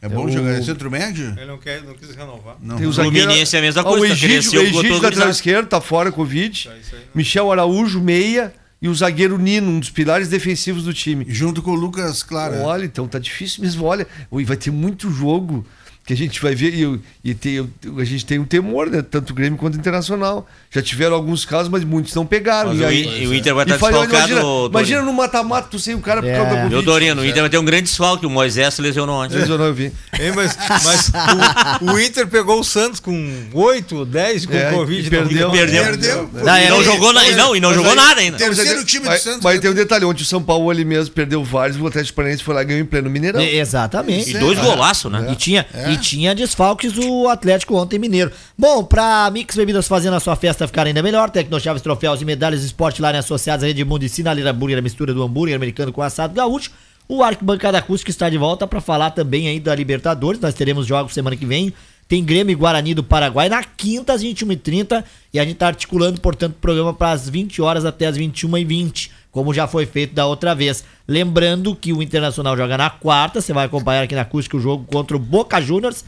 [0.00, 1.34] É bom o- jogar em centro médio?
[1.36, 2.56] Ele não, quer, não quis renovar.
[2.60, 2.76] Não.
[2.76, 3.18] Tem o zagueiro.
[3.26, 5.80] Fluminense é a mesma Ah, coisa, O tá Egídio, o Egídio Couto lateral esquerdo, tá
[5.80, 6.70] fora Covid.
[7.14, 8.54] Michel Araújo, meia.
[8.82, 11.24] E o zagueiro Nino, um dos pilares defensivos do time.
[11.28, 12.58] Junto com o Lucas Clara.
[12.62, 13.84] Olha, então tá difícil mesmo.
[13.84, 14.08] Olha,
[14.44, 15.64] vai ter muito jogo
[16.04, 16.74] que a gente vai ver.
[16.74, 17.00] E,
[17.30, 17.58] e tem,
[17.98, 19.02] a gente tem um temor, né?
[19.02, 20.46] Tanto o Grêmio quanto o Internacional.
[20.70, 22.70] Já tiveram alguns casos, mas muitos não pegaram.
[22.70, 25.12] Mas e o aí, I- e o Inter vai estar falhou, desfalcado, Imagina, imagina no
[25.12, 26.70] mata-mata, tu sem o cara por causa da Covid.
[26.70, 29.36] Meu Dorino, o Inter vai ter um grande desfalque, o Moisés se lesionou antes.
[29.36, 29.92] Lesionou, eu vi.
[30.18, 31.12] Hein, mas mas
[31.82, 35.06] o, o Inter pegou o Santos com 8, 10 com É, Covid.
[35.06, 35.48] e perdeu.
[35.48, 35.84] Não, Perdeu.
[35.84, 36.30] Perdeu.
[36.32, 38.38] Não, e não jogou, na- e não, e não jogou nada ainda.
[38.38, 39.40] Terceiro time do Santos.
[39.42, 42.42] mas tem um detalhe, ontem o São Paulo ali mesmo perdeu vários, o Atlético Paranaense
[42.42, 43.40] foi lá e ganhou em pleno Mineirão.
[43.40, 44.30] Exatamente.
[44.30, 45.28] E dois golaços, né?
[45.30, 48.32] E tinha, e tinha desfalques o Atlético ontem mineiro.
[48.56, 52.62] Bom, pra Mix Bebidas fazendo a sua festa ficar ainda melhor, Tecnochaves, troféus e medalhas
[52.64, 56.34] Sport Line associados à Rede Mundo e Sinaleira a mistura do hambúrguer americano com assado
[56.34, 56.70] gaúcho.
[57.08, 60.40] O Arquibancada Acústica está de volta pra falar também aí da Libertadores.
[60.40, 61.72] Nós teremos jogos semana que vem.
[62.08, 65.02] Tem Grêmio e Guarani do Paraguai na quinta às 21h30
[65.32, 69.10] e a gente tá articulando, portanto, o programa para as 20 horas até as 21h20,
[69.32, 70.84] como já foi feito da outra vez.
[71.08, 74.84] Lembrando que o Internacional joga na quarta, você vai acompanhar aqui na acústica o jogo
[74.84, 76.04] contra o Boca Juniors.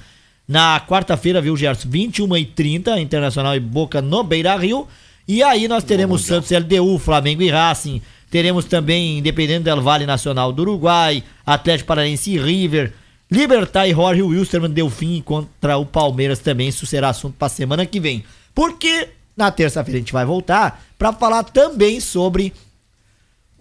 [0.47, 1.89] Na quarta-feira, viu, Gerson?
[1.89, 4.87] 21h30, Internacional e Boca no Beira Rio.
[5.27, 8.03] E aí nós teremos Santos LDU, Flamengo e Racing.
[8.31, 12.93] Teremos também Independente del Vale Nacional do Uruguai, Atlético Paranaense e River.
[13.31, 16.69] Libertar e Jorge Wilstermann Delfim contra o Palmeiras também.
[16.69, 18.23] Isso será assunto para semana que vem.
[18.55, 22.53] Porque na terça-feira a gente vai voltar para falar também sobre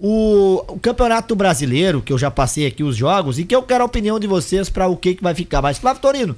[0.06, 3.84] o, o Campeonato Brasileiro, que eu já passei aqui os jogos, e que eu quero
[3.84, 5.62] a opinião de vocês para o que, que vai ficar.
[5.62, 6.36] Mas, Flávio Torino,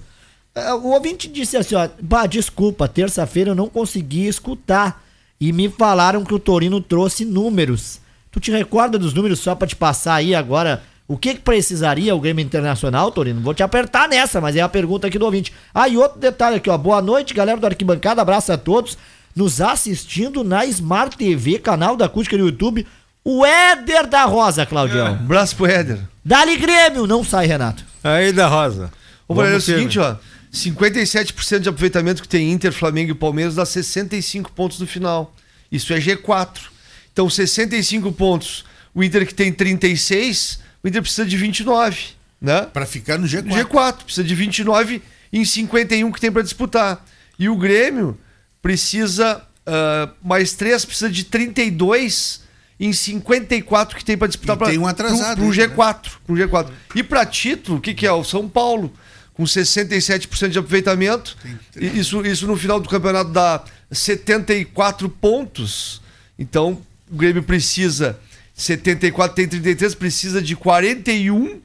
[0.54, 5.04] eh, o ouvinte disse assim: ó, bah, desculpa, terça-feira eu não consegui escutar.
[5.42, 8.00] E me falaram que o Torino trouxe números.
[8.32, 10.84] Tu te recorda dos números só pra te passar aí agora?
[11.08, 13.42] O que, que precisaria o Grêmio Internacional, Torino?
[13.42, 15.52] Vou te apertar nessa, mas é a pergunta aqui do ouvinte.
[15.74, 16.78] Ah, e outro detalhe aqui, ó.
[16.78, 18.22] Boa noite, galera do Arquibancada.
[18.22, 18.96] Abraço a todos.
[19.36, 22.86] Nos assistindo na Smart TV, canal da Acústica no YouTube.
[23.28, 25.08] O Éder da Rosa, Claudião.
[25.08, 25.98] Abraço pro Éder.
[26.24, 27.84] Dali Grêmio, não sai, Renato.
[28.04, 28.92] Aí da Rosa.
[29.28, 30.16] Ô, Valério, é o seguinte, ó.
[30.54, 35.36] 57% de aproveitamento que tem Inter, Flamengo e Palmeiras dá 65 pontos no final.
[35.72, 36.68] Isso é G4.
[37.12, 38.64] Então, 65 pontos.
[38.94, 42.10] O Inter que tem 36, o Inter precisa de 29.
[42.40, 42.62] né?
[42.72, 43.50] Pra ficar no G4.
[43.50, 45.02] G4, precisa de 29
[45.34, 47.04] em 51 que tem pra disputar.
[47.40, 48.18] E o Grêmio
[48.62, 52.45] precisa ah, mais 3, precisa de 32
[52.80, 56.72] em 54 que tem pra disputar tem um atrasado pro, pro ainda, G4, pro G4.
[56.96, 58.12] E pra título, o que que é?
[58.12, 58.92] O São Paulo
[59.34, 61.38] com 67% de aproveitamento.
[61.76, 66.02] E Isso, isso no final do campeonato dá 74 pontos.
[66.38, 66.82] Então,
[67.12, 68.20] o Grêmio precisa
[68.56, 71.60] 74 tem 33, precisa de 41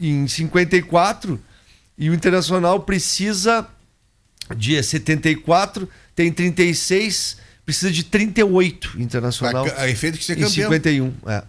[0.00, 1.40] em 54
[1.96, 3.66] e o Internacional precisa
[4.56, 9.66] de 74, tem 36, precisa de 38 Internacional.
[9.66, 10.50] A- a efeito ser em campeão.
[10.70, 11.42] 51, é.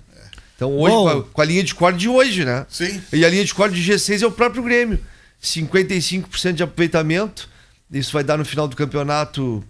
[0.55, 2.65] Então hoje, com a, com a linha de corda de hoje, né?
[2.69, 3.01] Sim.
[3.11, 4.99] E a linha de corda de G6 é o próprio Grêmio.
[5.41, 7.49] 55% de aproveitamento.
[7.91, 9.63] Isso vai dar no final do campeonato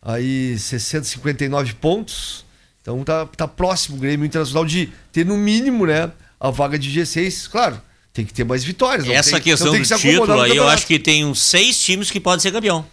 [0.00, 2.44] aí 659 pontos.
[2.80, 6.88] Então tá, tá próximo o Grêmio Internacional de ter no mínimo, né, a vaga de
[6.90, 7.48] G6.
[7.50, 7.80] Claro,
[8.12, 9.06] tem que ter mais vitórias.
[9.06, 11.40] não Essa tem- questão não tem do que título aí, eu acho que tem uns
[11.42, 12.86] seis times que podem ser campeão.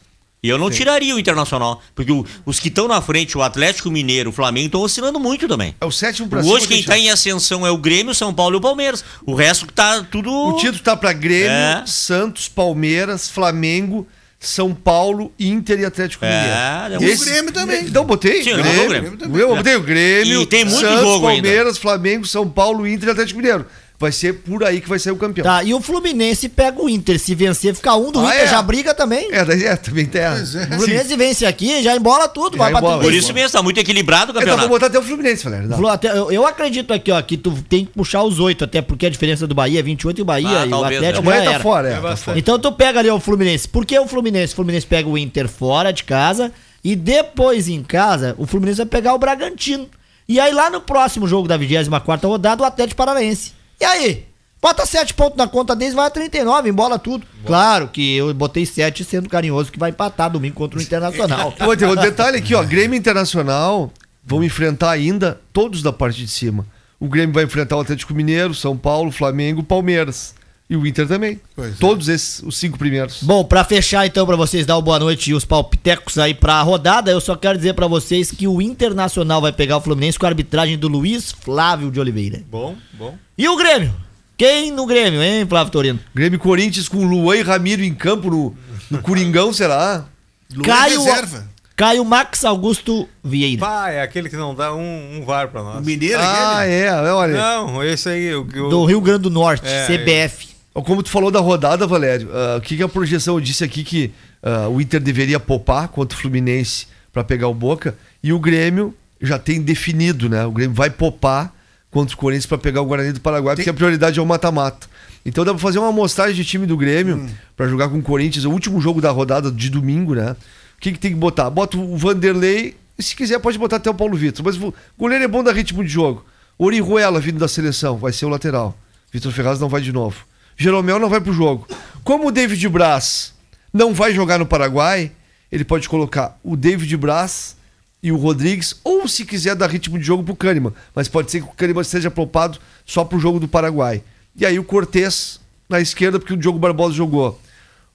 [0.44, 0.80] E eu não Sim.
[0.80, 1.82] tiraria o Internacional.
[1.96, 5.48] Porque o- os que estão na frente, o Atlético Mineiro, o Flamengo, estão oscilando muito
[5.48, 5.74] também.
[5.80, 8.58] É o sétimo pra Hoje quem está em ascensão é o Grêmio, São Paulo e
[8.58, 9.04] o Palmeiras.
[9.26, 10.30] O resto tá tudo.
[10.30, 11.84] O título tá pra Grêmio, É.
[11.86, 14.06] Santos, Palmeiras, Flamengo,
[14.38, 17.06] São Paulo, Inter e Atlético É, Mineiro.
[17.06, 17.86] é o Grêmio também.
[17.86, 18.44] Então botei?
[18.44, 19.40] Sim, eu Grêmio, Grêmio.
[19.40, 21.48] Eu botei o Grêmio, E tem muito Santos, jogo ainda.
[21.48, 23.66] Palmeiras, Flamengo, São Paulo, Inter e Atlético Mineiro.
[24.04, 25.46] Vai ser por aí que vai sair o campeão.
[25.46, 27.18] Tá, e o Fluminense pega o Inter.
[27.18, 28.48] Se vencer, fica um do Ah, Inter, é?
[28.48, 29.30] já briga também.
[29.32, 30.26] É, daí é, também tem.
[30.26, 30.66] a- O Sim.
[30.68, 33.00] Fluminense vence aqui, já embola tudo, vai Já pra embola.
[33.00, 33.04] 35.
[33.04, 34.70] Por isso mesmo, tá muito equilibrado o Então, vou campeonato.
[34.70, 35.88] botar até o Fluminense, Valério.
[35.88, 39.06] até- eu, eu acredito aqui, ó, que tu tem que puxar os oito, até porque
[39.06, 41.32] a diferença do Bahia é 28 e o Bahia Ah, e o talvez, Atlético né?
[41.38, 41.94] Amanhã já tá fora, é.
[41.94, 42.38] É tá fora.
[42.40, 43.68] Então tu pega ali o Fluminense.
[43.68, 44.52] Por que o Fluminense?
[44.54, 46.52] O Fluminense pega o Inter fora de casa
[46.84, 49.88] e depois em casa o Fluminense vai pegar o Bragantino.
[50.28, 53.52] E aí lá no próximo jogo da 24ª rodada o Atlético Paranaense.
[53.80, 54.26] E aí?
[54.62, 57.28] Bota 7 pontos na conta deles, vai a 39, embola tudo.
[57.46, 61.52] Claro que eu botei 7 sendo carinhoso que vai empatar domingo contra o Internacional.
[61.60, 62.64] Pô, tem um detalhe aqui, ó.
[62.64, 63.92] Grêmio Internacional
[64.24, 66.66] vão enfrentar ainda todos da parte de cima.
[66.98, 70.34] O Grêmio vai enfrentar o Atlético Mineiro, São Paulo, Flamengo, Palmeiras.
[70.70, 71.42] E o Inter também.
[71.54, 71.76] Pois é.
[71.78, 73.22] Todos esses, os cinco primeiros.
[73.22, 76.62] Bom, pra fechar então, pra vocês dar o boa noite e os palpitecos aí pra
[76.62, 80.26] rodada, eu só quero dizer pra vocês que o Internacional vai pegar o Fluminense com
[80.26, 82.42] a arbitragem do Luiz Flávio de Oliveira.
[82.50, 83.18] Bom, bom.
[83.38, 83.94] E o Grêmio?
[84.38, 86.00] Quem no Grêmio, hein, Flávio Torino?
[86.14, 88.56] Grêmio Corinthians com Luan e Ramiro em campo no,
[88.90, 90.06] no Coringão, será?
[90.54, 91.48] Luan Caio, reserva.
[91.76, 93.60] Caio Max Augusto Vieira.
[93.60, 95.86] Pá, é aquele que não dá um, um VAR pra O nós.
[95.86, 96.74] Mineiro Ah, aquele.
[96.76, 97.34] é, olha.
[97.34, 98.34] Não, esse aí.
[98.36, 100.50] O, o- Do Rio Grande do Norte, É, CBF.
[100.74, 103.36] Como tu falou da rodada, Valério, ah, o que, que a projeção?
[103.36, 104.12] Eu disse aqui que
[104.42, 108.94] ah, o Inter deveria poupar contra o Fluminense para pegar o Boca e o Grêmio
[109.22, 110.44] já tem definido, né?
[110.46, 111.54] O Grêmio vai poupar
[111.94, 114.88] contra o Corinthians para pegar o Guarani do Paraguai, porque a prioridade é o mata-mata.
[115.26, 117.30] Então dá pra fazer uma amostragem de time do Grêmio Hum.
[117.56, 120.36] pra jogar com o Corinthians, o último jogo da rodada de domingo, né?
[120.76, 121.50] O que, que tem que botar?
[121.50, 125.24] Bota o Vanderlei, e se quiser pode botar até o Paulo Vitor, mas o goleiro
[125.24, 126.26] é bom dar ritmo de jogo.
[126.58, 128.78] Orihuela vindo da seleção, vai ser o lateral.
[129.12, 130.26] Vitor Ferraz não vai de novo.
[130.58, 131.68] Jeromel não vai pro jogo.
[132.04, 133.34] Como o David Braz
[133.72, 135.12] não vai jogar no Paraguai,
[135.52, 137.56] ele pode colocar o David Braz
[138.04, 140.74] e o Rodrigues, ou se quiser dar ritmo de jogo pro Kahneman.
[140.94, 144.04] Mas pode ser que o Kahneman seja poupado só pro jogo do Paraguai.
[144.36, 145.40] E aí o Cortez
[145.70, 147.40] na esquerda, porque o Diogo Barbosa jogou.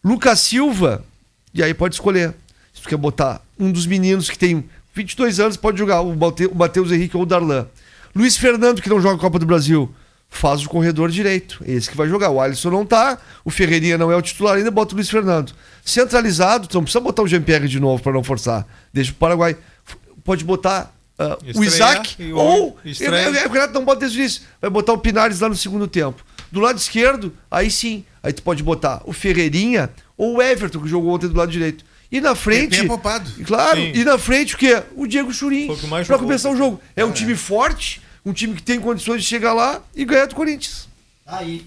[0.02, 1.04] Lucas Silva,
[1.52, 2.34] e aí pode escolher.
[2.72, 4.64] Se tu quer botar um dos meninos que tem
[4.94, 6.16] 22 anos, pode jogar o
[6.54, 7.66] Matheus Henrique ou o Darlan.
[8.16, 9.94] Luiz Fernando, que não joga Copa do Brasil,
[10.30, 11.62] faz o corredor direito.
[11.66, 12.30] Esse que vai jogar.
[12.30, 15.52] O Alisson não tá, o Ferreirinha não é o titular ainda, bota o Luiz Fernando.
[15.84, 18.66] Centralizado, tu não precisa botar o Jean-Pierre de novo para não forçar.
[18.92, 19.56] Deixa o Paraguai.
[20.28, 22.78] Pode botar ah, o Isaac e o- ou.
[22.84, 23.34] estreia.
[23.34, 24.42] É, é, o Renato não bota desde o início.
[24.60, 26.22] Vai botar o Pinares lá no segundo tempo.
[26.52, 28.04] Do lado esquerdo, aí sim.
[28.22, 29.88] Aí tu pode botar o Ferreirinha
[30.18, 31.82] ou o Everton, que jogou ontem do lado direito.
[32.12, 32.78] E na frente.
[32.80, 33.30] É poupado.
[33.46, 33.92] Claro, Sim.
[33.94, 34.82] e na frente o quê?
[34.94, 35.74] O Diego Churin.
[36.04, 36.18] Jogou.
[36.18, 36.78] começar o jogo.
[36.94, 40.34] É um time forte, um time que tem condições de chegar lá e ganhar do
[40.34, 40.86] Corinthians.
[41.26, 41.66] Aí.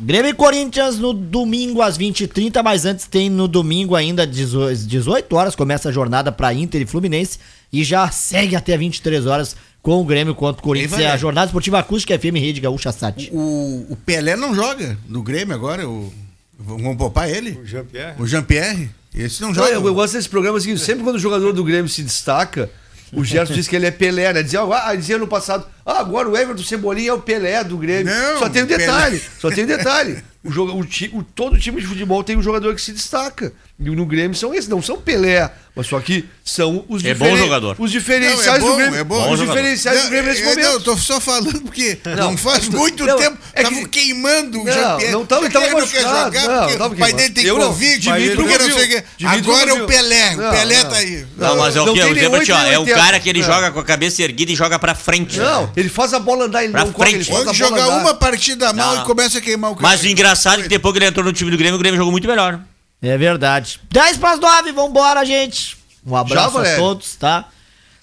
[0.00, 5.34] Grêmio e Corinthians no domingo às 20h30, mas antes tem no domingo ainda às 18
[5.34, 7.38] horas, começa a jornada para Inter e Fluminense
[7.72, 11.00] e já segue até 23 horas com o Grêmio contra o Corinthians.
[11.00, 13.28] É a jornada esportiva acústica FM Rede Gaúcha Sat.
[13.32, 15.88] O, o Pelé não joga no Grêmio agora.
[15.88, 16.12] O,
[16.58, 17.58] vamos poupar ele?
[17.60, 18.14] O Jean-Pierre.
[18.22, 18.90] O Jean-Pierre.
[19.14, 19.70] Esse não Não, joga.
[19.70, 22.70] eu, eu gosto desse programa assim, sempre quando o jogador do Grêmio se destaca,
[23.12, 24.42] o Gerson diz que ele é Pelé, né?
[24.42, 28.12] Dizia, ah, dizia no passado, Ah, agora o Everton Cebolinha é o Pelé do Grêmio.
[28.14, 28.84] Não, só tem um Pelé.
[28.84, 30.22] detalhe, só tem um detalhe.
[30.44, 33.52] O jogo, o ti- o- todo time de futebol tem um jogador que se destaca.
[33.80, 37.36] E no Grêmio são esses, não são Pelé, mas só que são os É bom
[37.36, 37.76] jogador.
[37.78, 38.98] Os diferenciais Não, é bom, do Grêmio.
[38.98, 39.16] é bom.
[39.16, 39.52] Os Bom jogador.
[39.56, 40.64] diferenciais do Grêmio nesse eu, momento.
[40.64, 43.84] não, eu tô só falando porque não, Não, faz muito não, tempo é que- estavam
[43.88, 45.12] queimando o Não, Jean-Pierre.
[45.12, 47.44] não tava- Porque tava ele não quer machucado, jogar, não, porque o pai dele tem
[47.44, 49.86] Eu Covid, porque não sei Agora não é o.
[49.86, 50.90] Pelé, Não, o Pelé não.
[50.90, 51.26] tá aí.
[51.36, 51.98] Não, mas é o que?
[52.00, 55.38] Eu é o cara que ele joga com a cabeça erguida e joga pra frente.
[55.38, 57.30] Não, ele faz a bola andar, ele Pra não corre, ele frente.
[57.30, 59.02] faz a Pode bola jogar uma partida mal Não.
[59.02, 59.88] e começa a queimar o cara.
[59.88, 61.96] Mas o engraçado é que depois que ele entrou no time do Grêmio, o Grêmio
[61.98, 62.60] jogou muito melhor.
[63.00, 63.80] É verdade.
[63.90, 65.76] 10 para as 9, vambora, gente.
[66.06, 66.78] Um Já, abraço a Valério?
[66.82, 67.46] todos, tá?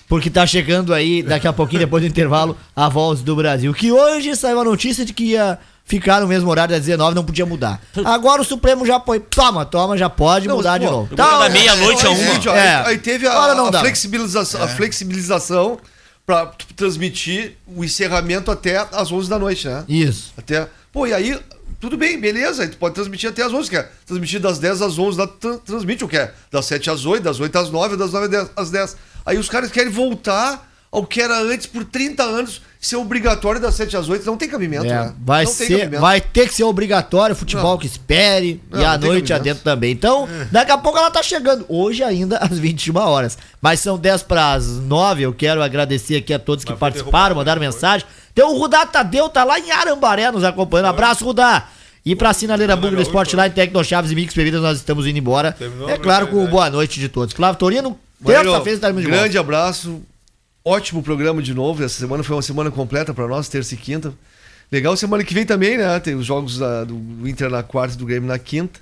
[0.08, 3.74] Porque tá chegando aí, daqui a pouquinho, depois do intervalo, a voz do Brasil.
[3.74, 7.24] Que hoje saiu a notícia de que ia ficar no mesmo horário das 19, não
[7.26, 7.82] podia mudar.
[8.06, 9.20] Agora o Supremo já foi.
[9.20, 11.08] Toma, toma, já pode Não, mudar de pô, novo.
[11.12, 12.58] eu vou dar meia-noite a uma.
[12.58, 12.76] É.
[12.76, 13.80] aí, aí teve a, a dá.
[13.80, 15.78] flexibilização, a flexibilização
[16.26, 19.84] pra transmitir o encerramento até as 11 da noite, né?
[19.88, 20.34] Isso.
[20.38, 20.68] Até.
[20.92, 21.40] Pô, e aí,
[21.80, 22.64] tudo bem, beleza.
[22.64, 23.92] Aí tu pode transmitir até as 11, quer?
[24.06, 26.34] Transmitir das 10 às 11, dá, tran- transmite o que é?
[26.52, 28.98] Das 7 às 8, das 8 às 9, das 9 às 10, às 10.
[29.26, 33.76] Aí os caras querem voltar ao que era antes por 30 anos, ser obrigatório das
[33.76, 34.26] 7 às 8.
[34.26, 35.14] Não tem cabimento, É, né?
[35.24, 36.02] vai, não tem ser, cabimento.
[36.02, 37.78] vai ter que ser obrigatório, futebol Não.
[37.78, 39.92] que espere Não, e à noite adentro também.
[39.92, 41.66] Então, daqui a pouco ela tá chegando.
[41.70, 43.38] Hoje ainda às 21 horas.
[43.62, 45.24] Mas são 10 para as 9.
[45.24, 48.06] Eu quero agradecer aqui a todos que participaram, mandaram mensagem.
[48.34, 50.88] Tem o Rudá Tadeu, tá lá em Arambaré nos acompanhando.
[50.88, 51.68] Abraço, Rudá.
[52.06, 55.52] E pra Sinaleira Bugre Sportline, Tecno Chaves e Mix Bebidas, nós estamos indo embora.
[55.54, 57.34] Terminou É claro, com boa noite de todos.
[57.34, 59.22] Flávio Torino, terça-feira estaremos de volta.
[59.24, 60.02] Grande abraço.
[60.68, 61.84] Ótimo programa de novo.
[61.84, 64.12] Essa semana foi uma semana completa para nós, terça e quinta.
[64.72, 66.00] Legal semana que vem também, né?
[66.00, 66.96] Tem os jogos da- do
[67.30, 68.80] Inter na quarta e do Grêmio na quinta.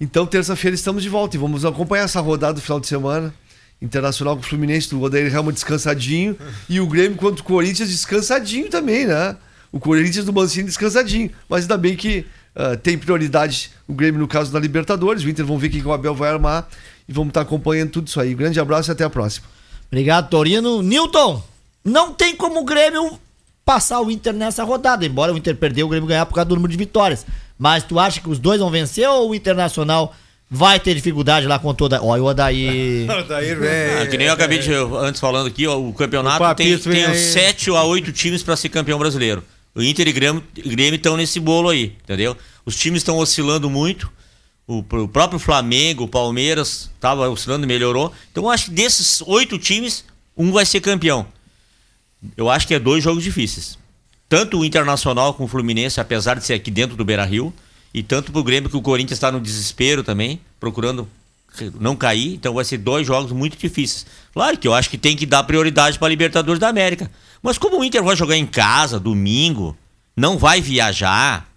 [0.00, 3.34] Então, terça-feira estamos de volta e vamos acompanhar essa rodada do final de semana.
[3.82, 6.34] Internacional com o Fluminense, do Odair Helma descansadinho.
[6.66, 9.36] E o Grêmio contra o Corinthians descansadinho também, né?
[9.70, 11.30] O Corinthians do Mancini descansadinho.
[11.46, 12.24] Mas ainda bem que
[12.56, 15.22] ah, tem prioridade o Grêmio, no caso da Libertadores.
[15.24, 16.66] O Inter vão ver o que o Abel vai armar.
[17.06, 18.34] E vamos estar acompanhando tudo isso aí.
[18.34, 19.46] Grande abraço e até a próxima.
[19.90, 20.82] Obrigado, Torino.
[20.82, 21.42] Newton,
[21.84, 23.18] não tem como o Grêmio
[23.64, 26.54] passar o Inter nessa rodada, embora o Inter perdeu, o Grêmio ganhar por causa do
[26.54, 27.26] número de vitórias.
[27.58, 30.14] Mas tu acha que os dois vão vencer ou o Internacional
[30.50, 32.02] vai ter dificuldade lá com toda.
[32.02, 33.06] Ó, o Odaí.
[33.28, 34.10] Daí, Ah, velho.
[34.10, 37.04] que nem eu acabei de, antes falando aqui, ó, o campeonato O tem, vem tem
[37.06, 37.32] uns aí.
[37.32, 39.42] 7 a 8 times pra ser campeão brasileiro.
[39.74, 40.42] O Inter e Grêmio
[40.94, 42.36] estão nesse bolo aí, entendeu?
[42.64, 44.10] Os times estão oscilando muito.
[44.68, 48.12] O, o próprio Flamengo, o Palmeiras, tava oscilando melhorou.
[48.30, 50.04] Então eu acho que desses oito times,
[50.36, 51.26] um vai ser campeão.
[52.36, 53.78] Eu acho que é dois jogos difíceis.
[54.28, 57.52] Tanto o Internacional com o Fluminense, apesar de ser aqui dentro do Beira Rio,
[57.94, 61.08] e tanto pro Grêmio que o Corinthians está no desespero também, procurando
[61.80, 62.34] não cair.
[62.34, 64.04] Então vai ser dois jogos muito difíceis.
[64.34, 67.10] Claro que eu acho que tem que dar prioridade para Libertadores da América.
[67.42, 69.74] Mas como o Inter vai jogar em casa, domingo,
[70.14, 71.48] não vai viajar,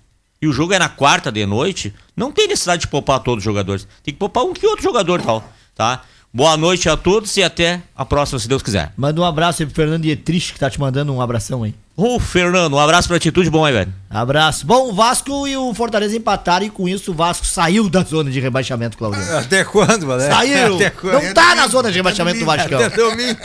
[0.42, 3.46] e o jogo é na quarta de noite, não tem necessidade de poupar todos os
[3.46, 3.88] jogadores.
[4.04, 5.44] Tem que poupar um que outro jogador tal,
[5.76, 6.02] tá?
[6.34, 8.94] Boa noite a todos e até a próxima, se Deus quiser.
[8.96, 11.76] Manda um abraço aí pro Fernando Dietrich, que tá te mandando um abração aí.
[11.96, 13.94] Ô, Fernando, um abraço pra atitude bom aí, velho.
[14.10, 14.66] Abraço.
[14.66, 18.32] Bom, o Vasco e o Fortaleza empataram e com isso o Vasco saiu da zona
[18.32, 19.22] de rebaixamento, Claudio.
[19.38, 20.34] Até quando, Valério?
[20.34, 20.76] Saiu!
[20.76, 21.22] Até quando?
[21.22, 22.80] Não tá na zona de rebaixamento do Vascão.
[22.82, 23.40] Até domingo.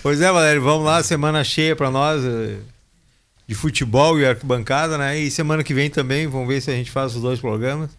[0.00, 2.22] pois é, Valério, vamos lá, semana cheia pra nós
[3.46, 5.18] de futebol e arquibancada, né?
[5.18, 7.90] E semana que vem também, vamos ver se a gente faz os dois programas.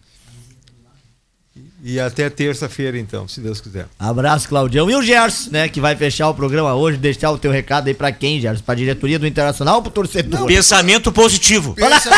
[1.82, 3.86] E até terça-feira, então, se Deus quiser.
[3.98, 4.90] Abraço, Claudião.
[4.90, 7.94] E o Gerson, né, que vai fechar o programa hoje, deixar o teu recado aí
[7.94, 8.62] pra quem, Gerson?
[8.64, 10.46] Pra diretoria do Internacional ou pro torcedor?
[10.46, 11.74] Pensamento positivo.
[11.74, 12.10] Pensa-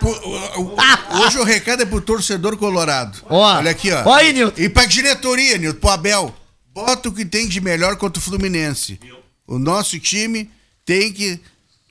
[0.00, 0.76] Pô, o- o-
[1.22, 3.18] Hoje o recado é pro torcedor colorado.
[3.28, 4.02] Ó, Olha aqui, ó.
[4.08, 4.60] ó aí, Nilton.
[4.62, 6.34] E pra diretoria, Nilton, pro Abel.
[6.74, 8.98] Bota o que tem de melhor contra o Fluminense.
[9.46, 10.50] O nosso time
[10.86, 11.38] tem que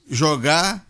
[0.09, 0.85] jogar,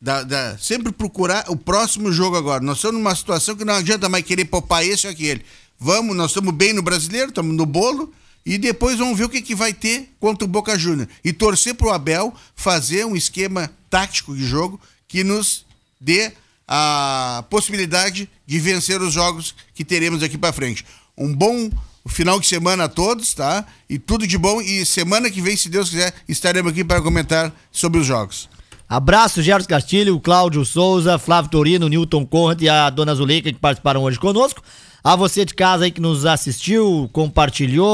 [0.00, 2.62] da- da- sempre procurar o próximo jogo agora.
[2.62, 5.44] Nós estamos numa situação que não adianta mais querer poupar esse ou aquele.
[5.78, 8.12] Vamos, nós estamos bem no brasileiro, estamos no bolo.
[8.44, 11.08] E depois vamos ver o que, que vai ter contra o Boca Júnior.
[11.24, 15.66] E torcer pro Abel fazer um esquema tático de jogo que nos
[16.00, 16.32] dê
[16.68, 20.84] a possibilidade de vencer os jogos que teremos aqui para frente.
[21.18, 21.70] Um bom
[22.08, 23.66] final de semana a todos, tá?
[23.90, 24.60] E tudo de bom.
[24.62, 28.48] E semana que vem, se Deus quiser, estaremos aqui para comentar sobre os jogos.
[28.88, 34.04] Abraço, Gerson Castilho, Cláudio Souza, Flávio Torino, Newton Conrad e a dona Zuleika que participaram
[34.04, 34.62] hoje conosco.
[35.02, 37.84] A você de casa aí que nos assistiu, compartilhou,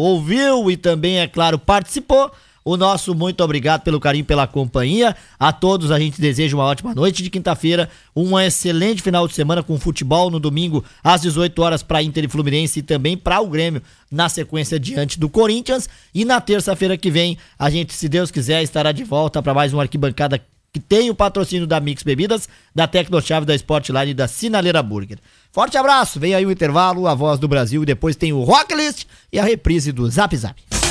[0.00, 2.30] ouviu e também, é claro, participou.
[2.64, 5.16] O nosso muito obrigado pelo carinho, pela companhia.
[5.38, 9.62] A todos a gente deseja uma ótima noite de quinta-feira, um excelente final de semana
[9.62, 13.48] com futebol no domingo às 18 horas para Inter e Fluminense e também para o
[13.48, 15.88] Grêmio na sequência diante do Corinthians.
[16.14, 19.72] E na terça-feira que vem a gente, se Deus quiser, estará de volta para mais
[19.72, 20.40] uma arquibancada
[20.72, 25.18] que tem o patrocínio da Mix Bebidas, da Tecnochave, da Sportline e da Sinaleira Burger.
[25.50, 29.38] Forte abraço, vem aí o intervalo, a voz do Brasil depois tem o Rocklist e
[29.38, 30.81] a reprise do Zap Zap.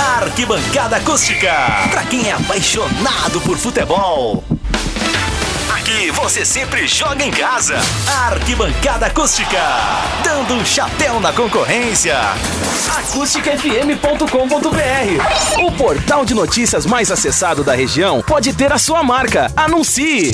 [0.00, 1.52] Arquibancada Acústica.
[1.90, 4.42] Pra quem é apaixonado por futebol.
[5.74, 7.76] Aqui você sempre joga em casa.
[8.26, 9.60] Arquibancada Acústica.
[10.24, 12.18] Dando um chapéu na concorrência.
[12.98, 19.52] acústicafm.com.br O portal de notícias mais acessado da região pode ter a sua marca.
[19.54, 20.32] Anuncie!